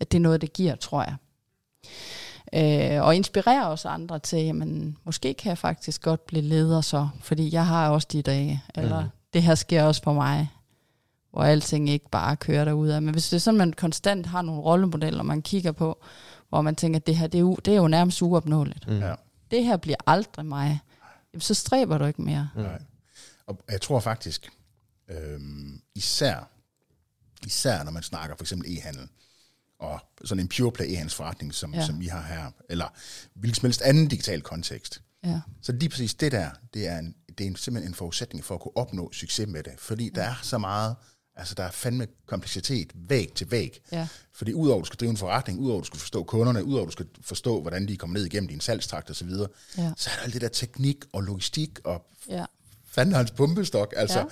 at 0.00 0.12
det 0.12 0.18
er 0.18 0.22
noget, 0.22 0.40
det 0.40 0.52
giver, 0.52 0.74
tror 0.74 1.02
jeg. 1.02 1.16
Øh, 2.52 3.02
og 3.02 3.16
inspirere 3.16 3.66
os 3.66 3.84
andre 3.84 4.18
til, 4.18 4.38
jamen, 4.38 4.96
måske 5.04 5.34
kan 5.34 5.48
jeg 5.48 5.58
faktisk 5.58 6.02
godt 6.02 6.26
blive 6.26 6.42
leder 6.42 6.80
så, 6.80 7.08
fordi 7.20 7.54
jeg 7.54 7.66
har 7.66 7.90
også 7.90 8.08
de 8.12 8.22
dage, 8.22 8.62
eller 8.74 9.00
mm. 9.00 9.08
det 9.32 9.42
her 9.42 9.54
sker 9.54 9.82
også 9.82 10.02
på 10.02 10.12
mig, 10.12 10.48
hvor 11.36 11.44
alting 11.44 11.88
ikke 11.90 12.10
bare 12.10 12.36
kører 12.36 12.64
derudad. 12.64 13.00
Men 13.00 13.14
hvis 13.14 13.28
det 13.28 13.36
er 13.36 13.40
sådan, 13.40 13.58
man 13.58 13.72
konstant 13.72 14.26
har 14.26 14.42
nogle 14.42 14.62
rollemodeller, 14.62 15.22
man 15.22 15.42
kigger 15.42 15.72
på, 15.72 16.04
hvor 16.48 16.62
man 16.62 16.76
tænker, 16.76 16.98
det 17.00 17.16
her 17.16 17.26
det 17.26 17.38
er, 17.38 17.42
jo, 17.42 17.56
det 17.64 17.72
er 17.72 17.76
jo 17.76 17.88
nærmest 17.88 18.22
uopnåeligt. 18.22 18.88
Mm. 18.88 18.98
Ja. 18.98 19.14
Det 19.50 19.64
her 19.64 19.76
bliver 19.76 19.96
aldrig 20.06 20.46
mig. 20.46 20.80
Jamen, 21.32 21.40
så 21.40 21.54
stræber 21.54 21.98
du 21.98 22.04
ikke 22.04 22.22
mere. 22.22 22.48
Mm. 22.54 22.62
Nej. 22.62 22.82
Og 23.46 23.58
jeg 23.70 23.80
tror 23.80 24.00
faktisk, 24.00 24.48
øhm, 25.10 25.80
især, 25.94 26.48
især 27.46 27.82
når 27.84 27.90
man 27.90 28.02
snakker 28.02 28.36
for 28.36 28.44
eksempel 28.44 28.78
e-handel, 28.78 29.08
og 29.78 30.00
sådan 30.24 30.44
en 30.44 30.48
pure 30.48 30.72
play 30.72 30.86
e-handelsforretning, 30.86 31.54
som, 31.54 31.74
ja. 31.74 31.80
Ja. 31.80 31.86
som 31.86 32.00
vi 32.00 32.06
har 32.06 32.22
her, 32.22 32.50
eller 32.70 32.86
hvilken 33.34 33.54
som 33.54 33.66
helst 33.66 33.82
anden 33.82 34.08
digital 34.08 34.42
kontekst, 34.42 35.02
Ja. 35.24 35.40
så 35.62 35.72
lige 35.72 35.88
præcis 35.88 36.14
det 36.14 36.32
der, 36.32 36.50
det 36.74 36.88
er, 36.88 36.98
en, 36.98 37.14
det 37.38 37.40
er 37.40 37.48
en, 37.48 37.56
simpelthen 37.56 37.90
en 37.90 37.94
forudsætning 37.94 38.44
for 38.44 38.54
at 38.54 38.60
kunne 38.60 38.76
opnå 38.76 39.12
succes 39.12 39.48
med 39.48 39.62
det. 39.62 39.72
Fordi 39.78 40.10
der 40.14 40.22
er 40.22 40.34
så 40.42 40.58
meget, 40.58 40.96
altså 41.36 41.54
der 41.54 41.62
er 41.62 41.70
fandme 41.70 42.06
kompleksitet 42.26 42.92
væg 42.94 43.32
til 43.34 43.50
væg. 43.50 43.80
Ja. 43.92 44.08
Fordi 44.32 44.52
udover 44.52 44.78
at 44.78 44.82
du 44.82 44.86
skal 44.86 44.96
drive 44.98 45.10
en 45.10 45.16
forretning, 45.16 45.58
udover 45.60 45.78
at 45.78 45.82
du 45.82 45.86
skal 45.86 46.00
forstå 46.00 46.24
kunderne, 46.24 46.64
udover 46.64 46.82
at 46.82 46.86
du 46.86 46.92
skal 46.92 47.06
forstå, 47.20 47.60
hvordan 47.60 47.88
de 47.88 47.96
kommer 47.96 48.14
ned 48.18 48.26
igennem 48.26 48.48
din 48.48 48.60
salgstrakt 48.60 49.10
osv., 49.10 49.30
så, 49.30 49.48
Ja. 49.78 49.92
så 49.96 50.10
er 50.10 50.14
der 50.16 50.22
alt 50.22 50.32
det 50.34 50.40
der 50.42 50.48
teknik 50.48 51.04
og 51.12 51.22
logistik 51.22 51.78
og 51.84 52.06
Ja. 52.28 52.44
fanden 52.84 53.14
hans 53.14 53.30
pumpestok. 53.30 53.94
Altså, 53.96 54.18
ja. 54.18 54.24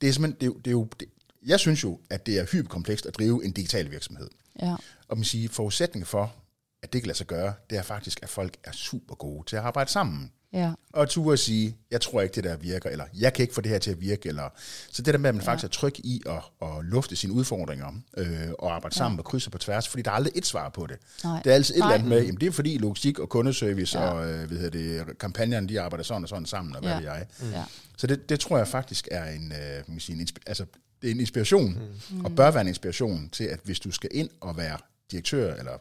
Det 0.00 0.08
er 0.08 0.12
simpelthen, 0.12 0.40
det 0.40 0.46
er, 0.56 0.58
det 0.60 0.66
er 0.66 0.70
jo, 0.72 0.88
det, 1.00 1.08
jeg 1.46 1.60
synes 1.60 1.82
jo, 1.84 2.00
at 2.10 2.26
det 2.26 2.38
er 2.38 2.46
hyperkomplekst 2.52 3.06
at 3.06 3.14
drive 3.18 3.44
en 3.44 3.52
digital 3.52 3.90
virksomhed. 3.90 4.28
Ja. 4.62 4.76
Og 5.08 5.16
man 5.16 5.24
siger, 5.24 5.48
forudsætningen 5.48 6.06
for, 6.06 6.34
at 6.82 6.92
det 6.92 7.02
kan 7.02 7.06
lade 7.06 7.18
sig 7.18 7.26
gøre, 7.26 7.54
det 7.70 7.78
er 7.78 7.82
faktisk, 7.82 8.18
at 8.22 8.28
folk 8.28 8.56
er 8.64 8.72
super 8.72 9.14
gode 9.14 9.44
til 9.46 9.56
at 9.56 9.62
arbejde 9.62 9.90
sammen. 9.90 10.32
Ja. 10.54 10.72
Og 10.92 11.08
turde 11.08 11.32
at 11.32 11.38
sige, 11.38 11.76
jeg 11.90 12.00
tror 12.00 12.20
ikke, 12.22 12.34
det 12.34 12.44
der 12.44 12.56
virker, 12.56 12.90
eller 12.90 13.04
jeg 13.18 13.32
kan 13.32 13.42
ikke 13.42 13.54
få 13.54 13.60
det 13.60 13.70
her 13.70 13.78
til 13.78 13.90
at 13.90 14.00
virke. 14.00 14.28
Eller, 14.28 14.48
så 14.90 15.02
det 15.02 15.14
der 15.14 15.18
med, 15.18 15.28
at 15.28 15.34
man 15.34 15.44
ja. 15.44 15.50
faktisk 15.50 15.64
er 15.64 15.68
tryg 15.68 15.94
i 15.98 16.22
at, 16.26 16.68
at 16.68 16.84
lufte 16.84 17.16
sine 17.16 17.32
udfordringer, 17.32 17.92
øh, 18.16 18.26
og 18.58 18.74
arbejde 18.74 18.96
sammen 18.96 19.16
ja. 19.16 19.20
og 19.20 19.24
krydse 19.24 19.50
på 19.50 19.58
tværs, 19.58 19.88
fordi 19.88 20.02
der 20.02 20.10
er 20.10 20.14
aldrig 20.14 20.32
et 20.36 20.46
svar 20.46 20.68
på 20.68 20.86
det. 20.86 20.96
Nej. 21.24 21.42
Det 21.42 21.50
er 21.50 21.54
altid 21.54 21.74
et 21.74 21.78
Nej. 21.78 21.88
eller 21.88 21.94
andet 21.94 22.08
med, 22.08 22.18
jamen 22.24 22.40
det 22.40 22.46
er 22.46 22.52
fordi 22.52 22.78
logistik 22.78 23.18
og 23.18 23.28
kundeservice 23.28 23.98
Ja. 23.98 24.04
og 24.10 24.30
øh, 24.30 24.48
hvad 24.48 24.58
hedder 24.58 25.04
det, 25.04 25.18
kampagnerne, 25.18 25.68
de 25.68 25.80
arbejder 25.80 26.04
sådan 26.04 26.22
og 26.22 26.28
sådan 26.28 26.46
sammen, 26.46 26.74
og 26.76 26.80
hvad 26.82 26.90
Ja. 26.90 26.96
ved 26.96 27.04
jeg. 27.04 27.26
Ja. 27.52 27.64
Så 27.96 28.06
det, 28.06 28.28
det 28.28 28.40
tror 28.40 28.56
jeg 28.58 28.68
faktisk 28.68 29.08
er 29.10 29.24
en, 29.24 29.52
øh, 29.52 29.74
man 29.76 29.84
kan 29.96 30.00
sige, 30.00 30.20
en, 30.20 30.28
altså, 30.46 30.64
det 31.02 31.10
er 31.10 31.14
en 31.14 31.20
inspiration, 31.20 31.78
mm. 32.10 32.24
og 32.24 32.36
bør 32.36 32.50
være 32.50 32.60
en 32.60 32.68
inspiration 32.68 33.28
til, 33.32 33.44
at 33.44 33.60
hvis 33.64 33.80
du 33.80 33.90
skal 33.90 34.10
ind 34.12 34.30
og 34.40 34.56
være 34.56 34.78
direktør, 35.10 35.54
eller 35.54 35.72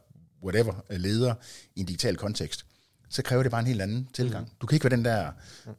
whatever, 0.43 0.73
øh, 0.89 0.99
leder 0.99 1.33
i 1.75 1.79
en 1.79 1.85
digital 1.85 2.15
kontekst, 2.17 2.65
så 3.13 3.21
kræver 3.21 3.43
det 3.43 3.51
bare 3.51 3.61
en 3.61 3.67
helt 3.67 3.81
anden 3.81 4.07
tilgang. 4.13 4.51
Du 4.61 4.67
kan 4.67 4.75
ikke 4.75 4.83
være 4.83 4.97
den 4.97 5.05
der, 5.05 5.27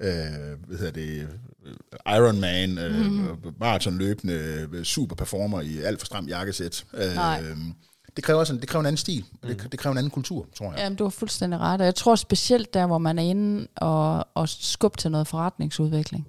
øh, 0.01 0.67
hvad 0.67 0.79
hedder 0.79 0.93
det, 0.93 1.29
øh, 1.67 2.15
Ironman, 2.17 2.79
øh, 2.79 3.07
mm. 3.07 3.29
maratonløbende 3.61 4.69
øh, 4.73 4.85
superperformer 4.85 5.61
i 5.61 5.79
alt 5.79 6.01
for 6.01 6.07
stramt 6.07 6.29
jakkesæt. 6.29 6.85
Øh, 6.95 7.15
Nej. 7.15 7.43
det 8.17 8.25
kræver, 8.25 8.41
også 8.41 8.53
en, 8.53 8.61
det 8.61 8.69
kræver 8.69 8.81
en 8.81 8.87
anden 8.87 8.97
stil, 8.97 9.25
og 9.43 9.49
det, 9.49 9.69
det 9.73 9.81
kræver 9.81 9.93
en 9.93 9.99
anden 9.99 10.11
kultur, 10.11 10.47
tror 10.59 10.71
jeg. 10.71 10.79
Jamen, 10.79 10.97
du 10.97 11.05
har 11.05 11.11
fuldstændig 11.11 11.61
ret. 11.61 11.81
Og 11.81 11.85
jeg 11.85 11.95
tror 11.95 12.15
specielt 12.15 12.75
der, 12.75 12.87
hvor 12.87 12.99
man 12.99 13.19
er 13.19 13.23
inde 13.23 13.67
og, 13.77 14.27
og 14.35 14.49
skubbe 14.49 14.97
til 14.97 15.11
noget 15.11 15.27
forretningsudvikling, 15.27 16.27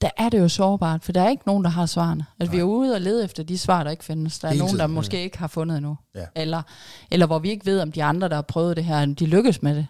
der 0.00 0.10
er 0.16 0.28
det 0.28 0.38
jo 0.38 0.48
sårbart, 0.48 1.04
for 1.04 1.12
der 1.12 1.22
er 1.22 1.28
ikke 1.28 1.42
nogen, 1.46 1.64
der 1.64 1.70
har 1.70 1.86
svarene. 1.86 2.26
Altså, 2.40 2.52
vi 2.52 2.58
er 2.58 2.62
ude 2.64 2.94
og 2.94 3.00
lede 3.00 3.24
efter 3.24 3.42
de 3.42 3.58
svar, 3.58 3.84
der 3.84 3.90
ikke 3.90 4.04
findes. 4.04 4.38
Der 4.38 4.48
er 4.48 4.52
Hele 4.52 4.58
nogen, 4.58 4.76
der 4.76 4.84
tiden. 4.84 4.94
måske 4.94 5.22
ikke 5.22 5.38
har 5.38 5.46
fundet 5.46 5.76
endnu. 5.76 5.96
Ja. 6.14 6.24
Eller, 6.36 6.62
eller 7.10 7.26
hvor 7.26 7.38
vi 7.38 7.50
ikke 7.50 7.66
ved, 7.66 7.80
om 7.80 7.92
de 7.92 8.04
andre, 8.04 8.28
der 8.28 8.34
har 8.34 8.42
prøvet 8.42 8.76
det 8.76 8.84
her, 8.84 9.06
de 9.06 9.26
lykkes 9.26 9.62
med 9.62 9.74
det. 9.74 9.86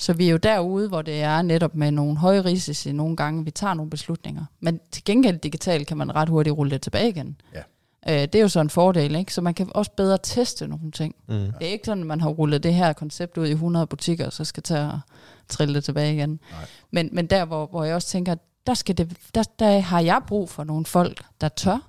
Så 0.00 0.12
vi 0.12 0.26
er 0.26 0.30
jo 0.30 0.36
derude, 0.36 0.88
hvor 0.88 1.02
det 1.02 1.22
er 1.22 1.42
netop 1.42 1.74
med 1.74 1.90
nogle 1.90 2.16
høje 2.16 2.44
risici 2.44 2.92
nogle 2.92 3.16
gange, 3.16 3.44
vi 3.44 3.50
tager 3.50 3.74
nogle 3.74 3.90
beslutninger. 3.90 4.44
Men 4.60 4.80
til 4.92 5.04
gengæld 5.04 5.38
digitalt 5.38 5.86
kan 5.86 5.96
man 5.96 6.14
ret 6.14 6.28
hurtigt 6.28 6.56
rulle 6.56 6.70
det 6.70 6.82
tilbage 6.82 7.08
igen. 7.08 7.40
Ja. 7.54 7.62
Øh, 8.08 8.22
det 8.22 8.34
er 8.34 8.40
jo 8.40 8.48
så 8.48 8.60
en 8.60 8.70
fordel, 8.70 9.14
ikke? 9.14 9.34
Så 9.34 9.40
man 9.40 9.54
kan 9.54 9.70
også 9.74 9.90
bedre 9.96 10.18
teste 10.22 10.68
nogle 10.68 10.90
ting. 10.90 11.14
Mm. 11.28 11.34
Det 11.34 11.68
er 11.68 11.72
ikke 11.72 11.86
sådan, 11.86 12.02
at 12.02 12.06
man 12.06 12.20
har 12.20 12.28
rullet 12.28 12.62
det 12.62 12.74
her 12.74 12.92
koncept 12.92 13.38
ud 13.38 13.46
i 13.46 13.50
100 13.50 13.86
butikker, 13.86 14.26
og 14.26 14.32
så 14.32 14.44
skal 14.44 14.62
tage 14.62 14.86
og 14.86 15.00
trille 15.48 15.74
det 15.74 15.84
tilbage 15.84 16.14
igen. 16.14 16.30
Nej. 16.50 16.60
Men, 16.90 17.08
men 17.12 17.26
der, 17.26 17.44
hvor, 17.44 17.66
hvor 17.66 17.84
jeg 17.84 17.94
også 17.94 18.08
tænker, 18.08 18.34
der, 18.66 18.74
skal 18.74 18.98
det, 18.98 19.16
der, 19.34 19.42
der 19.58 19.80
har 19.80 20.00
jeg 20.00 20.20
brug 20.26 20.50
for 20.50 20.64
nogle 20.64 20.86
folk, 20.86 21.24
der 21.40 21.48
tør, 21.48 21.88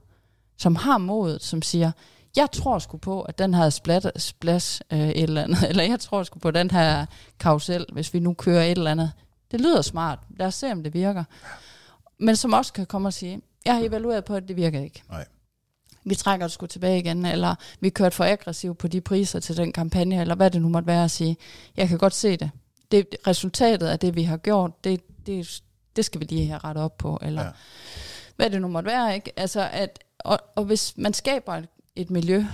som 0.58 0.76
har 0.76 0.98
modet, 0.98 1.44
som 1.44 1.62
siger, 1.62 1.92
jeg 2.36 2.52
tror 2.52 2.80
sgu 2.80 2.98
på, 2.98 3.22
at 3.22 3.38
den 3.38 3.54
her 3.54 3.70
splat, 3.70 4.12
splash 4.18 4.82
øh, 4.94 5.00
et 5.00 5.24
eller 5.24 5.44
andet, 5.44 5.64
eller 5.70 5.84
jeg 5.84 6.00
tror 6.00 6.24
sgu 6.24 6.40
på 6.40 6.52
den 6.52 6.72
her 6.72 7.06
karusel, 7.40 7.86
hvis 7.94 8.14
vi 8.14 8.20
nu 8.20 8.34
kører 8.34 8.64
et 8.64 8.72
eller 8.78 8.92
andet. 8.92 9.12
Det 9.52 9.62
lyder 9.62 9.82
smart. 9.82 10.20
Lad 10.38 10.48
os 10.48 10.56
se, 10.56 10.72
om 10.72 10.84
det 10.84 10.94
virker. 10.94 11.24
Men 12.20 12.36
som 12.36 12.54
også 12.54 12.74
kan 12.74 12.86
komme 12.86 13.08
og 13.08 13.14
sige, 13.14 13.42
jeg 13.66 13.76
har 13.76 13.82
evalueret 13.84 14.26
på, 14.26 14.36
at 14.36 14.48
det 14.48 14.56
virker 14.56 14.80
ikke. 14.82 15.04
Nej. 15.10 15.26
Vi 16.04 16.16
trækker 16.16 16.46
det 16.48 16.52
sgu 16.54 16.66
tilbage 16.66 17.00
igen, 17.00 17.26
eller 17.26 17.56
vi 17.80 17.90
kørte 17.90 18.16
for 18.16 18.24
aggressivt 18.24 18.78
på 18.78 18.88
de 18.88 19.02
priser 19.02 19.40
til 19.40 19.58
den 19.58 19.72
kampagne, 19.74 20.22
eller 20.22 20.36
hvad 20.36 20.52
det 20.52 20.62
nu 20.62 20.70
måtte 20.70 20.88
være 20.88 21.04
at 21.04 21.12
sige. 21.12 21.38
Jeg 21.78 21.88
kan 21.88 21.98
godt 21.98 22.14
se 22.14 22.38
det. 22.38 22.52
det 22.92 23.08
resultatet 23.28 23.88
af 23.88 24.00
det, 24.00 24.16
vi 24.16 24.24
har 24.24 24.38
gjort, 24.38 24.84
det, 24.84 25.02
det, 25.26 25.62
det 25.96 26.06
skal 26.06 26.22
vi 26.22 26.26
lige 26.26 26.48
have 26.48 26.58
rettet 26.64 26.84
op 26.84 26.98
på, 26.98 27.20
eller 27.22 27.42
Ja. 27.44 27.50
hvad 28.36 28.50
det 28.50 28.62
nu 28.62 28.68
måtte 28.68 28.90
være. 28.90 29.16
Ikke? 29.16 29.32
Altså 29.40 29.70
at, 29.72 30.00
og, 30.20 30.40
og 30.56 30.64
hvis 30.66 30.94
man 30.98 31.14
skaber 31.14 31.54
et, 31.54 31.68
et 31.96 32.10
miljø, 32.10 32.46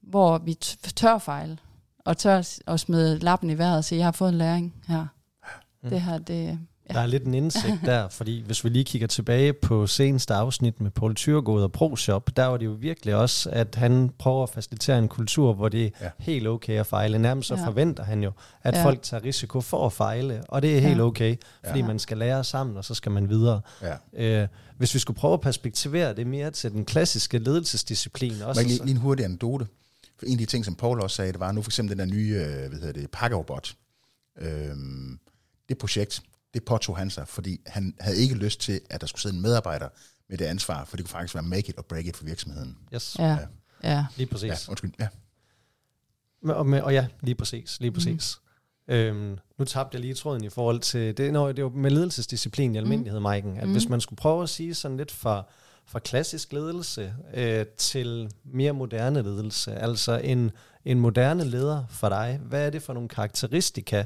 hvor 0.00 0.38
vi 0.38 0.54
tør 0.54 1.18
fejle, 1.18 1.58
og 2.04 2.18
tør 2.18 2.60
at 2.66 2.80
smide 2.80 3.18
lappen 3.18 3.50
i 3.50 3.58
vejret 3.58 3.76
og 3.76 3.84
sige, 3.84 3.98
jeg 3.98 4.06
har 4.06 4.12
fået 4.12 4.28
en 4.28 4.38
læring 4.38 4.74
her. 4.88 5.06
Mm. 5.82 5.90
Det 5.90 6.00
her, 6.00 6.18
det... 6.18 6.58
Ja. 6.90 6.94
Der 6.94 7.00
er 7.00 7.06
lidt 7.06 7.24
en 7.24 7.34
indsigt 7.34 7.76
der, 7.86 8.08
fordi 8.08 8.42
hvis 8.46 8.64
vi 8.64 8.68
lige 8.68 8.84
kigger 8.84 9.08
tilbage 9.08 9.52
på 9.52 9.86
seneste 9.86 10.34
afsnit 10.34 10.80
med 10.80 10.90
Paul 10.90 11.14
Thyregod 11.14 11.62
og 11.62 11.72
ProShop, 11.72 12.36
der 12.36 12.44
var 12.46 12.56
det 12.56 12.66
jo 12.66 12.70
virkelig 12.80 13.14
også, 13.14 13.50
at 13.50 13.74
han 13.74 14.10
prøver 14.18 14.42
at 14.42 14.48
facilitere 14.50 14.98
en 14.98 15.08
kultur, 15.08 15.52
hvor 15.54 15.68
det 15.68 15.84
er 15.86 15.90
Ja. 16.00 16.10
helt 16.18 16.46
okay 16.48 16.80
at 16.80 16.86
fejle. 16.86 17.18
Nærmest 17.18 17.48
så 17.48 17.54
Ja. 17.56 17.66
forventer 17.66 18.04
han 18.04 18.22
jo, 18.22 18.32
at 18.62 18.74
Ja. 18.74 18.84
folk 18.84 19.02
tager 19.02 19.24
risiko 19.24 19.60
for 19.60 19.86
at 19.86 19.92
fejle, 19.92 20.42
og 20.48 20.62
det 20.62 20.76
er 20.76 20.80
helt 20.80 20.98
Ja. 20.98 21.02
okay, 21.04 21.36
fordi 21.66 21.78
Ja. 21.80 21.86
man 21.86 21.98
skal 21.98 22.18
lære 22.18 22.44
sammen, 22.44 22.76
og 22.76 22.84
så 22.84 22.94
skal 22.94 23.12
man 23.12 23.28
videre. 23.28 23.60
Ja. 24.14 24.42
Øh, 24.42 24.48
hvis 24.78 24.94
vi 24.94 24.98
skulle 24.98 25.16
prøve 25.18 25.34
at 25.34 25.40
perspektivere 25.40 26.14
det 26.14 26.26
mere 26.26 26.50
til 26.50 26.72
den 26.72 26.84
klassiske 26.84 27.38
ledelsesdisciplin 27.38 28.32
også. 28.32 28.44
Også, 28.46 28.62
lige, 28.62 28.78
lige 28.84 28.90
en 28.90 28.96
hurtig 28.96 29.24
anekdote. 29.24 29.66
For 30.18 30.26
en 30.26 30.32
af 30.32 30.38
de 30.38 30.46
ting, 30.46 30.64
som 30.64 30.74
Paul 30.74 31.00
også 31.00 31.16
sagde, 31.16 31.32
det 31.32 31.40
var 31.40 31.52
nu 31.52 31.62
for 31.62 31.68
eksempel 31.70 31.98
den 31.98 32.08
der 32.08 32.14
nye, 32.14 32.34
øh, 32.46 32.68
hvad 32.68 32.78
hedder 32.78 32.92
det, 32.92 33.10
pakkerobot. 33.10 33.74
Øhm, 34.40 35.18
det 35.68 35.78
projekt, 35.78 36.22
det 36.54 36.64
påtog 36.64 36.96
han 36.96 37.10
sig, 37.10 37.28
fordi 37.28 37.60
han 37.66 37.94
havde 38.00 38.16
ikke 38.16 38.34
lyst 38.34 38.60
til, 38.60 38.80
at 38.90 39.00
der 39.00 39.06
skulle 39.06 39.22
sidde 39.22 39.36
en 39.36 39.42
medarbejder 39.42 39.88
med 40.28 40.38
det 40.38 40.44
ansvar, 40.44 40.84
for 40.84 40.96
det 40.96 41.04
kunne 41.04 41.10
faktisk 41.10 41.34
være 41.34 41.44
make 41.44 41.68
it 41.68 41.78
or 41.78 41.82
break 41.82 42.06
it 42.06 42.16
for 42.16 42.24
virksomheden. 42.24 42.78
Yes, 42.94 43.16
Ja, 43.18 43.38
ja. 43.82 44.06
lige 44.16 44.26
præcis. 44.26 44.48
Ja, 44.48 44.70
undskyld. 44.70 44.92
Ja. 45.00 45.08
Med, 46.42 46.54
og, 46.54 46.66
med, 46.66 46.80
og 46.80 46.92
ja, 46.92 47.06
lige 47.20 47.34
præcis, 47.34 47.80
lige 47.80 47.92
præcis. 47.92 48.38
Mm. 48.88 48.94
Øhm, 48.94 49.38
nu 49.58 49.64
tabte 49.64 49.94
jeg 49.94 50.00
lige 50.00 50.14
tråden 50.14 50.44
i 50.44 50.48
forhold 50.48 50.80
til, 50.80 51.16
det, 51.16 51.32
når, 51.32 51.48
det 51.48 51.58
er 51.58 51.62
jo 51.62 51.68
med 51.68 51.90
ledelsesdisciplin 51.90 52.74
i 52.74 52.78
almindelighed, 52.78 53.18
mm. 53.18 53.22
Maiken, 53.22 53.56
at 53.56 53.66
mm. 53.66 53.72
hvis 53.72 53.88
man 53.88 54.00
skulle 54.00 54.16
prøve 54.16 54.42
at 54.42 54.48
sige 54.48 54.74
sådan 54.74 54.96
lidt 54.96 55.10
fra, 55.10 55.44
fra 55.86 55.98
klassisk 55.98 56.52
ledelse 56.52 57.14
øh, 57.34 57.66
til 57.66 58.30
mere 58.44 58.72
moderne 58.72 59.22
ledelse, 59.22 59.74
altså 59.74 60.18
en, 60.24 60.50
en 60.84 61.00
moderne 61.00 61.44
leder 61.44 61.84
for 61.88 62.08
dig, 62.08 62.40
hvad 62.42 62.66
er 62.66 62.70
det 62.70 62.82
for 62.82 62.92
nogle 62.92 63.08
karakteristika, 63.08 64.04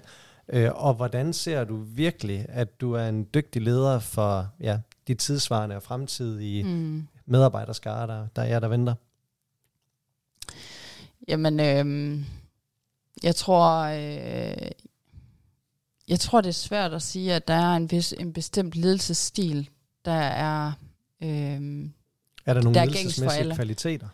øh, 0.48 0.70
og 0.74 0.94
hvordan 0.94 1.32
ser 1.32 1.64
du 1.64 1.76
virkelig, 1.76 2.46
at 2.48 2.80
du 2.80 2.92
er 2.92 3.08
en 3.08 3.28
dygtig 3.34 3.62
leder 3.62 3.98
for 3.98 4.48
ja, 4.60 4.78
de 5.08 5.14
tidsvarende 5.14 5.76
og 5.76 5.82
fremtidige 5.82 6.64
mm. 6.64 7.06
Medarbejderskare, 7.26 8.06
der, 8.06 8.26
der 8.36 8.42
er 8.42 8.46
jer, 8.46 8.60
der 8.60 8.68
venter? 8.68 8.94
Jamen, 11.28 11.60
øhm, 11.60 12.24
jeg 13.22 13.36
tror, 13.36 13.80
øh, 13.80 14.70
jeg 16.08 16.20
tror, 16.20 16.40
det 16.40 16.48
er 16.48 16.52
svært 16.52 16.92
at 16.92 17.02
sige, 17.02 17.34
at 17.34 17.48
der 17.48 17.54
er 17.54 17.76
en, 17.76 17.90
vis, 17.90 18.12
en 18.12 18.32
bestemt 18.32 18.74
ledelsesstil, 18.74 19.68
der 20.04 20.12
er, 20.12 20.72
øhm, 21.22 21.92
Er 22.46 22.54
der 22.54 22.62
nogle 22.62 22.74
Der 22.74 22.80
er 22.80 22.84
ledelsesmæssige 22.84 23.54
kvaliteter? 23.54 24.08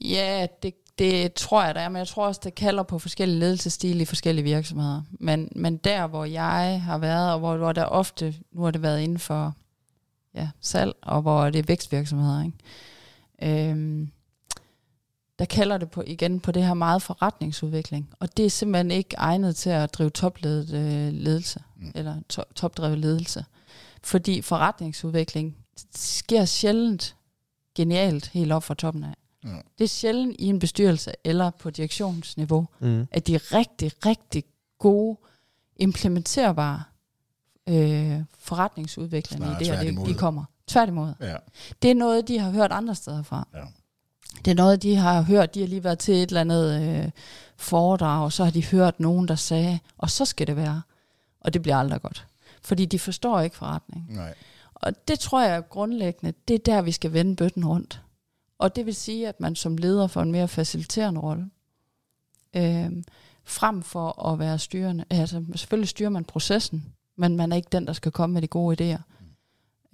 ja, 0.00 0.46
det, 0.62 0.74
det 0.98 1.32
tror 1.32 1.64
jeg, 1.64 1.74
der 1.74 1.80
er, 1.80 1.88
men 1.88 1.98
jeg 1.98 2.08
tror 2.08 2.26
også, 2.26 2.40
det 2.44 2.54
kalder 2.54 2.82
på 2.82 2.98
forskellige 2.98 3.38
ledelsesstil 3.38 4.00
i 4.00 4.04
forskellige 4.04 4.44
virksomheder. 4.44 5.02
Men, 5.10 5.48
men 5.56 5.76
der, 5.76 6.06
hvor 6.06 6.24
jeg 6.24 6.82
har 6.82 6.98
været, 6.98 7.32
og 7.32 7.38
hvor, 7.38 7.56
hvor 7.56 7.72
der 7.72 7.84
ofte, 7.84 8.34
nu 8.52 8.62
har 8.62 8.70
det 8.70 8.82
været 8.82 9.00
inden 9.00 9.18
for 9.18 9.54
ja, 10.34 10.48
salg, 10.60 10.92
og 11.02 11.22
hvor 11.22 11.50
det 11.50 11.58
er 11.58 11.62
vækstvirksomheder, 11.66 12.44
ikke? 12.44 13.70
Øhm, 13.70 14.10
der 15.38 15.44
kalder 15.44 15.78
det 15.78 15.90
på, 15.90 16.02
igen 16.06 16.40
på 16.40 16.52
det 16.52 16.64
her 16.64 16.74
meget 16.74 17.02
forretningsudvikling. 17.02 18.10
Og 18.20 18.36
det 18.36 18.46
er 18.46 18.50
simpelthen 18.50 18.90
ikke 18.90 19.16
egnet 19.16 19.56
til 19.56 19.70
at 19.70 19.94
drive 19.94 20.10
topledet 20.10 20.74
øh, 20.74 21.12
ledelse, 21.12 21.62
mm. 21.76 21.92
eller 21.94 22.16
to, 22.28 22.42
topdrevet 22.54 22.98
ledelse. 22.98 23.44
Fordi 24.02 24.42
forretningsudvikling 24.42 25.56
sker 25.94 26.44
sjældent 26.44 27.16
genialt 27.74 28.28
helt 28.28 28.52
op 28.52 28.62
fra 28.62 28.74
toppen 28.74 29.04
af. 29.04 29.14
Ja. 29.44 29.48
Det 29.78 29.84
er 29.84 29.88
sjældent 29.88 30.36
i 30.38 30.44
en 30.46 30.58
bestyrelse 30.58 31.12
eller 31.24 31.50
på 31.50 31.70
direktionsniveau, 31.70 32.68
Mm. 32.80 33.06
at 33.10 33.26
de 33.26 33.36
rigtig, 33.36 33.92
rigtig 34.06 34.44
gode, 34.78 35.16
implementerbare 35.76 36.82
øh, 37.68 38.20
forretningsudviklende 38.38 39.46
Snarere 39.46 39.56
idéer, 39.56 39.64
de, 39.64 39.64
tværtimod. 39.64 40.06
de 40.08 40.14
kommer. 40.14 40.44
Tværtimod. 40.66 41.12
ja. 41.20 41.36
Det 41.82 41.90
er 41.90 41.94
noget, 41.94 42.28
de 42.28 42.38
har 42.38 42.50
hørt 42.50 42.72
andre 42.72 42.94
steder 42.94 43.22
fra. 43.22 43.48
Ja. 43.54 43.64
Det 44.44 44.50
er 44.50 44.54
noget, 44.54 44.82
de 44.82 44.96
har 44.96 45.22
hørt. 45.22 45.54
De 45.54 45.60
har 45.60 45.66
lige 45.66 45.84
været 45.84 45.98
til 45.98 46.14
et 46.14 46.28
eller 46.28 46.40
andet 46.40 46.82
øh, 47.04 47.10
foredrag, 47.56 48.24
og 48.24 48.32
så 48.32 48.44
har 48.44 48.50
de 48.50 48.64
hørt 48.64 49.00
nogen, 49.00 49.28
der 49.28 49.34
sagde, 49.34 49.78
og 49.98 50.10
så 50.10 50.24
skal 50.24 50.46
det 50.46 50.56
være. 50.56 50.82
Og 51.40 51.54
det 51.54 51.62
bliver 51.62 51.76
aldrig 51.76 52.02
godt. 52.02 52.26
Fordi 52.62 52.84
de 52.84 52.98
forstår 52.98 53.40
ikke 53.40 53.56
forretning. 53.56 54.06
Nej. 54.10 54.34
Og 54.74 55.08
det 55.08 55.18
tror 55.18 55.42
jeg 55.42 55.56
er 55.56 55.60
grundlæggende, 55.60 56.32
det 56.48 56.54
er 56.54 56.58
der, 56.58 56.82
vi 56.82 56.92
skal 56.92 57.12
vende 57.12 57.36
bøtten 57.36 57.66
rundt. 57.66 58.02
Og 58.58 58.76
det 58.76 58.86
vil 58.86 58.94
sige, 58.94 59.28
at 59.28 59.40
man 59.40 59.56
som 59.56 59.76
leder 59.76 60.06
får 60.06 60.22
en 60.22 60.32
mere 60.32 60.48
faciliterende 60.48 61.20
rolle. 61.20 61.50
Øhm, 62.56 63.04
frem 63.44 63.82
for 63.82 64.26
at 64.32 64.38
være 64.38 64.58
styrende. 64.58 65.04
Altså 65.10 65.44
selvfølgelig 65.54 65.88
styrer 65.88 66.10
man 66.10 66.24
processen, 66.24 66.84
men 67.16 67.36
man 67.36 67.52
er 67.52 67.56
ikke 67.56 67.68
den, 67.72 67.86
der 67.86 67.92
skal 67.92 68.12
komme 68.12 68.34
med 68.34 68.42
de 68.42 68.46
gode 68.46 68.94
idéer. 68.94 69.00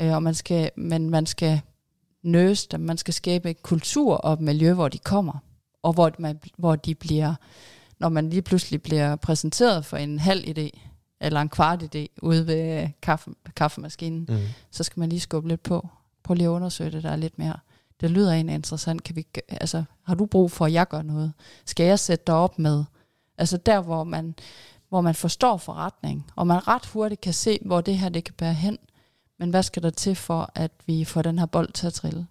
Øh, 0.00 0.12
og 0.14 0.22
man 0.22 0.34
skal, 0.34 0.70
men 0.76 1.10
man 1.10 1.26
skal 1.26 1.60
nøse 2.22 2.68
dem, 2.70 2.80
man 2.80 2.98
skal 2.98 3.14
skabe 3.14 3.48
en 3.50 3.56
kultur 3.62 4.14
og 4.16 4.32
et 4.32 4.40
miljø, 4.40 4.72
hvor 4.74 4.88
de 4.88 4.98
kommer. 4.98 5.38
Og 5.82 5.92
hvor, 5.92 6.10
man, 6.18 6.40
hvor 6.58 6.76
de 6.76 6.94
bliver, 6.94 7.34
når 7.98 8.08
man 8.08 8.30
lige 8.30 8.42
pludselig 8.42 8.82
bliver 8.82 9.16
præsenteret 9.16 9.84
for 9.84 9.96
en 9.96 10.18
halv 10.18 10.44
idé, 10.58 10.78
eller 11.20 11.40
en 11.40 11.48
kvart 11.48 11.82
idé 11.82 12.06
ude 12.22 12.46
ved 12.46 12.88
kaffe, 13.02 13.30
kaffemaskinen, 13.56 14.26
Mm. 14.28 14.38
så 14.70 14.84
skal 14.84 15.00
man 15.00 15.08
lige 15.08 15.20
skubbe 15.20 15.48
lidt 15.48 15.62
på. 15.62 15.88
Prøv 16.22 16.34
lige 16.34 16.46
at 16.46 16.50
undersøge 16.50 16.90
det 16.90 17.02
der 17.02 17.16
lidt 17.16 17.38
mere. 17.38 17.58
Det 18.05 18.12
lyder 18.12 18.32
egentlig 18.32 18.55
interessant. 18.55 19.02
Kan 19.02 19.16
vi, 19.16 19.26
altså, 19.48 19.84
har 20.02 20.14
du 20.14 20.26
brug 20.26 20.50
for, 20.50 20.66
at 20.66 20.72
jeg 20.72 20.88
gør 20.88 21.02
noget? 21.02 21.32
Skal 21.64 21.86
jeg 21.86 21.98
sætte 21.98 22.24
dig 22.26 22.34
op 22.34 22.59
med 22.59 22.84
Altså 23.38 23.57
der, 23.57 23.80
hvor 23.80 24.05
man, 24.05 24.34
hvor 24.88 25.00
man 25.00 25.14
forstår 25.14 25.57
forretning, 25.57 26.26
og 26.36 26.46
man 26.46 26.68
ret 26.68 26.86
hurtigt 26.86 27.20
kan 27.20 27.32
se, 27.32 27.59
hvor 27.64 27.80
det 27.80 27.98
her 27.98 28.09
det 28.09 28.24
kan 28.24 28.34
bære 28.34 28.55
hen. 28.55 28.78
Men 29.38 29.50
hvad 29.50 29.62
skal 29.62 29.82
der 29.82 29.90
til 29.90 30.14
for, 30.14 30.50
at 30.55 30.70
vi 30.86 31.05
får 31.05 31.22
den 31.22 31.38
her 31.38 31.46
bold 31.46 31.72
til 31.72 31.86
at 31.86 31.92
trille? 31.94 32.26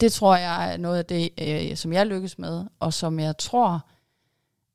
Det 0.00 0.12
tror 0.12 0.36
jeg 0.36 0.72
er 0.72 0.76
noget 0.76 0.98
af 0.98 1.04
det, 1.04 1.30
øh, 1.40 1.76
som 1.76 1.92
jeg 1.92 2.06
lykkes 2.06 2.38
med, 2.38 2.64
og 2.80 2.94
som 2.94 3.20
jeg 3.20 3.38
tror, 3.38 3.86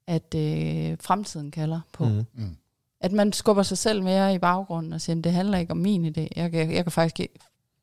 at 0.07 0.35
øh, 0.35 0.97
fremtiden 1.01 1.51
kalder 1.51 1.81
på. 1.93 2.05
Mm. 2.05 2.25
Mm. 2.33 2.57
At 3.01 3.11
man 3.11 3.33
skubber 3.33 3.63
sig 3.63 3.77
selv 3.77 4.03
mere 4.03 4.35
i 4.35 4.39
baggrunden 4.39 4.93
og 4.93 5.01
siger, 5.01 5.17
at 5.17 5.23
det 5.23 5.31
handler 5.31 5.57
ikke 5.57 5.71
om 5.71 5.77
min 5.77 6.05
idé. 6.05 6.27
Jeg 6.35 6.51
kan, 6.51 6.71
jeg 6.73 6.85
kan 6.85 6.91
faktisk 6.91 7.19
ikke, 7.19 7.39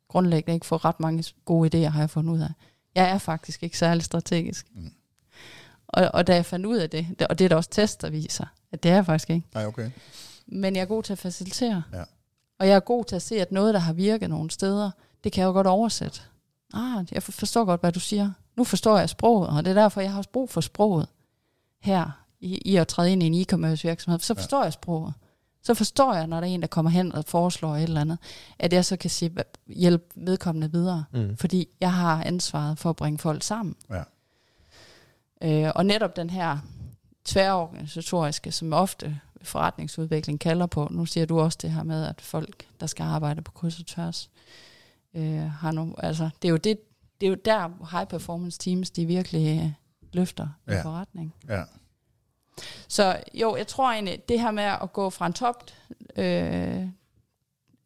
grundlæggende 0.08 0.54
ikke 0.54 0.66
få 0.66 0.76
ret 0.76 1.00
mange 1.00 1.24
gode 1.44 1.86
idéer, 1.86 1.90
har 1.90 2.00
jeg 2.00 2.10
fundet 2.10 2.32
ud 2.32 2.40
af. 2.40 2.50
Jeg 2.94 3.10
er 3.10 3.18
faktisk 3.18 3.62
ikke 3.62 3.78
særlig 3.78 4.04
strategisk. 4.04 4.66
Mm. 4.74 4.92
Og, 5.88 6.10
og 6.14 6.26
da 6.26 6.34
jeg 6.34 6.46
fandt 6.46 6.66
ud 6.66 6.76
af 6.76 6.90
det, 6.90 7.22
og 7.30 7.38
det 7.38 7.44
er 7.44 7.48
der 7.48 7.56
også 7.56 7.70
test, 7.70 8.02
der 8.02 8.10
viser, 8.10 8.44
at 8.72 8.82
det 8.82 8.90
er 8.90 8.94
jeg 8.94 9.06
faktisk 9.06 9.30
ikke. 9.30 9.46
Nej, 9.54 9.66
okay. 9.66 9.90
Men 10.46 10.76
jeg 10.76 10.82
er 10.82 10.86
god 10.86 11.02
til 11.02 11.12
at 11.12 11.18
facilitere. 11.18 11.82
Ja. 11.92 12.02
Og 12.58 12.68
jeg 12.68 12.76
er 12.76 12.80
god 12.80 13.04
til 13.04 13.16
at 13.16 13.22
se, 13.22 13.40
at 13.40 13.52
noget, 13.52 13.74
der 13.74 13.80
har 13.80 13.92
virket 13.92 14.30
nogle 14.30 14.50
steder, 14.50 14.90
det 15.24 15.32
kan 15.32 15.40
jeg 15.40 15.46
jo 15.46 15.52
godt 15.52 15.66
oversætte. 15.66 16.20
Ah, 16.74 17.06
jeg 17.12 17.22
forstår 17.22 17.64
godt, 17.64 17.80
hvad 17.80 17.92
du 17.92 18.00
siger. 18.00 18.30
Nu 18.56 18.64
forstår 18.64 18.98
jeg 18.98 19.08
sproget, 19.08 19.48
og 19.48 19.64
det 19.64 19.70
er 19.70 19.74
derfor, 19.74 20.00
jeg 20.00 20.10
har 20.10 20.18
også 20.18 20.30
brug 20.30 20.50
for 20.50 20.60
sproget 20.60 21.08
her 21.80 22.24
i, 22.40 22.58
i 22.58 22.76
at 22.76 22.88
træde 22.88 23.12
ind 23.12 23.22
i 23.22 23.26
en 23.26 23.34
e-commerce 23.34 23.82
virksomhed. 23.82 24.18
Så 24.20 24.34
forstår 24.34 24.58
ja. 24.58 24.64
jeg 24.64 24.72
sproget. 24.72 25.14
Så 25.62 25.74
forstår 25.74 26.14
jeg, 26.14 26.26
når 26.26 26.40
der 26.40 26.46
er 26.46 26.50
en, 26.50 26.60
der 26.60 26.66
kommer 26.66 26.90
hen 26.90 27.14
og 27.14 27.24
foreslår 27.24 27.76
et 27.76 27.82
eller 27.82 28.00
andet, 28.00 28.18
at 28.58 28.72
jeg 28.72 28.84
så 28.84 28.96
kan 28.96 29.10
sige, 29.10 29.36
hjælpe 29.66 30.04
vedkommende 30.16 30.72
videre. 30.72 31.04
Mm. 31.12 31.36
Fordi 31.36 31.68
jeg 31.80 31.92
har 31.92 32.24
ansvaret 32.24 32.78
for 32.78 32.90
at 32.90 32.96
bringe 32.96 33.18
folk 33.18 33.42
sammen. 33.42 33.74
Ja. 33.90 34.02
Øh, 35.42 35.72
og 35.74 35.86
netop 35.86 36.16
den 36.16 36.30
her 36.30 36.58
tværorganisatoriske, 37.24 38.52
som 38.52 38.72
ofte 38.72 39.20
forretningsudvikling 39.42 40.40
kalder 40.40 40.66
på. 40.66 40.88
Nu 40.90 41.06
siger 41.06 41.26
du 41.26 41.40
også 41.40 41.58
det 41.62 41.70
her 41.70 41.82
med, 41.82 42.06
at 42.06 42.20
folk, 42.20 42.66
der 42.80 42.86
skal 42.86 43.04
arbejde 43.04 43.42
på 43.42 43.52
kryds 43.52 43.80
og 43.80 43.86
tværs, 43.86 44.30
øh, 45.14 45.50
har 45.50 45.72
nogle, 45.72 46.04
altså, 46.04 46.30
det 46.42 46.48
er 46.48 46.50
jo 46.50 46.56
det, 46.56 46.78
det 47.20 47.26
er 47.26 47.30
jo 47.30 47.36
der 47.44 47.86
high 47.90 48.08
performance 48.08 48.58
teams, 48.58 48.90
de 48.90 49.06
virkelig 49.06 49.60
øh, 49.64 49.72
løfter 50.12 50.48
ja. 50.68 50.78
i 50.78 50.82
forretning. 50.82 51.34
Ja. 51.48 51.62
Så 52.88 53.16
jo, 53.34 53.56
jeg 53.56 53.66
tror 53.66 53.90
egentlig, 53.92 54.28
det 54.28 54.40
her 54.40 54.50
med 54.50 54.62
at 54.62 54.92
gå 54.92 55.10
fra 55.10 55.26
en 55.26 55.32
top, 55.32 55.64
øh, 56.16 56.86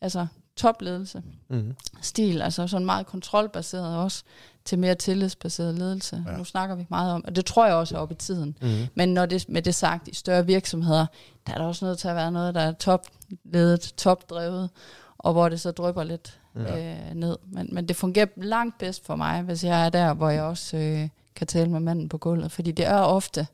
altså 0.00 0.26
topledelse, 0.56 1.22
mm. 1.48 1.74
stil, 2.00 2.42
altså 2.42 2.66
sådan 2.66 2.86
meget 2.86 3.06
kontrolbaseret 3.06 3.96
også, 3.96 4.22
til 4.64 4.78
mere 4.78 4.94
tillidsbaseret 4.94 5.74
ledelse. 5.74 6.24
Ja. 6.26 6.36
Nu 6.36 6.44
snakker 6.44 6.74
vi 6.74 6.86
meget 6.88 7.12
om, 7.12 7.24
og 7.26 7.36
det 7.36 7.46
tror 7.46 7.66
jeg 7.66 7.74
også 7.74 7.96
er 7.96 8.00
op 8.00 8.10
i 8.10 8.14
tiden. 8.14 8.56
Mm. 8.60 8.86
Men 8.94 9.14
når 9.14 9.26
det, 9.26 9.48
med 9.48 9.62
det 9.62 9.74
sagt, 9.74 10.08
i 10.08 10.14
større 10.14 10.46
virksomheder, 10.46 11.06
der 11.46 11.52
er 11.52 11.58
der 11.58 11.64
også 11.64 11.84
nødt 11.84 11.98
til 11.98 12.08
at 12.08 12.16
være 12.16 12.32
noget, 12.32 12.54
der 12.54 12.60
er 12.60 12.72
topledet, 12.72 13.92
topdrevet, 13.96 14.70
og 15.18 15.32
hvor 15.32 15.48
det 15.48 15.60
så 15.60 15.70
drypper 15.70 16.04
lidt 16.04 16.40
ja. 16.56 16.94
øh, 16.94 17.14
ned. 17.14 17.36
Men, 17.46 17.68
men 17.72 17.88
det 17.88 17.96
fungerer 17.96 18.26
langt 18.36 18.78
bedst 18.78 19.06
for 19.06 19.16
mig, 19.16 19.42
hvis 19.42 19.64
jeg 19.64 19.86
er 19.86 19.90
der, 19.90 20.14
hvor 20.14 20.30
jeg 20.30 20.42
også 20.42 20.76
øh, 20.76 21.08
kan 21.34 21.46
tale 21.46 21.70
med 21.70 21.80
manden 21.80 22.08
på 22.08 22.18
gulvet. 22.18 22.52
Fordi 22.52 22.72
det 22.72 22.86
er 22.86 22.98
ofte 22.98 23.46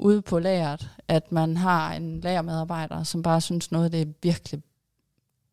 ude 0.00 0.22
på 0.22 0.38
lageret, 0.38 0.90
at 1.08 1.32
man 1.32 1.56
har 1.56 1.92
en 1.92 2.20
lagermedarbejder, 2.20 3.02
som 3.02 3.22
bare 3.22 3.40
synes 3.40 3.72
noget, 3.72 3.92
det 3.92 4.02
er 4.02 4.06
virkelig 4.22 4.62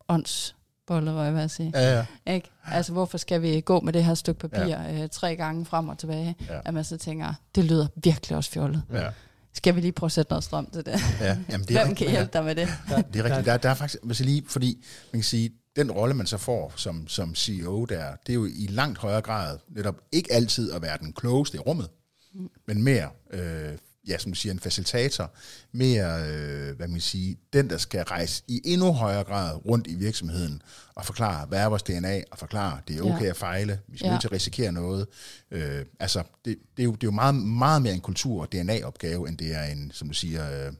ånds 0.08 0.56
bolle, 0.86 1.10
hvor 1.10 1.22
jeg 1.22 1.34
vil 1.34 1.50
sige. 1.50 1.72
Ja, 1.74 2.04
ja. 2.26 2.34
Ikke? 2.34 2.50
Altså, 2.64 2.92
hvorfor 2.92 3.18
skal 3.18 3.42
vi 3.42 3.60
gå 3.60 3.80
med 3.80 3.92
det 3.92 4.04
her 4.04 4.14
stykke 4.14 4.48
papir 4.48 4.66
ja. 4.66 5.02
øh, 5.02 5.08
tre 5.08 5.36
gange 5.36 5.64
frem 5.64 5.88
og 5.88 5.98
tilbage? 5.98 6.36
Ja. 6.48 6.60
At 6.64 6.74
man 6.74 6.84
så 6.84 6.96
tænker, 6.96 7.34
det 7.54 7.64
lyder 7.64 7.86
virkelig 7.96 8.36
også 8.36 8.50
fjollet. 8.50 8.82
Ja. 8.92 9.08
Skal 9.52 9.74
vi 9.74 9.80
lige 9.80 9.92
prøve 9.92 10.08
at 10.08 10.12
sætte 10.12 10.30
noget 10.30 10.44
strøm 10.44 10.70
til 10.70 10.86
det? 10.86 11.00
Ja, 11.20 11.38
jamen 11.50 11.66
det 11.66 11.76
er 11.76 11.84
Hvem 11.84 11.94
kan 11.94 12.10
hjælpe 12.10 12.30
dig 12.32 12.44
med 12.44 12.54
det? 12.54 12.68
Ja, 12.90 12.96
det 12.96 13.16
er 13.16 13.24
rigtigt. 13.24 13.46
Der, 13.46 13.56
der 13.56 13.70
er 13.70 13.74
faktisk, 13.74 14.02
hvis 14.02 14.20
jeg 14.20 14.26
lige, 14.26 14.42
fordi 14.48 14.84
man 15.12 15.20
kan 15.20 15.24
sige, 15.24 15.50
den 15.76 15.92
rolle, 15.92 16.14
man 16.14 16.26
så 16.26 16.38
får 16.38 16.72
som, 16.76 17.08
som 17.08 17.34
CEO 17.34 17.84
der, 17.84 18.04
det 18.26 18.32
er 18.32 18.34
jo 18.34 18.44
i 18.44 18.66
langt 18.70 18.98
højere 18.98 19.20
grad 19.20 19.58
netop 19.68 20.00
ikke 20.12 20.32
altid 20.32 20.72
at 20.72 20.82
være 20.82 20.98
den 20.98 21.12
klogeste 21.12 21.56
i 21.56 21.60
rummet, 21.60 21.88
mm. 22.34 22.50
men 22.66 22.82
mere 22.82 23.08
øh, 23.30 23.78
ja, 24.08 24.18
som 24.18 24.32
du 24.32 24.36
siger, 24.36 24.52
en 24.52 24.60
facilitator, 24.60 25.30
mere, 25.72 26.28
øh, 26.28 26.76
hvad 26.76 26.88
man 26.88 27.00
sige, 27.00 27.38
den, 27.52 27.70
der 27.70 27.78
skal 27.78 28.02
rejse 28.02 28.42
i 28.48 28.60
endnu 28.64 28.92
højere 28.92 29.24
grad 29.24 29.66
rundt 29.66 29.86
i 29.86 29.94
virksomheden 29.94 30.62
og 30.94 31.04
forklare, 31.04 31.46
hvad 31.46 31.58
er 31.58 31.66
vores 31.66 31.82
DNA, 31.82 32.22
og 32.30 32.38
forklare, 32.38 32.80
det 32.88 32.98
er 32.98 33.02
okay 33.02 33.24
ja. 33.24 33.30
at 33.30 33.36
fejle, 33.36 33.80
vi 33.88 33.98
skal 33.98 34.06
ja. 34.06 34.12
nødt 34.12 34.20
til 34.20 34.28
at 34.28 34.32
risikere 34.32 34.72
noget. 34.72 35.06
Øh, 35.50 35.84
altså, 36.00 36.22
det, 36.44 36.58
det, 36.76 36.82
er 36.82 36.84
jo, 36.84 36.92
det 36.92 37.02
er 37.02 37.06
jo 37.06 37.10
meget, 37.10 37.34
meget 37.34 37.82
mere 37.82 37.94
en 37.94 38.00
kultur- 38.00 38.40
og 38.40 38.52
DNA-opgave, 38.52 39.28
end 39.28 39.38
det 39.38 39.54
er 39.54 39.64
en, 39.64 39.90
som 39.94 40.08
du 40.08 40.14
siger, 40.14 40.66
øh, 40.66 40.72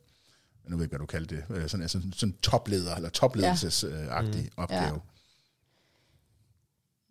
nu 0.69 0.77
ved 0.77 0.85
jeg 0.85 0.85
ikke, 0.85 0.91
hvad 0.91 0.99
du 0.99 1.07
kalder 1.07 1.27
det, 1.27 1.45
øh, 1.57 1.69
sådan, 1.69 1.83
altså, 1.83 2.01
sådan 2.17 2.35
topleder, 2.43 2.95
eller 2.95 3.09
topledelsesagtig 3.09 4.35
ja. 4.35 4.43
mm. 4.43 4.49
opgave. 4.57 4.83
Ja. 4.83 5.18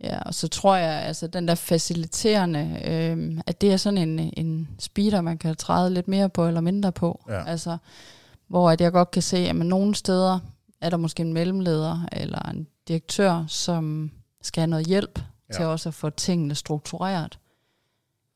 Ja, 0.04 0.20
og 0.20 0.34
så 0.34 0.48
tror 0.48 0.76
jeg, 0.76 1.02
altså 1.04 1.28
den 1.28 1.48
der 1.48 1.56
faciliterende, 1.56 2.82
øh, 2.86 3.42
at 3.48 3.62
det 3.62 3.74
er 3.74 3.78
sådan 3.78 3.98
en, 3.98 4.34
en 4.38 4.68
speeder, 4.80 5.22
man 5.22 5.38
kan 5.38 5.56
træde 5.56 5.94
lidt 5.94 6.08
mere 6.08 6.30
på 6.30 6.48
eller 6.48 6.62
mindre 6.62 6.92
på. 6.92 7.26
Ja. 7.30 7.46
Altså, 7.46 7.78
hvor 8.48 8.72
at 8.72 8.82
jeg 8.82 8.92
godt 8.92 9.12
kan 9.12 9.22
se, 9.22 9.38
at 9.38 9.56
man 9.56 9.68
nogle 9.68 9.96
steder 9.96 10.40
er 10.82 10.90
der 10.90 10.98
måske 10.98 11.22
en 11.22 11.34
mellemleder 11.34 12.08
eller 12.12 12.50
en 12.50 12.68
direktør, 12.88 13.46
som 13.48 14.12
skal 14.42 14.62
have 14.62 14.70
noget 14.70 14.88
hjælp 14.88 15.20
ja. 15.50 15.54
til 15.54 15.66
også 15.66 15.90
at 15.90 15.94
få 15.94 16.10
tingene 16.10 16.56
struktureret. 16.56 17.40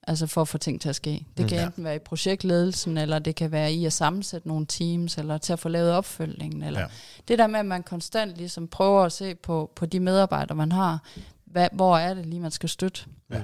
Altså 0.07 0.28
for 0.28 0.41
at 0.41 0.47
få 0.47 0.57
ting 0.57 0.82
til 0.82 0.89
at 0.89 0.95
ske. 0.95 1.26
Det 1.38 1.47
kan 1.47 1.55
mm, 1.55 1.59
ja. 1.59 1.66
enten 1.66 1.84
være 1.84 1.95
i 1.95 1.99
projektledelsen, 1.99 2.97
eller 2.97 3.20
det 3.20 3.36
kan 3.36 3.51
være 3.51 3.74
i 3.74 3.86
at 3.86 3.93
sammensætte 3.93 4.47
nogle 4.47 4.66
teams, 4.66 5.18
eller 5.18 5.38
til 5.38 5.53
at 5.53 5.59
få 5.59 5.70
lavet 5.70 5.91
opfølgningen. 5.91 6.64
Eller 6.64 6.80
ja. 6.80 6.88
Det 7.28 7.39
der 7.39 7.47
med, 7.47 7.59
at 7.59 7.66
man 7.66 7.84
konstant 7.84 8.36
ligesom 8.38 8.68
prøver 8.68 9.03
at 9.03 9.12
se 9.12 9.36
på, 9.36 9.72
på 9.76 9.86
de 9.86 9.99
medarbejdere, 9.99 10.55
man 10.55 10.72
har 10.72 11.03
hvad, 11.52 11.68
hvor 11.72 11.97
er 11.97 12.14
det 12.14 12.26
lige, 12.26 12.39
man 12.39 12.52
skal 12.52 12.70
støtte? 12.70 13.06
Ja. 13.30 13.41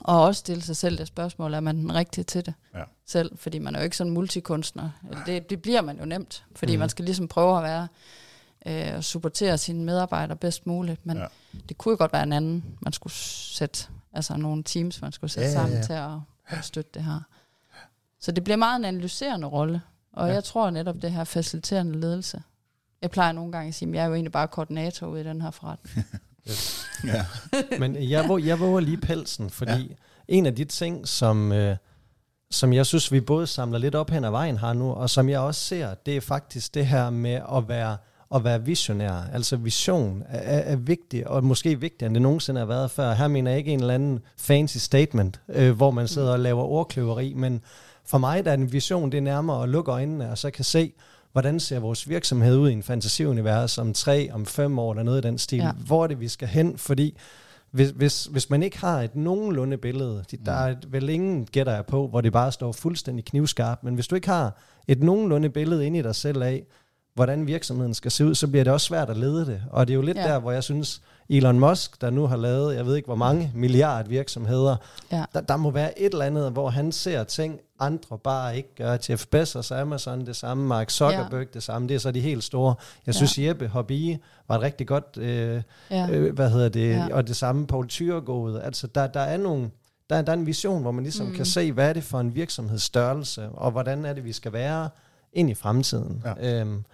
Og 0.00 0.22
også 0.22 0.38
stille 0.38 0.62
sig 0.62 0.76
selv 0.76 0.98
det 0.98 1.06
spørgsmål, 1.06 1.54
er 1.54 1.60
man 1.60 1.76
den 1.76 1.94
rigtige 1.94 2.24
til 2.24 2.46
det 2.46 2.54
ja. 2.74 2.82
selv? 3.06 3.38
Fordi 3.38 3.58
man 3.58 3.74
er 3.74 3.78
jo 3.78 3.84
ikke 3.84 3.96
sådan 3.96 4.12
multikunstner. 4.12 4.90
Det, 5.26 5.50
det 5.50 5.62
bliver 5.62 5.80
man 5.80 5.98
jo 5.98 6.04
nemt, 6.04 6.44
fordi 6.56 6.76
mm. 6.76 6.80
man 6.80 6.88
skal 6.88 7.04
ligesom 7.04 7.28
prøve 7.28 7.56
at 7.56 7.62
være 7.62 7.88
øh, 8.66 8.96
og 8.96 9.04
supportere 9.04 9.58
sine 9.58 9.84
medarbejdere 9.84 10.36
bedst 10.36 10.66
muligt. 10.66 11.06
Men 11.06 11.16
ja. 11.16 11.26
det 11.68 11.78
kunne 11.78 11.92
jo 11.92 11.98
godt 11.98 12.12
være 12.12 12.22
en 12.22 12.32
anden, 12.32 12.64
man 12.80 12.92
skulle 12.92 13.12
sætte, 13.12 13.86
altså 14.12 14.36
nogle 14.36 14.62
teams, 14.62 15.02
man 15.02 15.12
skulle 15.12 15.30
sætte 15.30 15.48
ja, 15.48 15.52
sammen 15.52 15.72
ja, 15.72 15.78
ja. 15.78 15.82
til 15.82 15.92
at, 15.92 16.58
at 16.58 16.64
støtte 16.64 16.90
det 16.94 17.04
her. 17.04 17.20
Så 18.20 18.32
det 18.32 18.44
bliver 18.44 18.56
meget 18.56 18.78
en 18.78 18.84
analyserende 18.84 19.46
rolle. 19.46 19.82
Og 20.12 20.28
ja. 20.28 20.34
jeg 20.34 20.44
tror 20.44 20.70
netop 20.70 21.02
det 21.02 21.12
her 21.12 21.24
faciliterende 21.24 22.00
ledelse. 22.00 22.42
Jeg 23.02 23.10
plejer 23.10 23.32
nogle 23.32 23.52
gange 23.52 23.68
at 23.68 23.74
sige, 23.74 23.88
at 23.88 23.94
jeg 23.94 24.02
er 24.02 24.06
jo 24.06 24.14
egentlig 24.14 24.32
bare 24.32 24.48
koordinator 24.48 25.06
ude 25.06 25.20
i 25.20 25.24
den 25.24 25.42
her 25.42 25.50
forretning. 25.50 26.06
Yes. 26.50 26.86
Ja. 27.04 27.24
Men 27.80 28.10
jeg, 28.10 28.28
våger, 28.28 28.44
jeg 28.44 28.60
våger 28.60 28.80
lige 28.80 28.96
pelsen, 28.96 29.50
fordi 29.50 29.70
ja. 29.72 29.94
en 30.28 30.46
af 30.46 30.54
de 30.54 30.64
ting, 30.64 31.08
som, 31.08 31.52
øh, 31.52 31.76
som 32.50 32.72
jeg 32.72 32.86
synes, 32.86 33.12
vi 33.12 33.20
både 33.20 33.46
samler 33.46 33.78
lidt 33.78 33.94
op 33.94 34.10
hen 34.10 34.24
ad 34.24 34.30
vejen 34.30 34.58
her 34.58 34.72
nu, 34.72 34.92
og 34.92 35.10
som 35.10 35.28
jeg 35.28 35.40
også 35.40 35.60
ser, 35.60 35.94
det 35.94 36.16
er 36.16 36.20
faktisk 36.20 36.74
det 36.74 36.86
her 36.86 37.10
med 37.10 37.40
at 37.56 37.68
være 37.68 37.96
at 38.34 38.44
være 38.44 38.64
visionær. 38.64 39.12
Altså 39.32 39.56
vision 39.56 40.22
er, 40.28 40.58
er 40.58 40.76
vigtig, 40.76 41.28
og 41.28 41.44
måske 41.44 41.80
vigtigere, 41.80 42.06
end 42.06 42.14
det 42.14 42.22
nogensinde 42.22 42.58
har 42.58 42.66
været 42.66 42.90
før. 42.90 43.12
Her 43.12 43.28
mener 43.28 43.50
jeg 43.50 43.58
ikke 43.58 43.72
en 43.72 43.80
eller 43.80 43.94
anden 43.94 44.20
fancy 44.38 44.76
statement, 44.76 45.40
øh, 45.48 45.76
hvor 45.76 45.90
man 45.90 46.08
sidder 46.08 46.32
og 46.32 46.40
laver 46.40 46.62
ordkløveri, 46.62 47.34
men 47.34 47.60
for 48.04 48.18
mig 48.18 48.44
der 48.44 48.50
er 48.50 48.54
en 48.54 48.72
vision, 48.72 49.12
det 49.12 49.18
er 49.18 49.22
nærmere 49.22 49.62
at 49.62 49.68
lukke 49.68 49.90
øjnene, 49.90 50.30
og 50.30 50.38
så 50.38 50.50
kan 50.50 50.64
se, 50.64 50.92
hvordan 51.32 51.60
ser 51.60 51.78
vores 51.78 52.08
virksomhed 52.08 52.56
ud 52.56 52.70
i 52.70 52.72
en 52.72 52.82
fantasiunivers 52.82 53.78
om 53.78 53.92
tre, 53.92 54.30
om 54.32 54.46
fem 54.46 54.78
år, 54.78 54.92
eller 54.92 55.02
noget 55.02 55.24
i 55.24 55.28
den 55.28 55.38
stil. 55.38 55.58
Ja. 55.58 55.72
Hvor 55.72 56.02
er 56.02 56.06
det, 56.06 56.20
vi 56.20 56.28
skal 56.28 56.48
hen? 56.48 56.78
Fordi 56.78 57.18
hvis, 57.70 57.90
hvis, 57.90 58.24
hvis 58.24 58.50
man 58.50 58.62
ikke 58.62 58.78
har 58.78 59.00
et 59.00 59.16
nogenlunde 59.16 59.76
billede, 59.76 60.24
de, 60.30 60.36
der 60.46 60.52
er 60.52 60.74
vel 60.88 61.08
ingen 61.08 61.46
gætter 61.46 61.74
jeg 61.74 61.86
på, 61.86 62.08
hvor 62.08 62.20
det 62.20 62.32
bare 62.32 62.52
står 62.52 62.72
fuldstændig 62.72 63.24
knivskarpt, 63.24 63.84
men 63.84 63.94
hvis 63.94 64.06
du 64.06 64.14
ikke 64.14 64.28
har 64.28 64.56
et 64.88 65.02
nogenlunde 65.02 65.50
billede 65.50 65.86
inde 65.86 65.98
i 65.98 66.02
dig 66.02 66.14
selv 66.14 66.42
af, 66.42 66.64
hvordan 67.14 67.46
virksomheden 67.46 67.94
skal 67.94 68.10
se 68.10 68.24
ud, 68.24 68.34
så 68.34 68.48
bliver 68.48 68.64
det 68.64 68.72
også 68.72 68.86
svært 68.86 69.10
at 69.10 69.16
lede 69.16 69.46
det. 69.46 69.62
Og 69.70 69.86
det 69.86 69.92
er 69.92 69.96
jo 69.96 70.02
lidt 70.02 70.18
ja. 70.18 70.22
der, 70.22 70.38
hvor 70.38 70.52
jeg 70.52 70.62
synes, 70.62 71.02
Elon 71.28 71.60
Musk, 71.60 72.00
der 72.00 72.10
nu 72.10 72.26
har 72.26 72.36
lavet, 72.36 72.76
jeg 72.76 72.86
ved 72.86 72.96
ikke 72.96 73.06
hvor 73.06 73.14
mange 73.14 73.52
milliard 73.54 74.08
virksomheder, 74.08 74.76
ja. 75.12 75.24
der, 75.34 75.40
der 75.40 75.56
må 75.56 75.70
være 75.70 76.00
et 76.00 76.12
eller 76.12 76.24
andet, 76.24 76.52
hvor 76.52 76.70
han 76.70 76.92
ser 76.92 77.24
ting, 77.24 77.60
andre 77.80 78.18
bare 78.18 78.56
ikke 78.56 78.74
gør. 78.74 78.96
Jeff 79.08 79.26
Bezos, 79.26 79.70
Amazon 79.70 80.26
det 80.26 80.36
samme, 80.36 80.66
Mark 80.66 80.90
Zuckerberg 80.90 81.40
ja. 81.40 81.46
det 81.54 81.62
samme, 81.62 81.88
det 81.88 81.94
er 81.94 81.98
så 81.98 82.10
de 82.10 82.20
helt 82.20 82.44
store. 82.44 82.74
Jeg 83.06 83.14
synes, 83.14 83.38
ja. 83.38 83.48
Jeppe 83.48 83.68
Hobby 83.68 84.16
var 84.48 84.54
et 84.54 84.62
rigtig 84.62 84.86
godt, 84.86 85.16
øh, 85.16 85.62
ja. 85.90 86.08
øh, 86.10 86.34
hvad 86.34 86.50
hedder 86.50 86.68
det, 86.68 86.90
ja. 86.90 87.14
og 87.14 87.26
det 87.28 87.36
samme 87.36 87.66
Paul 87.66 87.88
Thyregod. 87.88 88.60
Altså, 88.60 88.86
der, 88.86 89.06
der 89.06 89.20
er 89.20 89.36
nogle, 89.36 89.70
der, 90.10 90.22
der 90.22 90.32
er 90.32 90.36
en 90.36 90.46
vision, 90.46 90.82
hvor 90.82 90.90
man 90.90 91.04
ligesom 91.04 91.26
mm. 91.26 91.34
kan 91.34 91.44
se, 91.44 91.72
hvad 91.72 91.88
er 91.88 91.92
det 91.92 92.04
for 92.04 92.20
en 92.20 92.34
virksomhedsstørrelse, 92.34 93.48
og 93.48 93.70
hvordan 93.70 94.04
er 94.04 94.12
det, 94.12 94.24
vi 94.24 94.32
skal 94.32 94.52
være 94.52 94.90
ind 95.32 95.50
i 95.50 95.54
fremtiden. 95.54 96.22
Ja. 96.24 96.60
Øhm, 96.60 96.84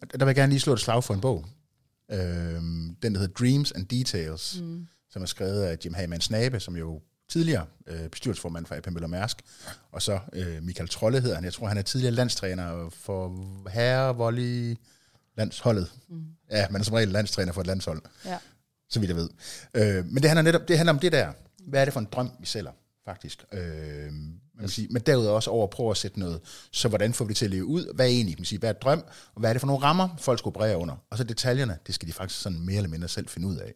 der 0.00 0.18
vil 0.18 0.26
jeg 0.26 0.34
gerne 0.34 0.50
lige 0.52 0.60
slå 0.60 0.72
et 0.72 0.80
slag 0.80 1.04
for 1.04 1.14
en 1.14 1.20
bog. 1.20 1.44
Øhm, 2.12 2.96
den, 3.02 3.14
der 3.14 3.20
hedder 3.20 3.34
Dreams 3.34 3.72
and 3.72 3.86
Details, 3.86 4.60
mm. 4.60 4.86
som 5.10 5.22
er 5.22 5.26
skrevet 5.26 5.62
af 5.62 5.76
Jim 5.84 5.94
Hammond 5.94 6.20
Snabe, 6.20 6.60
som 6.60 6.76
jo 6.76 7.00
tidligere 7.28 7.66
øh, 7.86 8.08
bestyrelsesformand 8.08 8.66
for 8.66 8.74
AP 8.74 8.86
Møller 8.90 9.06
Mærsk, 9.08 9.36
og 9.92 10.02
så 10.02 10.18
øh, 10.32 10.62
Michael 10.62 10.88
Trolle 10.88 11.20
hedder 11.20 11.34
han. 11.34 11.44
Jeg 11.44 11.52
tror, 11.52 11.66
han 11.66 11.78
er 11.78 11.82
tidligere 11.82 12.14
landstræner 12.14 12.88
for 12.90 13.46
herre 13.70 14.16
volley 14.16 14.76
landsholdet. 15.36 15.92
Mm. 16.08 16.22
Ja, 16.50 16.66
man 16.70 16.80
er 16.80 16.84
som 16.84 16.94
regel 16.94 17.08
landstræner 17.08 17.52
for 17.52 17.60
et 17.60 17.66
landshold, 17.66 18.02
Ja. 18.24 18.38
så 18.90 19.00
vidt 19.00 19.08
jeg 19.08 19.16
ved. 19.16 19.28
Øh, 19.74 20.06
men 20.06 20.16
det 20.22 20.24
handler 20.30 20.42
netop 20.42 20.68
det 20.68 20.76
handler 20.78 20.92
om 20.92 20.98
det 20.98 21.12
der. 21.12 21.32
Hvad 21.66 21.80
er 21.80 21.84
det 21.84 21.92
for 21.92 22.00
en 22.00 22.08
drøm, 22.12 22.30
vi 22.40 22.46
sælger, 22.46 22.72
faktisk? 23.04 23.44
Øh, 23.52 24.12
man 24.58 24.62
kan 24.62 24.68
sige, 24.68 24.88
men 24.90 25.02
derudover 25.02 25.34
også 25.36 25.50
over 25.50 25.64
at 25.64 25.70
prøve 25.70 25.90
at 25.90 25.96
sætte 25.96 26.18
noget, 26.20 26.40
så 26.72 26.88
hvordan 26.88 27.12
får 27.14 27.24
vi 27.24 27.28
det 27.28 27.36
til 27.36 27.44
at 27.44 27.50
leve 27.50 27.64
ud? 27.64 27.94
Hvad 27.94 28.06
er 28.06 28.10
egentlig, 28.10 28.36
kan 28.36 28.40
man 28.40 28.46
sige, 28.46 28.58
hvad 28.58 28.68
er 28.68 28.72
drøm, 28.72 29.04
og 29.34 29.40
hvad 29.40 29.50
er 29.50 29.54
det 29.54 29.60
for 29.60 29.66
nogle 29.66 29.82
rammer, 29.82 30.08
folk 30.18 30.38
skal 30.38 30.48
operere 30.48 30.76
under? 30.76 30.94
Og 31.10 31.18
så 31.18 31.24
detaljerne, 31.24 31.78
det 31.86 31.94
skal 31.94 32.08
de 32.08 32.12
faktisk 32.12 32.40
sådan 32.40 32.60
mere 32.60 32.76
eller 32.76 32.90
mindre 32.90 33.08
selv 33.08 33.28
finde 33.28 33.48
ud 33.48 33.56
af. 33.56 33.72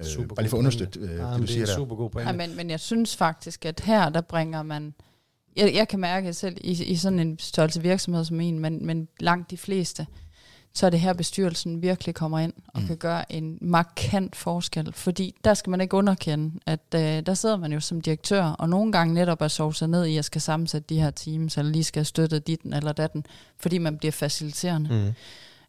Øh, 0.00 0.06
Super 0.06 0.34
bare 0.34 0.42
lige 0.42 0.50
for 0.50 0.56
at 0.56 0.58
understøtte 0.58 1.00
øh, 1.00 1.08
Ja, 1.10 1.14
det, 1.14 1.20
men 1.30 1.32
du 1.36 1.40
det 1.40 1.48
siger 1.48 1.62
er 1.62 1.66
der. 1.66 1.74
super 1.74 1.96
god 1.96 2.10
pointe. 2.10 2.30
Ja, 2.30 2.36
men, 2.36 2.56
men 2.56 2.70
jeg 2.70 2.80
synes 2.80 3.16
faktisk, 3.16 3.64
at 3.64 3.80
her, 3.80 4.08
der 4.08 4.20
bringer 4.20 4.62
man... 4.62 4.94
Jeg, 5.56 5.74
jeg 5.74 5.88
kan 5.88 6.00
mærke 6.00 6.32
selv 6.34 6.56
i, 6.60 6.84
i 6.84 6.96
sådan 6.96 7.18
en 7.18 7.38
størrelse 7.38 7.82
virksomhed 7.82 8.24
som 8.24 8.40
en, 8.40 8.58
men, 8.58 8.86
men 8.86 9.08
langt 9.20 9.50
de 9.50 9.56
fleste, 9.56 10.06
så 10.76 10.86
er 10.86 10.90
det 10.90 11.00
her, 11.00 11.12
bestyrelsen 11.12 11.82
virkelig 11.82 12.14
kommer 12.14 12.38
ind 12.38 12.52
og 12.66 12.80
mm. 12.80 12.86
kan 12.86 12.96
gøre 12.96 13.32
en 13.32 13.58
markant 13.60 14.36
forskel. 14.36 14.92
Fordi 14.92 15.34
der 15.44 15.54
skal 15.54 15.70
man 15.70 15.80
ikke 15.80 15.96
underkende, 15.96 16.60
at 16.66 16.80
øh, 16.94 17.00
der 17.00 17.34
sidder 17.34 17.56
man 17.56 17.72
jo 17.72 17.80
som 17.80 18.00
direktør, 18.00 18.44
og 18.44 18.68
nogle 18.68 18.92
gange 18.92 19.14
netop 19.14 19.42
at 19.42 19.50
sove 19.50 19.74
sig 19.74 19.88
ned 19.88 20.04
i, 20.04 20.16
at 20.16 20.24
skal 20.24 20.40
sammensætte 20.40 20.94
de 20.94 21.00
her 21.00 21.10
teams, 21.10 21.58
eller 21.58 21.72
lige 21.72 21.84
skal 21.84 22.06
støtte 22.06 22.38
ditten 22.38 22.72
eller 22.72 22.92
datten, 22.92 23.26
fordi 23.56 23.78
man 23.78 23.98
bliver 23.98 24.12
faciliterende. 24.12 25.14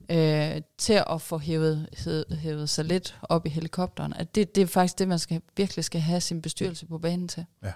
Mm. 0.10 0.16
øh, 0.16 0.62
til 0.78 1.04
at 1.10 1.22
få 1.22 1.38
hævet, 1.38 1.90
hævet, 1.98 2.26
hævet 2.42 2.70
sig 2.70 2.86
lidt 2.86 3.18
op 3.22 3.46
i 3.46 3.50
helikopteren. 3.50 4.14
At 4.14 4.36
det, 4.36 4.56
det 4.56 4.62
er 4.62 4.68
faktisk 4.68 5.00
det, 5.00 5.08
man 5.08 5.20
skal, 5.20 5.42
virkelig 5.58 5.86
skal 5.86 6.02
have 6.02 6.22
sin 6.22 6.42
bestyrelse 6.42 6.86
på 6.86 6.98
banen 6.98 7.28
til. 7.28 7.46
Ja. 7.64 7.72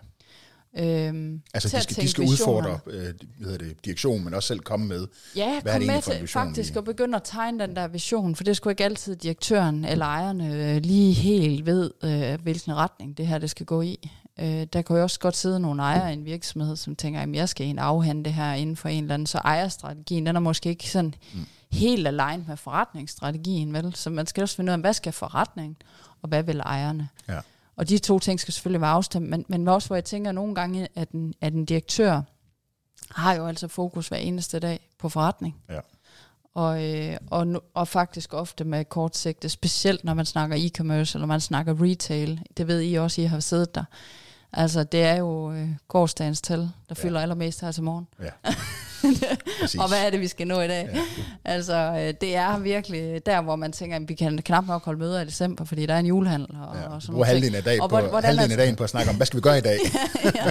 Øhm, 0.78 1.42
Altså, 1.54 1.70
til 1.70 1.76
de 1.76 1.78
at 1.78 1.84
skal, 1.84 1.96
de 1.96 2.02
tænke 2.02 2.12
skal 2.12 2.24
udfordre 2.24 2.80
øh, 2.88 3.14
hvad 3.40 3.58
det, 3.58 3.86
direktionen, 3.86 4.24
men 4.24 4.34
også 4.34 4.48
selv 4.48 4.60
komme 4.60 4.88
med. 4.88 5.08
Ja, 5.36 5.62
Hvad 5.62 5.74
er 5.74 5.78
kom 5.78 5.82
det 5.82 5.90
egentlig 5.90 5.96
med 5.96 6.02
for 6.02 6.12
en 6.12 6.18
til 6.18 6.22
vision, 6.22 6.28
faktisk 6.28 6.76
at 6.76 6.84
begynde 6.84 7.16
at 7.16 7.22
tegne 7.24 7.60
den 7.60 7.76
der 7.76 7.88
vision, 7.88 8.36
for 8.36 8.44
det 8.44 8.52
er 8.52 8.56
sgu 8.56 8.70
ikke 8.70 8.84
altid 8.84 9.16
direktøren 9.16 9.86
eller 9.86 10.06
ejerne 10.06 10.74
øh, 10.76 10.82
lige 10.82 11.14
helt 11.14 11.66
ved, 11.66 11.92
øh, 12.04 12.42
hvilken 12.42 12.76
retning 12.76 13.18
det 13.18 13.28
her 13.28 13.38
det 13.38 13.50
skal 13.50 13.66
gå 13.66 13.82
i. 13.82 14.10
Øh, 14.40 14.68
der 14.74 14.82
kan 14.82 14.96
jo 14.96 15.04
også 15.04 15.20
godt 15.20 15.36
sidde 15.36 15.60
nogle 15.60 15.82
ejere 15.82 16.10
i 16.10 16.14
en 16.14 16.26
virksomhed, 16.26 16.76
som 16.76 16.96
tænker, 16.96 17.22
at 17.22 17.30
jeg 17.34 17.50
skal 17.50 17.66
egentlig 17.66 17.84
afhænde 17.84 18.24
det 18.24 18.34
her 18.34 18.54
inden 18.54 18.76
for 18.76 18.90
en 18.90 19.04
eller 19.04 19.14
anden, 19.14 19.26
så 19.26 19.38
ejerstrategien, 19.38 20.26
den 20.26 20.36
er 20.36 20.40
måske 20.40 20.70
ikke 20.70 20.90
sådan 20.90 21.14
mm. 21.34 21.46
helt 21.72 22.08
aligned 22.08 22.46
med 22.48 22.58
forretningsstrategien, 22.58 23.74
vel? 23.74 23.96
Så 23.96 24.10
man 24.10 24.28
skal 24.28 24.42
også 24.42 24.56
finde 24.56 24.70
ud 24.70 24.74
af, 24.74 24.80
hvad 24.80 24.94
skal 24.94 25.14
forretningen, 25.14 25.78
og 26.22 26.30
hvad 26.30 26.44
vil 26.44 26.60
ejerne? 26.60 27.10
Ja. 27.30 27.40
Og 27.76 27.90
de 27.90 27.98
to 27.98 28.20
ting 28.20 28.40
skal 28.40 28.54
selvfølgelig 28.54 28.82
være 28.82 28.90
afstemt, 28.92 29.30
men, 29.30 29.46
men 29.48 29.68
også 29.68 29.88
hvor 29.90 29.96
jeg 29.96 30.06
tænker 30.06 30.32
nogle 30.32 30.56
gange, 30.56 30.88
at 30.96 31.10
en, 31.10 31.34
at 31.42 31.54
en 31.54 31.66
direktør 31.66 32.22
har 33.12 33.34
jo 33.34 33.48
altså 33.48 33.68
fokus 33.68 34.08
hver 34.08 34.18
eneste 34.18 34.60
dag 34.60 34.90
på 35.00 35.10
forretning. 35.10 35.56
Ja. 35.70 35.80
Og, 36.54 36.84
øh, 36.96 37.18
og, 37.30 37.64
og 37.74 37.88
faktisk 37.88 38.34
ofte 38.34 38.64
med 38.64 38.86
kort 38.86 39.18
sigte, 39.18 39.50
specielt 39.50 40.04
når 40.04 40.14
man 40.14 40.26
snakker 40.26 40.56
e-commerce, 40.58 41.16
eller 41.16 41.26
man 41.26 41.42
snakker 41.42 41.84
retail. 41.84 42.42
Det 42.58 42.68
ved 42.68 42.82
I 42.82 42.96
også, 42.96 43.22
I 43.22 43.26
har 43.26 43.40
siddet 43.40 43.76
der. 43.76 43.84
Altså, 44.54 44.84
det 44.84 45.04
er 45.04 45.16
jo 45.16 45.52
øh, 45.54 45.70
gårdsdagens 45.88 46.42
tal, 46.42 46.60
der 46.60 46.68
Ja. 46.90 46.94
fylder 46.94 47.22
allermest 47.22 47.62
her 47.62 47.72
til 47.72 47.84
morgen. 47.84 48.08
Ja. 48.22 48.30
Og 49.80 49.88
hvad 49.88 50.06
er 50.06 50.10
det, 50.10 50.20
vi 50.20 50.28
skal 50.28 50.48
nå 50.48 50.62
i 50.62 50.68
dag? 50.68 50.90
Ja. 50.94 51.02
Altså, 51.46 51.76
øh, 51.76 52.14
det 52.22 52.36
er 52.36 52.58
virkelig 52.60 53.26
der, 53.26 53.42
hvor 53.42 53.56
man 53.56 53.72
tænker, 53.72 53.96
at 53.96 54.10
vi 54.10 54.14
kan 54.14 54.38
knap 54.38 54.68
nok 54.68 54.86
holde 54.86 55.00
møder 55.00 55.22
i 55.22 55.26
december, 55.26 55.66
fordi 55.66 55.86
der 55.86 55.94
er 55.94 56.00
en 56.00 56.06
julehandel 56.06 56.56
og, 56.70 56.76
Ja. 56.76 56.88
og 56.90 57.02
sådan 57.02 57.14
Bruger 57.14 57.26
halvdelen 57.26 57.56
af, 57.56 57.64
dag 57.64 57.82
Og 57.82 57.90
på, 57.90 58.00
hvor- 58.00 58.08
hvordan 58.10 58.28
halvdelen 58.30 58.52
af 58.52 58.58
dagen 58.58 58.76
på 58.76 58.84
at 58.84 58.90
snakke 58.90 59.10
om, 59.10 59.16
hvad 59.16 59.26
skal 59.26 59.38
vi 59.38 59.42
gøre 59.42 59.58
i 59.58 59.62
dag? 59.62 59.78
ja. 60.36 60.46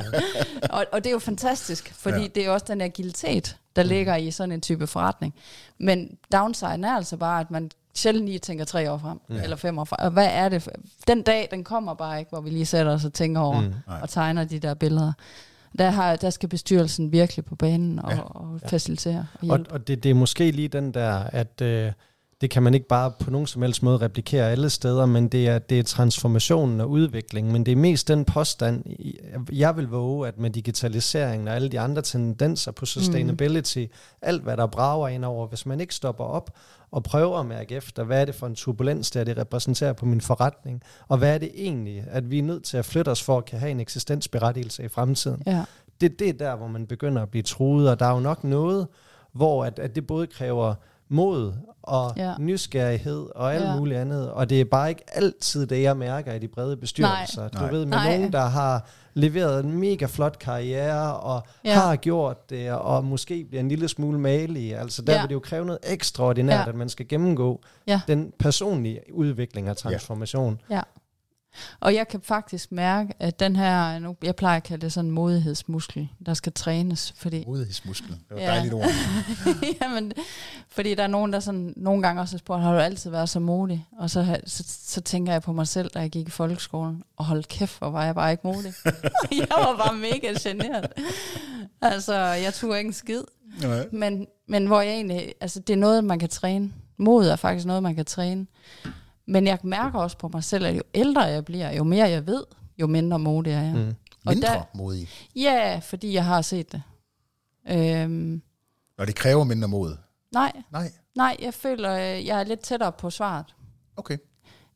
og, 0.71 0.85
og 0.93 1.05
det 1.05 1.07
er 1.11 1.13
jo 1.13 1.19
fantastisk, 1.19 1.93
fordi 1.99 2.17
Ja. 2.17 2.23
ja. 2.23 2.29
det 2.35 2.47
er 2.47 2.51
også 2.51 2.67
den 2.69 2.81
agilitet, 2.81 3.57
der 3.77 3.83
ligger 3.83 4.17
i 4.17 4.31
sådan 4.31 4.53
en 4.53 4.61
type 4.61 4.87
forretning. 4.87 5.35
Men 5.79 6.11
downsiden 6.33 6.85
er 6.85 6.93
altså 6.97 7.17
bare, 7.17 7.41
at 7.41 7.51
man 7.51 7.71
sjældent 7.95 8.27
lige 8.27 8.39
tænker 8.39 8.65
tre 8.65 8.91
år 8.93 8.99
frem, 8.99 9.21
Ja. 9.31 9.35
ja. 9.35 9.43
eller 9.43 9.57
fem 9.57 9.79
år 9.79 9.85
frem. 9.85 9.97
Og 10.05 10.11
hvad 10.11 10.29
er 10.33 10.49
det? 10.49 10.63
For? 10.63 10.71
Den 11.07 11.23
dag, 11.23 11.49
den 11.51 11.65
kommer 11.65 11.95
bare 11.95 12.19
ikke, 12.19 12.29
hvor 12.29 12.41
vi 12.41 12.51
lige 12.51 12.67
sætter 12.67 12.93
os 12.93 13.05
og 13.05 13.13
tænker 13.13 13.41
over 13.41 13.61
Mm. 13.61 13.67
mm. 13.67 13.73
Og 14.03 14.09
tegner 14.11 14.45
de 14.45 14.59
der 14.59 14.75
billeder. 14.75 15.13
Der, 15.79 15.91
har, 15.91 16.17
der 16.17 16.31
skal 16.31 16.49
bestyrelsen 16.49 17.13
virkelig 17.13 17.45
på 17.45 17.55
banen 17.57 17.99
og, 17.99 18.11
Ja. 18.13 18.21
og 18.21 18.61
facilitere 18.67 19.27
og 19.35 19.39
Og, 19.51 19.57
hjælpe. 19.57 19.71
og 19.73 19.89
det, 19.89 20.03
det 20.03 20.11
er 20.11 20.15
måske 20.15 20.51
lige 20.51 20.69
den 20.69 20.95
der, 20.95 21.13
at 21.33 21.61
øh, 21.63 21.93
det 22.41 22.51
kan 22.51 22.63
man 22.63 22.75
ikke 22.75 22.87
bare 22.89 23.13
på 23.21 23.31
nogen 23.31 23.47
som 23.47 23.63
helst 23.63 23.83
måde 23.83 23.99
replikere 23.99 24.51
alle 24.51 24.71
steder, 24.71 25.07
men 25.07 25.29
det 25.29 25.49
er, 25.49 25.59
det 25.59 25.79
er 25.79 25.83
transformationen 25.83 26.81
og 26.81 26.91
udviklingen, 26.91 27.53
men 27.53 27.67
det 27.67 27.73
er 27.73 27.77
mest 27.77 28.09
den 28.09 28.25
påstand, 28.25 28.85
jeg 29.53 29.77
vil 29.77 29.89
våge, 29.89 30.29
at 30.29 30.39
med 30.39 30.51
digitaliseringen 30.51 31.49
og 31.49 31.55
alle 31.55 31.69
de 31.69 31.81
andre 31.81 32.03
tendenser 32.03 32.73
på 32.73 32.87
sustainability, 32.87 33.79
mm. 33.79 33.89
alt 34.23 34.43
hvad 34.43 34.57
der 34.57 34.67
brager 34.67 35.09
ind 35.09 35.25
over, 35.25 35.47
hvis 35.47 35.67
man 35.67 35.81
ikke 35.81 35.95
stopper 35.95 36.25
op 36.25 36.51
og 36.93 37.03
prøver 37.03 37.39
at 37.39 37.47
mærke 37.47 37.75
efter, 37.75 38.05
hvad 38.05 38.21
er 38.21 38.25
det 38.25 38.35
for 38.35 38.47
en 38.47 38.55
turbulens, 38.55 39.11
der 39.11 39.25
det 39.25 39.39
repræsenterer 39.39 39.93
på 39.93 40.07
min 40.07 40.21
forretning, 40.21 40.83
og 41.09 41.19
hvad 41.19 41.35
er 41.35 41.39
det 41.39 41.51
egentlig, 41.55 42.05
at 42.11 42.31
vi 42.31 42.39
er 42.39 42.43
nødt 42.43 42.65
til 42.65 42.77
at 42.77 42.85
flytte 42.85 43.09
os 43.09 43.23
for 43.23 43.39
at 43.39 43.45
kan 43.45 43.59
have 43.59 43.71
en 43.71 43.81
eksistensberettigelse 43.81 44.85
i 44.85 44.89
fremtiden 44.89 45.43
Ja. 45.47 45.65
det, 46.01 46.19
det 46.19 46.29
er 46.29 46.33
der, 46.33 46.57
hvor 46.57 46.67
man 46.67 46.87
begynder 46.87 47.23
at 47.23 47.29
blive 47.29 47.43
truet, 47.43 47.91
og 47.91 48.01
der 48.01 48.07
er 48.07 48.15
jo 48.15 48.21
nok 48.21 48.45
noget, 48.45 48.87
hvor 49.33 49.65
at, 49.65 49.79
at 49.79 49.95
det 49.95 50.07
både 50.07 50.27
kræver 50.27 50.75
mod 51.09 51.53
og 51.83 52.13
ja. 52.17 52.35
Nysgerrighed 52.39 53.27
og 53.35 53.55
alt 53.55 53.65
ja. 53.65 53.77
Muligt 53.77 54.01
andet, 54.01 54.31
og 54.31 54.51
det 54.51 54.61
er 54.61 54.65
bare 54.65 54.89
ikke 54.89 55.03
altid 55.13 55.67
det, 55.67 55.83
jeg 55.83 55.97
mærker 55.97 56.33
i 56.33 56.39
de 56.39 56.49
brede 56.49 56.77
bestyrelser. 56.77 57.49
Du 57.49 57.59
Nej. 57.59 57.71
ved, 57.71 57.85
med 57.85 57.97
Nej. 57.99 58.17
nogen, 58.17 58.33
der 58.33 58.45
har 58.45 58.89
leveret 59.15 59.65
en 59.65 59.73
mega 59.81 60.07
flot 60.07 60.39
karriere, 60.39 61.17
og 61.17 61.43
ja. 61.65 61.75
Har 61.75 61.97
gjort 61.97 62.51
det, 62.51 62.73
og 62.73 63.05
måske 63.05 63.45
bliver 63.45 63.61
en 63.61 63.69
lille 63.69 63.89
smule 63.89 64.19
malig, 64.19 64.77
altså 64.79 65.03
der 65.03 65.13
ja. 65.13 65.21
Vil 65.21 65.29
det 65.29 65.35
jo 65.35 65.41
kræve 65.41 65.65
noget 65.67 65.79
ekstraordinært, 65.87 66.55
ja. 66.55 66.61
Ja. 66.63 66.69
at 66.69 66.75
man 66.75 66.89
skal 66.89 67.09
gennemgå 67.09 67.61
Ja. 67.87 68.01
den 68.09 68.33
personlige 68.39 69.01
udvikling 69.13 69.71
og 69.71 69.77
transformation. 69.77 70.61
Ja. 70.71 70.81
Og 71.81 71.95
jeg 71.95 72.09
kan 72.09 72.21
faktisk 72.23 72.73
mærke, 72.73 73.15
at 73.19 73.41
den 73.41 73.57
her, 73.57 73.99
nu, 73.99 74.17
jeg 74.23 74.37
plejer 74.37 74.57
at 74.57 74.63
kalde 74.63 74.81
det 74.85 74.93
sådan 74.93 75.09
en 75.09 75.15
modighedsmuskel, 75.15 76.09
der 76.27 76.35
skal 76.35 76.53
trænes, 76.53 77.15
fordi 77.17 77.45
Modighedsmusklen. 77.47 78.21
Det 78.29 78.37
var 78.37 78.43
Ja. 78.43 78.47
dejligt 78.47 78.75
ord. 78.75 78.85
Jamen, 79.83 80.13
fordi 80.69 80.95
der 80.95 81.03
er 81.03 81.07
nogen, 81.07 81.33
der 81.33 81.41
sådan, 81.41 81.75
nogle 81.77 82.03
gange 82.03 82.23
også 82.23 82.35
har 82.35 82.39
spurgt, 82.39 82.63
har 82.63 82.73
du 82.73 82.79
altid 82.79 83.11
været 83.11 83.29
så 83.29 83.41
modig? 83.41 83.87
Og 83.99 84.11
så, 84.11 84.41
så, 84.47 84.65
så 84.83 85.01
tænker 85.01 85.33
jeg 85.33 85.43
på 85.43 85.53
mig 85.53 85.69
selv, 85.69 85.91
da 85.95 85.99
jeg 85.99 86.11
gik 86.11 86.27
i 86.29 86.31
folkeskolen, 86.31 87.03
og 87.17 87.25
hold 87.25 87.45
kæft, 87.45 87.79
hvor 87.79 87.91
var 87.91 88.05
jeg 88.05 88.15
bare 88.15 88.31
ikke 88.31 88.47
modig. 88.47 88.73
jeg 89.41 89.47
var 89.51 89.77
bare 89.87 89.97
mega 89.97 90.35
generet. 90.43 90.87
Altså, 91.83 92.15
jeg 92.17 92.55
turde 92.55 92.79
ikke 92.79 92.89
en 92.89 92.93
skid. 92.95 93.23
Nej. 93.63 93.87
Men, 93.93 94.27
men 94.49 94.67
hvor 94.67 94.81
jeg 94.81 94.93
egentlig, 94.95 95.35
altså 95.41 95.61
det 95.61 95.73
er 95.73 95.77
noget, 95.77 96.05
man 96.05 96.19
kan 96.19 96.29
træne. 96.29 96.73
Mod 96.97 97.27
er 97.27 97.37
faktisk 97.37 97.67
noget, 97.67 97.83
man 97.83 97.95
kan 97.95 98.05
træne. 98.05 98.47
Men 99.31 99.47
jeg 99.47 99.59
mærker 99.63 99.99
også 99.99 100.19
på 100.19 100.29
mig 100.33 100.45
selv, 100.45 100.67
at 100.67 100.77
jo 100.77 100.83
ældre 100.95 101.23
jeg 101.23 101.45
bliver, 101.45 101.73
jo 101.73 101.85
mere 101.85 102.09
jeg 102.11 102.27
ved, 102.27 102.45
jo 102.79 102.87
mindre 102.87 103.19
modig 103.19 103.53
er 103.53 103.63
jeg. 103.63 103.75
Mm. 103.75 103.95
Og 104.27 104.35
Mindre 104.35 104.49
der- 104.49 104.63
modig. 104.75 105.09
Ja, 105.37 105.81
fordi 105.83 106.13
jeg 106.15 106.25
har 106.25 106.43
set 106.43 106.73
det. 106.73 106.83
Øhm, 107.71 108.43
Når 108.99 109.05
det 109.05 109.15
kræver 109.15 109.45
mindre 109.45 109.69
mod. 109.69 109.97
nej, 110.33 110.53
Nej. 110.73 110.93
nej, 111.17 111.37
jeg 111.43 111.55
føler, 111.55 111.93
øh, 111.93 112.27
jeg 112.27 112.41
er 112.41 112.45
lidt 112.45 112.61
tættere 112.61 112.93
på 112.93 113.11
svaret. 113.11 113.47
Okay. 113.97 114.19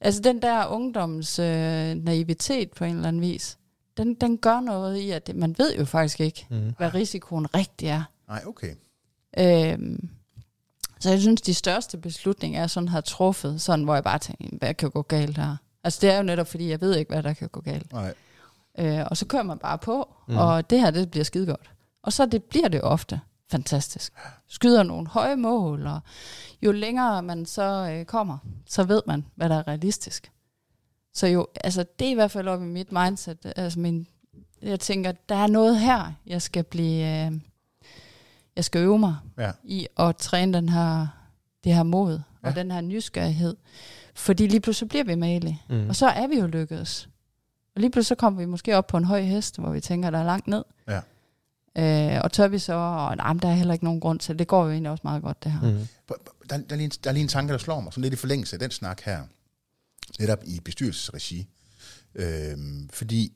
Altså 0.01 0.21
den 0.21 0.43
der 0.43 0.67
ungdoms 0.67 1.39
øh, 1.39 1.95
naivitet 1.95 2.71
på 2.71 2.85
en 2.85 2.95
eller 2.95 3.09
anden 3.09 3.23
vis, 3.23 3.59
den, 3.97 4.15
den 4.15 4.39
gør 4.39 4.61
noget 4.61 4.97
i, 4.97 5.11
at 5.11 5.27
det, 5.27 5.37
man 5.37 5.55
ved 5.59 5.77
jo 5.79 5.85
faktisk 5.85 6.21
ikke, 6.21 6.47
Mm. 6.51 6.75
hvad 6.79 6.95
risikoen 6.95 7.55
rigtig 7.55 7.89
er. 7.89 8.03
Nej, 8.29 8.43
okay. 8.47 8.75
Øhm, 9.39 10.09
så 11.05 11.11
jeg 11.11 11.21
synes, 11.21 11.41
de 11.43 11.55
største 11.55 11.99
beslutninger, 11.99 12.61
jeg 12.61 12.71
sådan 12.71 12.89
har 12.89 13.01
truffet, 13.01 13.61
sådan 13.61 13.85
hvor 13.85 13.95
jeg 13.95 14.05
bare 14.05 14.19
tænker, 14.19 14.57
hvad 14.59 14.75
kan 14.75 14.91
gå 14.91 15.03
galt 15.03 15.39
her? 15.39 15.57
Altså 15.85 15.99
det 16.03 16.11
er 16.11 16.17
jo 16.17 16.23
netop, 16.23 16.47
fordi 16.47 16.69
jeg 16.71 16.81
ved 16.81 16.97
ikke, 16.97 17.13
hvad 17.13 17.23
der 17.23 17.33
kan 17.33 17.49
gå 17.49 17.61
galt. 17.61 17.93
Nej. 17.93 18.15
Øh, 18.79 19.07
og 19.11 19.17
så 19.17 19.27
kører 19.27 19.43
man 19.43 19.59
bare 19.59 19.79
på, 19.79 20.09
Mm. 20.29 20.37
og 20.37 20.71
det 20.71 20.81
her, 20.81 20.91
det 20.91 21.11
bliver 21.11 21.25
skide 21.25 21.47
godt. 21.47 21.71
Og 22.03 22.13
så 22.13 22.27
det 22.27 22.45
bliver 22.45 22.69
det 22.69 22.83
ofte 22.83 23.21
fantastisk. 23.51 24.13
Skyder 24.49 24.83
nogle 24.83 25.07
høje 25.09 25.37
mål, 25.37 25.87
og 25.87 26.01
jo 26.63 26.73
længere 26.73 27.23
man 27.23 27.47
så 27.47 27.63
øh, 27.93 28.05
kommer, 28.05 28.39
så 28.67 28.85
ved 28.85 29.03
man, 29.07 29.25
hvad 29.35 29.49
der 29.49 29.57
er 29.57 29.69
realistisk. 29.69 30.31
Så 31.15 31.27
jo, 31.27 31.47
altså 31.65 31.85
det 31.99 32.07
er 32.07 32.11
i 32.11 32.15
hvert 32.15 32.31
fald 32.31 32.49
op 32.49 32.63
i 32.63 32.65
mit 32.65 32.93
mindset, 32.93 33.53
altså 33.57 33.81
min, 33.81 34.07
jeg 34.63 34.81
tænker, 34.81 35.13
der 35.29 35.35
er 35.35 35.47
noget 35.47 35.81
her, 35.81 36.13
jeg 36.27 36.43
skal 36.43 36.65
blive, 36.65 37.27
øh, 37.27 37.33
jeg 38.57 38.65
skal 38.65 38.81
øve 38.81 38.99
mig 38.99 39.17
Ja. 39.39 39.51
i 39.65 39.87
at 39.99 40.17
træne 40.17 40.53
den 40.55 40.69
her, 40.69 41.07
det 41.65 41.75
her 41.75 41.83
mod, 41.83 42.21
Ja. 42.43 42.49
og 42.49 42.55
den 42.57 42.71
her 42.71 42.81
nysgerrighed. 42.81 43.57
Fordi 44.15 44.47
lige 44.47 44.61
pludselig 44.61 44.89
bliver 44.89 45.05
vi 45.05 45.15
malige. 45.15 45.63
Mm. 45.69 45.89
Og 45.89 45.97
så 45.97 46.07
er 46.07 46.27
vi 46.27 46.39
jo 46.39 46.47
lykkedes. 46.47 47.09
Og 47.75 47.81
lige 47.81 47.91
pludselig 47.91 48.09
så 48.09 48.15
kommer 48.21 48.41
vi 48.41 48.47
måske 48.47 48.77
op 48.77 48.87
på 48.87 48.97
en 48.97 49.05
høj 49.05 49.23
hest, 49.23 49.59
hvor 49.59 49.71
vi 49.71 49.81
tænker, 49.81 50.11
der 50.11 50.19
er 50.19 50.25
langt 50.25 50.47
ned. 50.47 50.65
Ja. 50.89 51.01
Øh, 51.79 52.21
og 52.25 52.33
tør 52.33 52.49
vi 52.49 52.59
så, 52.59 52.73
og 52.75 53.17
nej, 53.17 53.33
der 53.33 53.49
er 53.49 53.53
heller 53.55 53.73
ikke 53.75 53.85
nogen 53.85 54.01
grund 54.01 54.19
til 54.19 54.33
det. 54.33 54.39
Det 54.39 54.49
går 54.49 54.65
jo 54.65 54.71
egentlig 54.71 54.91
også 54.91 55.01
meget 55.05 55.23
godt, 55.23 55.45
det 55.45 55.53
her. 55.53 55.61
Mm. 55.61 55.87
Der, 56.51 56.57
der, 56.57 56.63
er 56.71 56.77
lige 56.77 56.85
en, 56.85 56.91
der 57.05 57.11
er 57.11 57.15
lige 57.15 57.23
en 57.23 57.29
tanke, 57.29 57.53
der 57.53 57.59
slår 57.59 57.81
mig, 57.81 57.93
sådan 57.93 58.03
lidt 58.03 58.15
i 58.15 58.17
forlængelse 58.17 58.57
af 58.57 58.61
den 58.61 58.71
snak 58.71 59.01
her, 59.01 59.23
netop 60.21 60.39
i 60.45 60.61
bestyrelsesregi. 60.61 61.47
Øhm, 62.15 62.89
fordi 62.93 63.33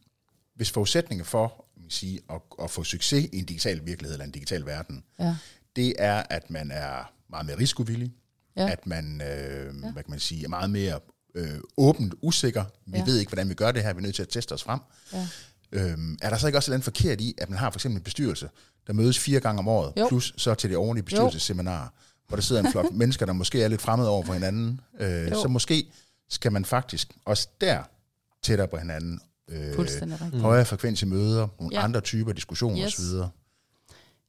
hvis 0.59 0.71
forudsætningen 0.71 1.25
for 1.25 1.65
man 1.89 1.91
sige, 1.91 2.21
at, 2.31 2.41
at 2.63 2.71
få 2.71 2.85
succes 2.85 3.25
i 3.33 3.39
en 3.39 3.45
digital 3.45 3.87
virkelighed 3.87 4.15
eller 4.15 4.25
en 4.25 4.31
digital 4.31 4.67
verden, 4.67 5.05
Ja. 5.21 5.37
det 5.77 5.95
er, 5.99 6.23
at 6.31 6.51
man 6.51 6.71
er 6.71 7.13
meget 7.31 7.47
mere 7.47 7.59
risikovillig, 7.59 8.13
Ja. 8.57 8.71
at 8.71 8.87
man, 8.87 9.21
øh, 9.23 9.81
hvad 9.81 9.93
kan 10.03 10.05
man 10.11 10.19
sige, 10.21 10.45
er 10.45 10.49
meget 10.49 10.71
mere 10.71 11.01
øh, 11.35 11.61
åbent 11.77 12.15
usikker. 12.23 12.65
Vi 12.87 12.99
Ja. 12.99 13.05
ved 13.05 13.19
ikke, 13.19 13.31
hvordan 13.31 13.49
vi 13.49 13.55
gør 13.55 13.73
det 13.73 13.83
her, 13.83 13.93
vi 13.93 13.99
er 13.99 14.03
nødt 14.03 14.15
til 14.15 14.23
at 14.23 14.29
teste 14.29 14.53
os 14.53 14.63
frem. 14.63 14.81
Ja. 15.13 15.29
Øhm, 15.73 16.19
er 16.23 16.31
der 16.31 16.37
så 16.37 16.47
ikke 16.47 16.59
også 16.59 16.75
et 16.75 16.85
forkert 16.85 17.21
i, 17.21 17.35
at 17.39 17.51
man 17.51 17.59
har 17.59 17.71
for 17.71 17.77
eksempel 17.77 17.97
en 17.99 18.05
bestyrelse, 18.05 18.51
der 18.87 18.93
mødes 18.93 19.19
fire 19.19 19.41
gange 19.41 19.59
om 19.59 19.69
året, 19.69 19.93
Jo. 19.97 20.09
plus 20.09 20.35
så 20.37 20.55
til 20.55 20.71
det 20.71 20.77
ordentlige 20.79 21.05
bestyrelsesseminar, 21.05 21.93
hvor 22.29 22.37
der 22.37 22.43
sidder 22.43 22.63
en 22.63 22.73
flok 22.73 22.93
mennesker, 23.03 23.27
der 23.27 23.33
måske 23.33 23.63
er 23.63 23.69
lidt 23.69 23.83
fremmede 23.83 24.09
over 24.11 24.25
for 24.25 24.33
hinanden. 24.33 24.81
Øh, 25.01 25.31
Jo. 25.31 25.43
så 25.43 25.49
måske 25.49 25.93
skal 26.29 26.53
man 26.53 26.65
faktisk 26.65 27.13
også 27.25 27.49
der 27.61 27.83
tættere 28.43 28.69
på 28.69 28.77
hinanden. 28.77 29.21
Øh, 29.49 30.41
højere 30.41 30.65
frekvens 30.65 31.03
i 31.03 31.07
møder, 31.07 31.49
nogle 31.61 31.77
Ja. 31.77 31.85
andre 31.85 32.01
typer 32.01 32.33
diskussioner 32.33 32.85
Yes. 32.87 32.99
osv. 32.99 33.17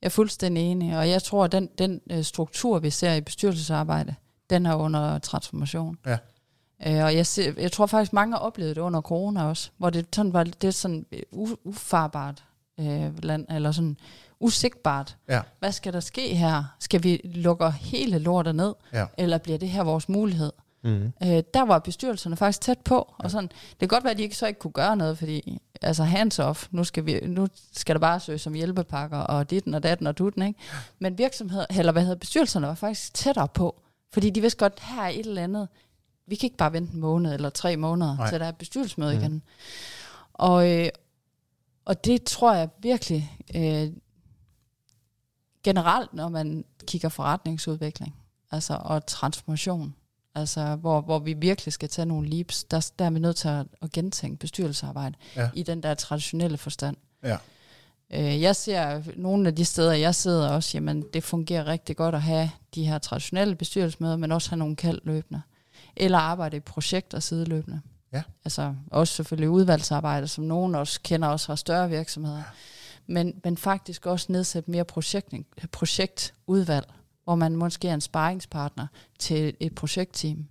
Jeg 0.01 0.05
er 0.05 0.09
fuldstændig 0.09 0.63
enig, 0.63 0.97
og 0.97 1.09
jeg 1.09 1.23
tror, 1.23 1.43
at 1.45 1.51
den, 1.51 1.69
den 1.77 2.01
øh, 2.11 2.23
struktur, 2.23 2.79
vi 2.79 2.89
ser 2.89 3.13
i 3.13 3.21
bestyrelsesarbejde, 3.21 4.15
den 4.49 4.65
er 4.65 4.75
under 4.75 5.19
transformation. 5.19 5.97
Ja. 6.05 6.17
Øh, 6.87 7.03
og 7.05 7.15
jeg, 7.15 7.27
ser, 7.27 7.53
jeg 7.57 7.71
tror 7.71 7.85
faktisk, 7.85 8.13
mange 8.13 8.33
har 8.33 8.39
oplevet 8.39 8.75
det 8.75 8.81
under 8.81 9.01
corona 9.01 9.43
også, 9.43 9.69
hvor 9.77 9.89
det 9.89 10.05
sådan 10.15 10.33
var 10.33 10.43
det 10.43 10.73
sådan 10.75 11.05
øh, 11.11 11.21
ufarbart 11.63 12.43
øh, 12.79 13.23
land, 13.23 13.45
eller 13.49 13.71
sådan 13.71 13.97
usigtbart. 14.39 15.17
Ja. 15.29 15.41
Hvad 15.59 15.71
skal 15.71 15.93
der 15.93 15.99
ske 15.99 16.35
her? 16.35 16.63
Skal 16.79 17.03
vi 17.03 17.21
lukke 17.23 17.71
hele 17.71 18.19
lortet 18.19 18.55
ned, 18.55 18.73
Ja. 18.93 19.05
eller 19.17 19.37
bliver 19.37 19.57
det 19.57 19.69
her 19.69 19.83
vores 19.83 20.09
mulighed? 20.09 20.51
Mm. 20.81 21.13
Øh, 21.23 21.43
der 21.53 21.65
var 21.65 21.79
bestyrelserne 21.79 22.35
faktisk 22.35 22.61
tæt 22.61 22.79
på, 22.79 23.13
og 23.17 23.31
sådan, 23.31 23.49
det 23.49 23.79
kan 23.79 23.87
godt 23.87 24.03
være, 24.03 24.11
at 24.11 24.17
de 24.17 24.23
ikke 24.23 24.35
så 24.35 24.47
ikke 24.47 24.59
kunne 24.59 24.71
gøre 24.71 24.95
noget, 24.95 25.17
fordi 25.17 25.61
altså 25.81 26.03
hands 26.03 26.39
off, 26.39 26.67
nu 26.71 26.83
skal, 26.83 27.05
vi, 27.05 27.19
nu 27.19 27.47
skal 27.71 27.95
der 27.95 27.99
bare 27.99 28.19
søge 28.19 28.37
som 28.37 28.53
hjælpepakker, 28.53 29.17
og 29.17 29.49
ditten 29.49 29.73
og 29.73 29.83
datten 29.83 30.07
og 30.07 30.17
dutten, 30.17 30.41
ikke? 30.41 30.59
Men 30.99 31.17
virksomheder, 31.17 31.65
eller 31.69 31.91
hvad 31.91 32.01
hedder 32.01 32.15
bestyrelserne, 32.15 32.67
var 32.67 32.75
faktisk 32.75 33.13
tættere 33.13 33.47
på, 33.47 33.81
fordi 34.13 34.29
de 34.29 34.41
vidste 34.41 34.59
godt, 34.59 34.79
her 34.79 35.01
er 35.03 35.09
et 35.09 35.25
eller 35.25 35.43
andet, 35.43 35.67
vi 36.27 36.35
kan 36.35 36.47
ikke 36.47 36.57
bare 36.57 36.73
vente 36.73 36.93
en 36.93 36.99
måned 36.99 37.33
eller 37.33 37.49
tre 37.49 37.77
måneder, 37.77 38.15
Nej. 38.15 38.29
til 38.29 38.39
der 38.39 38.45
er 38.45 38.51
bestyrelsesmøde 38.51 39.15
mm. 39.15 39.21
igen. 39.21 39.41
Og, 40.33 40.71
øh, 40.71 40.89
og 41.85 42.05
det 42.05 42.23
tror 42.23 42.53
jeg 42.53 42.69
virkelig, 42.81 43.37
øh, 43.55 43.93
generelt, 45.63 46.13
når 46.13 46.29
man 46.29 46.65
kigger 46.87 47.09
forretningsudvikling, 47.09 48.15
altså 48.51 48.77
og 48.81 49.05
transformation, 49.05 49.95
altså 50.39 50.75
hvor, 50.75 51.01
hvor 51.01 51.19
vi 51.19 51.33
virkelig 51.33 51.73
skal 51.73 51.89
tage 51.89 52.05
nogle 52.05 52.29
leaps, 52.29 52.63
der, 52.63 52.91
der 52.99 53.05
er 53.05 53.09
vi 53.09 53.19
nødt 53.19 53.35
til 53.35 53.47
at, 53.47 53.65
at 53.81 53.91
gentænke 53.91 54.37
bestyrelsesarbejde 54.37 55.15
Ja. 55.35 55.49
i 55.53 55.63
den 55.63 55.83
der 55.83 55.93
traditionelle 55.93 56.57
forstand. 56.57 56.97
Ja. 57.23 57.37
Øh, 58.13 58.41
jeg 58.41 58.55
ser 58.55 59.01
nogle 59.15 59.47
af 59.47 59.55
de 59.55 59.65
steder, 59.65 59.93
jeg 59.93 60.15
sidder 60.15 60.49
også, 60.49 60.77
jamen 60.77 61.05
det 61.13 61.23
fungerer 61.23 61.67
rigtig 61.67 61.97
godt 61.97 62.15
at 62.15 62.21
have 62.21 62.51
de 62.75 62.85
her 62.85 62.97
traditionelle 62.97 63.55
bestyrelsesmøder, 63.55 64.15
men 64.15 64.31
også 64.31 64.49
have 64.49 64.59
nogle 64.59 64.75
kald 64.75 64.99
løbende. 65.03 65.41
Eller 65.95 66.17
arbejde 66.17 66.57
i 66.57 66.59
projekter 66.59 67.19
sideløbende. 67.19 67.81
Ja. 68.13 68.23
Altså 68.45 68.75
også 68.91 69.13
selvfølgelig 69.13 69.49
udvalgsarbejde, 69.49 70.27
som 70.27 70.43
nogen 70.43 70.75
også 70.75 70.99
kender 71.03 71.27
også 71.27 71.45
fra 71.45 71.55
større 71.55 71.89
virksomheder. 71.89 72.37
Ja. 72.37 72.43
Men, 73.07 73.33
men 73.43 73.57
faktisk 73.57 74.05
også 74.05 74.31
nedsætte 74.31 74.71
mere 74.71 74.83
projekt, 74.85 75.33
projektudvalg, 75.71 76.85
hvor 77.29 77.35
man 77.35 77.55
måske 77.55 77.87
er 77.87 77.93
en 77.93 78.01
sparringspartner 78.01 78.87
til 79.19 79.53
et 79.59 79.75
projektteam. 79.75 80.45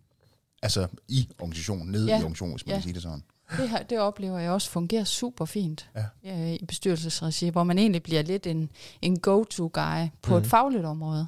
Altså 0.62 0.88
i 1.08 1.28
organisationen, 1.38 1.92
nede 1.92 2.06
Ja. 2.06 2.12
i 2.12 2.16
organisationen, 2.16 2.54
hvis 2.54 2.66
man 2.66 2.70
Ja. 2.72 2.76
kan 2.76 2.82
sige 2.82 2.94
det 2.94 3.02
sådan. 3.02 3.22
Det, 3.56 3.70
her, 3.70 3.82
det 3.82 3.98
oplever 3.98 4.38
jeg 4.38 4.50
også 4.50 4.70
fungerer 4.70 5.04
super 5.04 5.44
fint 5.44 5.90
Ja. 6.24 6.32
øh, 6.32 6.52
i 6.54 6.64
bestyrelsesregi, 6.64 7.48
hvor 7.48 7.64
man 7.64 7.78
egentlig 7.78 8.02
bliver 8.02 8.22
lidt 8.22 8.46
en, 8.46 8.70
en 9.02 9.18
go-to-guy 9.18 10.06
på 10.22 10.34
mm. 10.34 10.40
et 10.40 10.46
fagligt 10.46 10.84
område 10.84 11.26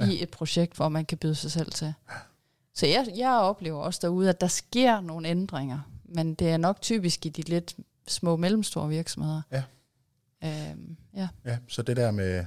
ja. 0.00 0.04
i 0.04 0.22
et 0.22 0.30
projekt, 0.30 0.76
hvor 0.76 0.88
man 0.88 1.04
kan 1.04 1.18
byde 1.18 1.34
sig 1.34 1.50
selv 1.50 1.72
til. 1.72 1.94
Så 2.74 2.86
jeg, 2.86 3.06
jeg 3.16 3.30
oplever 3.32 3.80
også 3.82 4.00
derude, 4.02 4.28
at 4.28 4.40
der 4.40 4.46
sker 4.48 5.00
nogle 5.00 5.28
ændringer, 5.28 5.80
men 6.04 6.34
det 6.34 6.48
er 6.50 6.56
nok 6.56 6.80
typisk 6.80 7.26
i 7.26 7.28
de 7.28 7.42
lidt 7.42 7.76
små 8.08 8.36
mellemstore 8.36 8.88
virksomheder. 8.88 9.42
Ja. 9.52 9.62
Øhm, 10.44 10.96
ja. 11.16 11.28
Ja, 11.44 11.58
så 11.68 11.82
det 11.82 11.96
der 11.96 12.10
med 12.10 12.44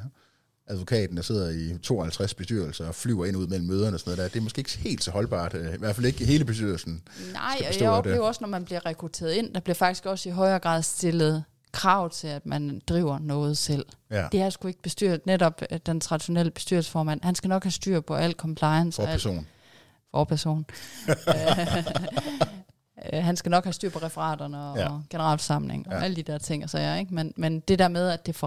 advokaten, 0.72 1.18
der 1.18 1.24
sidder 1.24 1.50
i 1.50 1.78
52 1.78 2.34
bestyrelser 2.34 2.88
og 2.88 2.96
flyver 2.96 3.26
ind 3.26 3.36
og 3.36 3.42
ud 3.42 3.48
mellem 3.48 3.68
møderne 3.68 3.96
og 3.96 4.00
sådan 4.00 4.10
noget 4.12 4.18
der, 4.18 4.28
det 4.34 4.40
er 4.40 4.44
måske 4.44 4.60
ikke 4.60 4.78
helt 4.78 5.04
så 5.04 5.12
holdbart, 5.12 5.54
øh, 5.54 5.74
i 5.74 5.78
hvert 5.78 5.96
fald 5.96 6.06
ikke 6.06 6.26
hele 6.26 6.46
bestyrelsen. 6.46 7.02
Nej, 7.34 7.62
og 7.70 7.82
jeg 7.82 7.90
oplever 7.90 8.18
det. 8.18 8.26
også, 8.28 8.38
når 8.42 8.48
man 8.48 8.66
bliver 8.66 8.86
rekrutteret 8.86 9.34
ind, 9.34 9.54
der 9.54 9.60
bliver 9.60 9.76
faktisk 9.76 10.06
også 10.06 10.30
i 10.30 10.32
højere 10.32 10.60
grad 10.60 10.82
stillet 10.84 11.44
krav 11.72 12.10
til, 12.10 12.28
at 12.28 12.46
man 12.46 12.82
driver 12.88 13.20
noget 13.20 13.58
selv. 13.58 13.86
Ja, 14.12 14.28
Det 14.32 14.42
er 14.42 14.50
sgu 14.50 14.68
ikke 14.68 14.82
bestyret. 14.82 15.26
Netop 15.26 15.62
øh, 15.72 15.80
den 15.86 16.00
traditionelle 16.00 16.52
bestyrelsesformand, 16.52 17.20
han 17.24 17.36
skal 17.36 17.48
nok 17.48 17.64
have 17.64 17.72
styr 17.72 18.00
på 18.00 18.16
al 18.16 18.34
compliance 18.34 18.96
for 18.96 19.04
og 19.04 19.10
alt 19.10 19.16
person. 19.24 19.48
for 20.12 20.24
person. 20.24 20.66
Øh, 23.14 23.24
han 23.24 23.38
skal 23.38 23.50
nok 23.50 23.64
have 23.64 23.74
styr 23.74 23.90
på 23.90 24.00
referaterne 24.00 24.62
og, 24.64 24.78
Ja. 24.78 24.90
og 24.90 25.04
generalforsamling 25.10 25.88
og 25.88 25.94
Ja. 25.94 26.04
alle 26.04 26.16
de 26.16 26.24
der 26.24 26.38
ting. 26.38 26.70
Så 26.70 26.78
jeg, 26.80 27.00
ikke? 27.00 27.14
Men, 27.14 27.34
men 27.38 27.60
det 27.60 27.80
der 27.80 27.88
med, 27.88 28.10
at 28.10 28.26
det 28.26 28.32
er 28.34 28.38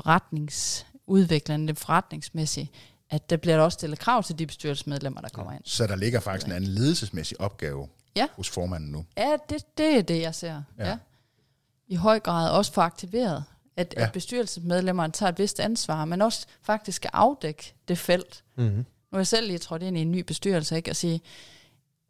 forretningsudviklende, 1.07 1.69
det 1.69 1.79
forretningsmæssigt, 1.79 2.71
at 3.11 3.31
der 3.31 3.37
bliver 3.37 3.57
der 3.57 3.65
også 3.65 3.77
stillet 3.77 3.99
krav 3.99 4.23
til 4.23 4.39
de 4.39 4.47
bestyrelsesmedlemmer, 4.47 5.21
der 5.21 5.29
kommer 5.29 5.53
ind. 5.53 5.61
Så 5.65 5.87
der 5.87 5.97
ligger 5.97 6.21
faktisk 6.21 6.47
en 6.47 6.53
anden 6.53 6.71
ledelsesmæssig 6.71 7.41
opgave 7.41 7.89
Ja. 8.17 8.27
hos 8.37 8.49
formanden 8.51 8.91
nu. 8.93 9.05
Ja, 9.17 9.37
det, 9.49 9.79
det 9.79 9.97
er 9.99 10.03
det, 10.03 10.21
jeg 10.21 10.35
ser. 10.35 10.63
Ja. 10.79 10.89
Ja. 10.89 10.97
I 11.89 11.95
høj 11.95 12.21
grad 12.21 12.51
også 12.51 12.73
for 12.73 12.83
aktiveret, 12.83 13.45
at, 13.77 13.95
Ja. 13.97 14.01
ja. 14.01 14.07
at 14.07 14.13
bestyrelsesmedlemmerne 14.13 15.13
tager 15.13 15.33
et 15.33 15.39
vist 15.39 15.61
ansvar, 15.61 16.05
men 16.05 16.23
også 16.23 16.47
faktisk 16.63 16.97
skal 16.97 17.11
afdække 17.13 17.75
det 17.89 17.99
felt. 17.99 18.45
Mm-hmm. 18.57 18.77
Nu 18.77 18.85
er 19.13 19.19
jeg 19.19 19.27
selv 19.27 19.47
lige 19.47 19.59
trådt 19.59 19.83
ind 19.83 19.99
i 19.99 20.01
en 20.01 20.11
ny 20.13 20.19
bestyrelse, 20.21 20.77
ikke? 20.77 20.91
og 20.91 20.97
sige, 20.97 21.21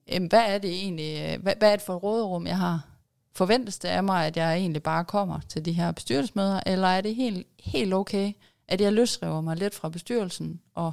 "Jamen, 0.09 0.28
hvad 0.28 0.42
er 0.55 0.59
det 0.59 0.70
egentlig, 0.70 1.20
øh, 1.34 1.42
hvad, 1.42 1.55
hvad 1.59 1.72
er 1.72 1.76
det 1.76 1.84
for 1.86 1.97
et 1.97 2.03
råderum, 2.03 2.47
jeg 2.47 2.59
har? 2.59 2.88
Forventes 3.32 3.78
det 3.78 3.88
af 3.88 4.05
mig, 4.05 4.26
at 4.26 4.36
jeg 4.36 4.55
egentlig 4.57 4.82
bare 4.82 5.05
kommer 5.05 5.40
til 5.49 5.64
de 5.64 5.72
her 5.72 5.92
bestyrelsesmøder, 5.92 6.61
eller 6.66 6.88
er 6.88 7.01
det 7.01 7.14
helt, 7.14 7.47
helt 7.61 7.95
okay, 7.95 8.32
at 8.68 8.80
jeg 8.80 8.92
løsriver 8.92 9.40
mig 9.40 9.56
lidt 9.56 9.74
fra 9.74 9.88
bestyrelsen, 9.88 10.60
og, 10.74 10.92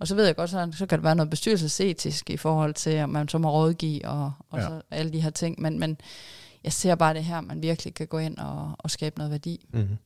og 0.00 0.08
så 0.08 0.14
ved 0.14 0.26
jeg 0.26 0.36
godt, 0.36 0.50
så, 0.50 0.68
så 0.76 0.86
kan 0.86 0.98
det 0.98 1.04
være 1.04 1.14
noget 1.14 1.30
bestyrelsesetisk 1.30 2.30
i 2.30 2.36
forhold 2.36 2.74
til, 2.74 2.90
at 2.90 3.08
man 3.08 3.28
så 3.28 3.38
må 3.38 3.50
rådgive, 3.50 4.08
og, 4.08 4.32
og 4.50 4.58
Ja. 4.58 4.64
så 4.66 4.82
alle 4.90 5.12
de 5.12 5.20
her 5.20 5.30
ting, 5.30 5.60
men, 5.62 5.78
men 5.78 5.96
jeg 6.64 6.72
ser 6.72 6.94
bare 6.94 7.14
det 7.14 7.24
her, 7.24 7.40
man 7.40 7.62
virkelig 7.62 7.94
kan 7.94 8.06
gå 8.06 8.18
ind 8.18 8.38
og, 8.38 8.72
og 8.78 8.90
skabe 8.90 9.18
noget 9.18 9.30
værdi 9.30 9.66
Mm-hmm. 9.72 9.96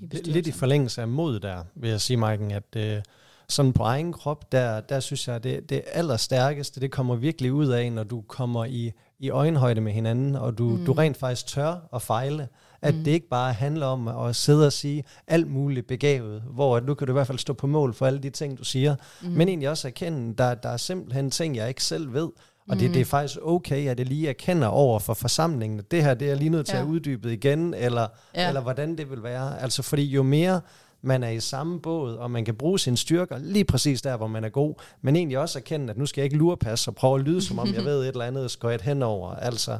i 0.00 0.06
Lidt 0.24 0.46
i 0.46 0.52
forlængelse 0.52 1.00
af 1.00 1.08
mod 1.08 1.40
der, 1.40 1.64
vil 1.74 1.90
jeg 1.90 2.00
sige, 2.00 2.16
Maiken, 2.16 2.50
at 2.50 2.76
øh, 2.76 3.02
sådan 3.48 3.72
på 3.72 3.82
egen 3.82 4.12
krop, 4.12 4.52
der, 4.52 4.80
der 4.80 5.00
synes 5.00 5.28
jeg, 5.28 5.44
det, 5.44 5.70
det 5.70 5.82
allerstærkeste, 5.92 6.80
det 6.80 6.90
kommer 6.90 7.14
virkelig 7.14 7.52
ud 7.52 7.66
af, 7.68 7.92
når 7.92 8.04
du 8.04 8.20
kommer 8.20 8.64
i, 8.64 8.92
i 9.18 9.30
øjenhøjde 9.30 9.80
med 9.80 9.92
hinanden, 9.92 10.36
og 10.36 10.58
du, 10.58 10.68
mm. 10.68 10.84
du 10.86 10.92
rent 10.92 11.16
faktisk 11.16 11.46
tør 11.46 11.88
at 11.94 12.02
fejle. 12.02 12.48
At 12.82 12.94
mm. 12.94 13.04
det 13.04 13.10
ikke 13.10 13.28
bare 13.28 13.52
handler 13.52 13.86
om 13.86 14.08
at 14.08 14.36
sidde 14.36 14.66
og 14.66 14.72
sige 14.72 15.04
alt 15.26 15.50
muligt 15.50 15.86
begavet, 15.86 16.42
hvor 16.54 16.76
at 16.76 16.84
nu 16.84 16.94
kan 16.94 17.06
du 17.06 17.12
i 17.12 17.14
hvert 17.14 17.26
fald 17.26 17.38
stå 17.38 17.52
på 17.52 17.66
mål 17.66 17.94
for 17.94 18.06
alle 18.06 18.18
de 18.18 18.30
ting, 18.30 18.58
du 18.58 18.64
siger, 18.64 18.96
mm. 19.22 19.28
men 19.28 19.48
egentlig 19.48 19.68
også 19.68 19.88
erkende, 19.88 20.34
der, 20.38 20.54
der 20.54 20.68
er 20.68 20.76
simpelthen 20.76 21.30
ting, 21.30 21.56
jeg 21.56 21.68
ikke 21.68 21.84
selv 21.84 22.12
ved, 22.12 22.28
og 22.68 22.80
det, 22.80 22.94
det 22.94 23.00
er 23.00 23.04
faktisk 23.04 23.38
okay, 23.42 23.88
at 23.88 23.98
jeg 23.98 24.06
lige 24.06 24.28
erkender 24.28 24.68
over 24.68 24.98
for 24.98 25.14
forsamlingen, 25.14 25.80
det 25.90 26.04
her, 26.04 26.14
det 26.14 26.30
er 26.30 26.34
lige 26.34 26.50
nødt 26.50 26.66
til 26.66 26.74
Ja. 26.76 26.82
at 26.82 26.86
uddybe 26.86 27.32
igen, 27.32 27.74
eller, 27.74 28.06
Ja. 28.34 28.48
eller 28.48 28.60
hvordan 28.60 28.98
det 28.98 29.10
vil 29.10 29.22
være. 29.22 29.62
Altså 29.62 29.82
fordi 29.82 30.04
jo 30.04 30.22
mere 30.22 30.60
man 31.02 31.22
er 31.22 31.28
i 31.28 31.40
samme 31.40 31.80
båd, 31.80 32.14
og 32.14 32.30
man 32.30 32.44
kan 32.44 32.54
bruge 32.54 32.78
sine 32.78 32.96
styrker 32.96 33.38
lige 33.38 33.64
præcis 33.64 34.02
der, 34.02 34.16
hvor 34.16 34.26
man 34.26 34.44
er 34.44 34.48
god, 34.48 34.74
men 35.02 35.16
egentlig 35.16 35.38
også 35.38 35.58
erkende, 35.58 35.90
at 35.90 35.98
nu 35.98 36.06
skal 36.06 36.20
jeg 36.20 36.24
ikke 36.24 36.36
lurepasse 36.36 36.90
og 36.90 36.94
prøve 36.94 37.18
at 37.18 37.24
lyde, 37.24 37.42
som 37.42 37.58
om 37.58 37.74
jeg 37.74 37.84
ved 37.90 38.00
et 38.00 38.08
eller 38.08 38.24
andet 38.24 38.50
skøjt 38.50 38.82
henover. 38.82 39.34
Altså, 39.34 39.78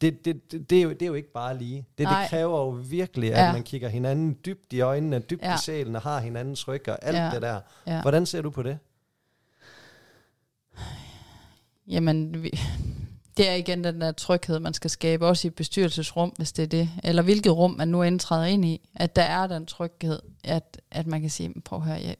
det, 0.00 0.24
det, 0.24 0.52
det, 0.52 0.70
det, 0.70 0.78
er 0.78 0.82
jo, 0.82 0.90
det 0.90 1.02
er 1.02 1.06
jo 1.06 1.14
ikke 1.14 1.32
bare 1.32 1.58
lige. 1.58 1.86
Det, 1.98 2.08
det 2.08 2.16
kræver 2.28 2.58
jo 2.60 2.68
virkelig, 2.68 3.34
at 3.34 3.44
Ja. 3.46 3.52
man 3.52 3.62
kigger 3.62 3.88
hinanden 3.88 4.36
dybt 4.46 4.72
i 4.72 4.80
øjnene, 4.80 5.18
dybt 5.18 5.42
Ja. 5.42 5.54
i 5.54 5.58
sjælen, 5.58 5.96
og 5.96 6.02
har 6.02 6.20
hinandens 6.20 6.68
ryg 6.68 6.88
og 6.88 6.98
alt 7.02 7.16
Ja. 7.16 7.30
det 7.34 7.42
der. 7.42 7.60
Ja. 7.86 8.02
Hvordan 8.02 8.26
ser 8.26 8.42
du 8.42 8.50
på 8.50 8.62
det? 8.62 8.78
Jamen, 11.88 12.42
vi, 12.42 12.50
det 13.36 13.48
er 13.48 13.54
igen 13.54 13.84
den 13.84 14.00
der 14.00 14.12
tryghed, 14.12 14.58
man 14.60 14.74
skal 14.74 14.90
skabe, 14.90 15.26
også 15.26 15.46
i 15.46 15.48
et 15.48 15.54
bestyrelsesrum, 15.54 16.28
hvis 16.36 16.52
det 16.52 16.62
er 16.62 16.66
det. 16.66 16.90
Eller 17.04 17.22
hvilket 17.22 17.56
rum 17.56 17.70
man 17.70 17.88
nu 17.88 18.02
indtræder 18.02 18.44
ind 18.44 18.64
i. 18.64 18.88
At 18.94 19.16
der 19.16 19.22
er 19.22 19.46
den 19.46 19.66
tryghed, 19.66 20.18
at, 20.44 20.80
at 20.90 21.06
man 21.06 21.20
kan 21.20 21.30
sige, 21.30 21.54
prøv 21.64 21.78
at 21.78 21.84
høre, 21.84 22.00
jeg, 22.04 22.16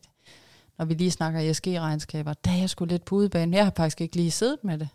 når 0.79 0.85
vi 0.85 0.95
lige 0.95 1.11
snakker 1.11 1.41
ESG-regnskaber, 1.41 2.35
der 2.45 2.51
er 2.51 2.57
jeg 2.57 2.71
sgu 2.71 2.85
lidt 2.85 3.05
på 3.05 3.15
udebane. 3.15 3.57
Jeg 3.57 3.65
har 3.65 3.73
faktisk 3.77 4.01
ikke 4.01 4.17
lige 4.17 4.31
siddet 4.31 4.59
med 4.63 4.79
det. 4.79 4.89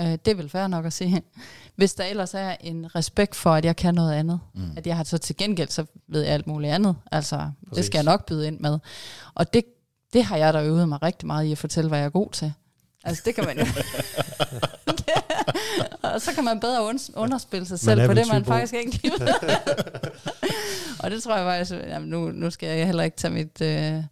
Øh, 0.00 0.06
det 0.06 0.28
er 0.28 0.34
vel 0.34 0.48
fair 0.48 0.66
nok 0.66 0.86
at 0.86 0.92
sige. 0.92 1.22
Hvis 1.76 1.94
der 1.94 2.04
ellers 2.04 2.34
er 2.34 2.56
en 2.60 2.94
respekt 2.94 3.34
for, 3.34 3.50
at 3.50 3.64
jeg 3.64 3.76
kan 3.76 3.94
noget 3.94 4.12
andet, 4.12 4.40
mm. 4.54 4.70
at 4.76 4.86
jeg 4.86 4.96
har 4.96 5.04
så 5.04 5.18
til 5.18 5.36
gengæld, 5.36 5.68
så 5.68 5.84
ved 6.08 6.22
jeg 6.22 6.32
alt 6.32 6.46
muligt 6.46 6.72
andet. 6.72 6.96
Altså, 7.12 7.36
Præcis. 7.36 7.76
det 7.76 7.84
skal 7.84 7.98
jeg 7.98 8.04
nok 8.04 8.26
byde 8.26 8.46
ind 8.46 8.60
med. 8.60 8.78
Og 9.34 9.52
det, 9.52 9.64
det 10.12 10.24
har 10.24 10.36
jeg 10.36 10.54
da 10.54 10.62
øvet 10.62 10.88
mig 10.88 11.02
rigtig 11.02 11.26
meget 11.26 11.44
i 11.44 11.52
at 11.52 11.58
fortælle, 11.58 11.88
hvad 11.88 11.98
jeg 11.98 12.06
er 12.06 12.10
god 12.10 12.30
til. 12.30 12.52
Altså, 13.04 13.22
det 13.26 13.34
kan 13.34 13.44
man 13.44 13.58
jo. 13.58 13.66
og 16.14 16.20
så 16.20 16.32
kan 16.34 16.44
man 16.44 16.60
bedre 16.60 16.90
und- 16.90 17.12
underspille 17.16 17.66
sig 17.66 17.78
selv 17.78 18.06
på 18.06 18.14
det, 18.14 18.28
man 18.32 18.44
faktisk 18.44 18.74
ikke 18.74 18.90
lige 19.02 19.12
ved. 19.20 19.28
og 21.02 21.10
det 21.10 21.22
tror 21.22 21.36
jeg 21.36 21.44
faktisk, 21.44 21.88
jamen 21.88 22.08
nu, 22.08 22.30
nu 22.30 22.50
skal 22.50 22.76
jeg 22.76 22.86
heller 22.86 23.02
ikke 23.02 23.16
tage 23.16 23.34
mit, 23.34 23.60
øh, 23.60 24.04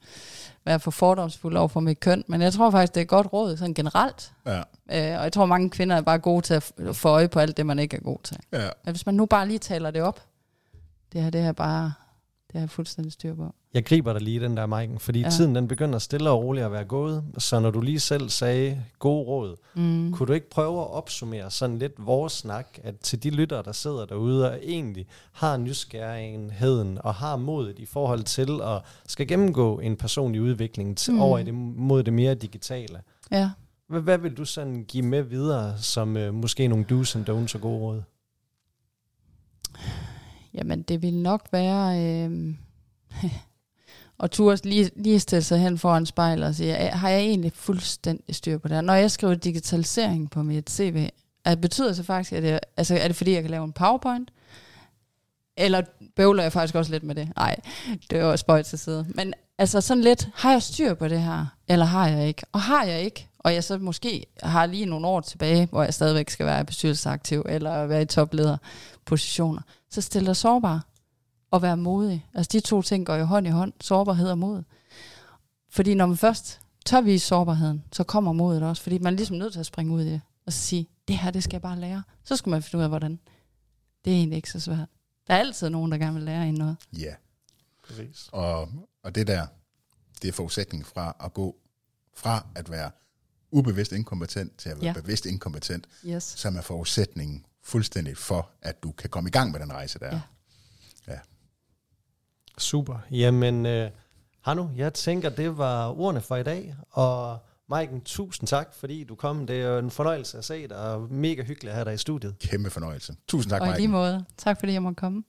være 0.64 0.80
for 0.80 0.91
fordomsfuld 0.91 1.57
over 1.57 1.68
for 1.68 1.80
mit 1.80 2.01
køn, 2.01 2.24
men 2.26 2.43
jeg 2.43 2.53
tror 2.53 2.70
faktisk, 2.70 2.95
det 2.95 3.01
er 3.01 3.05
et 3.05 3.09
godt 3.09 3.32
råd, 3.32 3.57
sådan 3.57 3.74
generelt. 3.74 4.32
Ja, 4.47 4.62
Øh, 4.93 4.99
og 5.18 5.24
jeg 5.24 5.32
tror, 5.32 5.47
mange 5.47 5.70
kvinder 5.70 5.97
er 5.97 6.01
bare 6.01 6.18
gode 6.18 6.43
til 6.43 6.55
at 6.55 6.72
få 6.93 7.09
øje 7.09 7.28
på 7.28 7.39
alt 7.41 7.57
det, 7.57 7.66
man 7.66 7.78
ikke 7.78 7.97
er 7.97 8.01
god 8.01 8.18
til. 8.24 8.37
ja. 8.53 8.68
Men 8.84 8.93
hvis 8.95 9.07
man 9.07 9.14
nu 9.14 9.26
bare 9.26 9.47
lige 9.49 9.59
taler 9.59 9.91
det 9.91 10.03
op, 10.03 10.20
det 11.12 11.22
her, 11.22 11.30
det 11.30 11.43
her 11.43 11.53
bare, 11.53 11.84
det 12.47 12.53
har 12.53 12.61
jeg 12.61 12.70
fuldstændig 12.70 13.12
styr 13.12 13.34
på. 13.34 13.55
Jeg 13.74 13.84
griber 13.84 14.12
dig 14.12 14.22
lige 14.22 14.41
den 14.41 14.57
der, 14.57 14.66
Maiken, 14.66 14.99
fordi 14.99 15.20
ja. 15.20 15.30
Tiden 15.30 15.55
den 15.55 15.68
begynder 15.68 15.99
stille 15.99 16.30
og 16.30 16.43
roligt 16.43 16.66
at 16.66 16.72
være 16.72 16.84
gået. 16.84 17.24
Så 17.39 17.61
når 17.61 17.70
du 17.70 17.80
lige 17.80 18.01
selv 18.01 18.28
sagde 18.28 18.82
gode 18.99 19.24
råd, 19.24 19.57
Mm. 19.74 20.12
kunne 20.12 20.26
du 20.26 20.32
ikke 20.32 20.51
prøve 20.51 20.80
at 20.80 20.91
opsummere 20.91 21.51
sådan 21.51 21.78
lidt 21.78 21.93
vores 21.99 22.32
snak, 22.32 22.66
at 22.84 22.99
til 23.01 23.22
de 23.22 23.30
lyttere, 23.30 23.62
der 23.62 23.72
sidder 23.72 24.07
derude 24.07 24.51
og 24.51 24.59
egentlig 24.62 25.07
har 25.32 25.57
nysgerrigheden 25.57 26.99
og 27.05 27.14
har 27.14 27.37
modet 27.37 27.78
i 27.78 27.87
forhold 27.87 28.22
til 28.22 28.61
at 28.62 28.82
skal 29.07 29.26
gennemgå 29.28 29.78
en 29.80 29.97
personlig 29.97 30.41
udvikling 30.43 30.99
til, 30.99 31.12
mm. 31.12 31.16
Mm. 31.16 31.22
over 31.22 31.39
i 31.39 31.45
det, 31.45 31.55
mod 31.55 32.03
det 32.03 32.12
mere 32.12 32.34
digitale. 32.34 33.01
Ja. 33.30 33.51
Hvad, 33.89 34.01
hvad 34.01 34.18
vil 34.18 34.37
du 34.37 34.45
sådan 34.45 34.84
give 34.84 35.03
med 35.03 35.22
videre, 35.22 35.78
som 35.78 36.16
øh, 36.16 36.34
måske 36.34 36.68
nogle 36.68 36.84
do's 36.91 37.18
and 37.18 37.28
don'ts 37.30 37.55
og 37.55 37.61
gode 37.61 37.78
råd? 37.78 38.03
Jamen, 40.55 40.82
det 40.82 41.03
vil 41.03 41.14
nok 41.14 41.49
være... 41.53 42.03
Øh, 42.03 42.55
og 44.18 44.30
turde 44.30 44.68
lige, 44.68 44.91
lige 44.97 45.20
stille 45.20 45.43
sig 45.43 45.59
hen 45.59 45.78
foran 45.78 46.07
spejlet 46.07 46.49
og 46.49 46.55
sige, 46.55 46.74
har 46.74 47.09
jeg 47.09 47.20
egentlig 47.20 47.53
fuldstændig 47.53 48.34
styr 48.34 48.59
på 48.59 48.68
det 48.68 48.76
her? 48.76 48.82
Når 48.82 48.95
jeg 48.95 49.11
skriver 49.11 49.34
digitalisering 49.34 50.30
på 50.30 50.43
mit 50.43 50.70
CV, 50.70 51.09
at 51.45 51.61
betyder 51.61 51.87
det 51.87 51.97
så 51.97 52.03
faktisk, 52.03 52.32
at 52.32 52.45
jeg, 52.45 52.61
altså, 52.76 52.95
er 52.97 53.07
det 53.07 53.16
fordi, 53.16 53.32
jeg 53.32 53.43
kan 53.43 53.51
lave 53.51 53.64
en 53.64 53.72
PowerPoint? 53.72 54.30
Eller 55.57 55.82
bøvler 56.16 56.43
jeg 56.43 56.53
faktisk 56.53 56.74
også 56.74 56.93
lidt 56.93 57.03
med 57.03 57.14
det? 57.14 57.28
Nej, 57.37 57.57
det 58.11 58.18
er 58.18 58.24
jo 58.24 58.37
spøjt 58.37 58.66
til 58.66 58.78
side. 58.78 59.07
Men 59.09 59.34
altså 59.59 59.80
sådan 59.80 60.03
lidt, 60.03 60.28
har 60.34 60.53
jeg 60.53 60.62
styr 60.62 60.95
på 60.95 61.09
det 61.09 61.22
her, 61.22 61.47
eller 61.68 61.84
har 61.84 62.09
jeg 62.09 62.28
ikke? 62.28 62.43
Og 62.53 62.61
har 62.61 62.84
jeg 62.84 63.03
ikke, 63.03 63.26
og 63.47 63.55
jeg 63.55 63.64
så 63.64 63.78
måske 63.78 64.26
har 64.42 64.66
lige 64.66 64.86
nogle 64.86 65.07
år 65.07 65.20
tilbage, 65.20 65.66
hvor 65.66 65.82
jeg 65.82 65.94
stadigvæk 65.94 66.30
skal 66.30 66.47
være 66.47 66.64
bestyrelsesaktiv, 66.64 67.44
eller 67.49 67.86
være 67.86 68.03
i 68.03 68.07
toplederpositioner, 68.07 69.62
så 69.90 70.01
stil 70.01 70.26
dig 70.26 70.36
sårbar 70.36 70.86
og 71.51 71.62
være 71.62 71.76
modig. 71.76 72.26
Altså 72.34 72.51
de 72.53 72.61
to 72.61 72.82
ting 72.82 73.07
går 73.07 73.14
jo 73.14 73.24
hånd 73.24 73.47
i 73.47 73.51
hånd, 73.51 73.72
sårbarhed 73.80 74.30
og 74.30 74.38
mod. 74.38 74.62
Fordi 75.70 75.94
når 75.94 76.07
man 76.07 76.16
først 76.16 76.61
tør 76.86 77.01
vise 77.01 77.26
sårbarheden, 77.26 77.84
så 77.92 78.05
kommer 78.05 78.32
modet 78.32 78.62
også, 78.62 78.82
fordi 78.82 78.99
man 78.99 79.12
er 79.12 79.16
ligesom 79.16 79.36
nødt 79.36 79.53
til 79.53 79.61
at 79.61 79.66
springe 79.66 79.94
ud 79.94 80.03
i 80.03 80.11
det, 80.11 80.20
og 80.47 80.53
så 80.53 80.59
sige, 80.59 80.88
det 81.09 81.18
her, 81.18 81.30
det 81.30 81.42
skal 81.42 81.55
jeg 81.55 81.62
bare 81.62 81.78
lære. 81.78 82.03
Så 82.24 82.36
skal 82.36 82.51
man 82.51 82.62
finde 82.62 82.78
ud 82.78 82.82
af, 82.82 82.88
hvordan. 82.88 83.20
Det 84.05 84.12
er 84.12 84.16
egentlig 84.16 84.36
ikke 84.36 84.51
så 84.51 84.61
svært. 84.61 84.88
Der 85.26 85.34
er 85.34 85.38
altid 85.38 85.68
nogen, 85.70 85.92
der 85.92 85.99
gerne 85.99 86.14
vil 86.14 86.22
lære 86.22 86.49
en 86.49 86.55
noget. 86.55 86.76
Ja, 86.99 87.14
Præcis. 87.86 88.28
og, 88.32 88.68
og 89.03 89.14
det 89.14 89.26
der, 89.26 89.47
det 90.22 90.28
er 90.28 90.32
forudsætningen 90.32 90.86
fra 90.86 91.16
at 91.24 91.34
gå 91.34 91.57
fra 92.14 92.47
at 92.55 92.70
være 92.70 92.90
ubevidst 93.57 93.92
inkompetent 93.92 94.57
til 94.59 94.68
at 94.68 94.76
være 94.76 94.84
ja. 94.84 94.88
Ja. 94.96 95.00
bevidst 95.00 95.26
inkompetent, 95.26 95.86
Yes. 96.07 96.22
som 96.24 96.57
er 96.57 96.61
forudsætningen 96.61 97.46
fuldstændig 97.64 98.16
for, 98.16 98.50
at 98.62 98.82
du 98.82 98.92
kan 98.92 99.11
komme 99.11 99.28
i 99.28 99.32
gang 99.32 99.52
med 99.52 99.61
den 99.61 99.72
rejse 99.72 99.98
der. 99.98 100.20
Ja. 101.09 101.18
Super. 102.59 102.98
Jamen, 103.11 103.66
øh, 103.66 103.90
Hannu, 104.40 104.70
jeg 104.76 104.94
tænker, 104.94 105.28
det 105.28 105.59
var 105.59 105.88
ordene 106.00 106.20
for 106.20 106.36
i 106.36 106.42
dag. 106.42 106.76
Og 106.90 107.38
Maiken, 107.68 108.00
tusind 108.00 108.46
tak, 108.48 108.74
fordi 108.74 109.04
du 109.04 109.14
kom. 109.14 109.46
Det 109.46 109.57
er 109.62 109.66
jo 109.68 109.78
en 109.78 109.90
fornøjelse 109.90 110.38
at 110.38 110.44
se 110.44 110.68
dig, 110.68 110.76
og 110.78 111.12
mega 111.12 111.42
hyggeligt 111.42 111.70
at 111.70 111.74
have 111.74 111.84
dig 111.84 111.94
i 111.94 111.96
studiet. 111.96 112.38
Kæmpe 112.38 112.70
fornøjelse. 112.70 113.16
Tusind 113.28 113.50
tak, 113.50 113.61
Og 113.61 113.66
i 113.66 113.70
Mike. 113.70 113.78
lige 113.80 113.88
måde. 113.88 114.24
Tak 114.36 114.59
fordi 114.61 114.72
jeg 114.72 114.82
måtte 114.82 114.96
komme. 114.96 115.22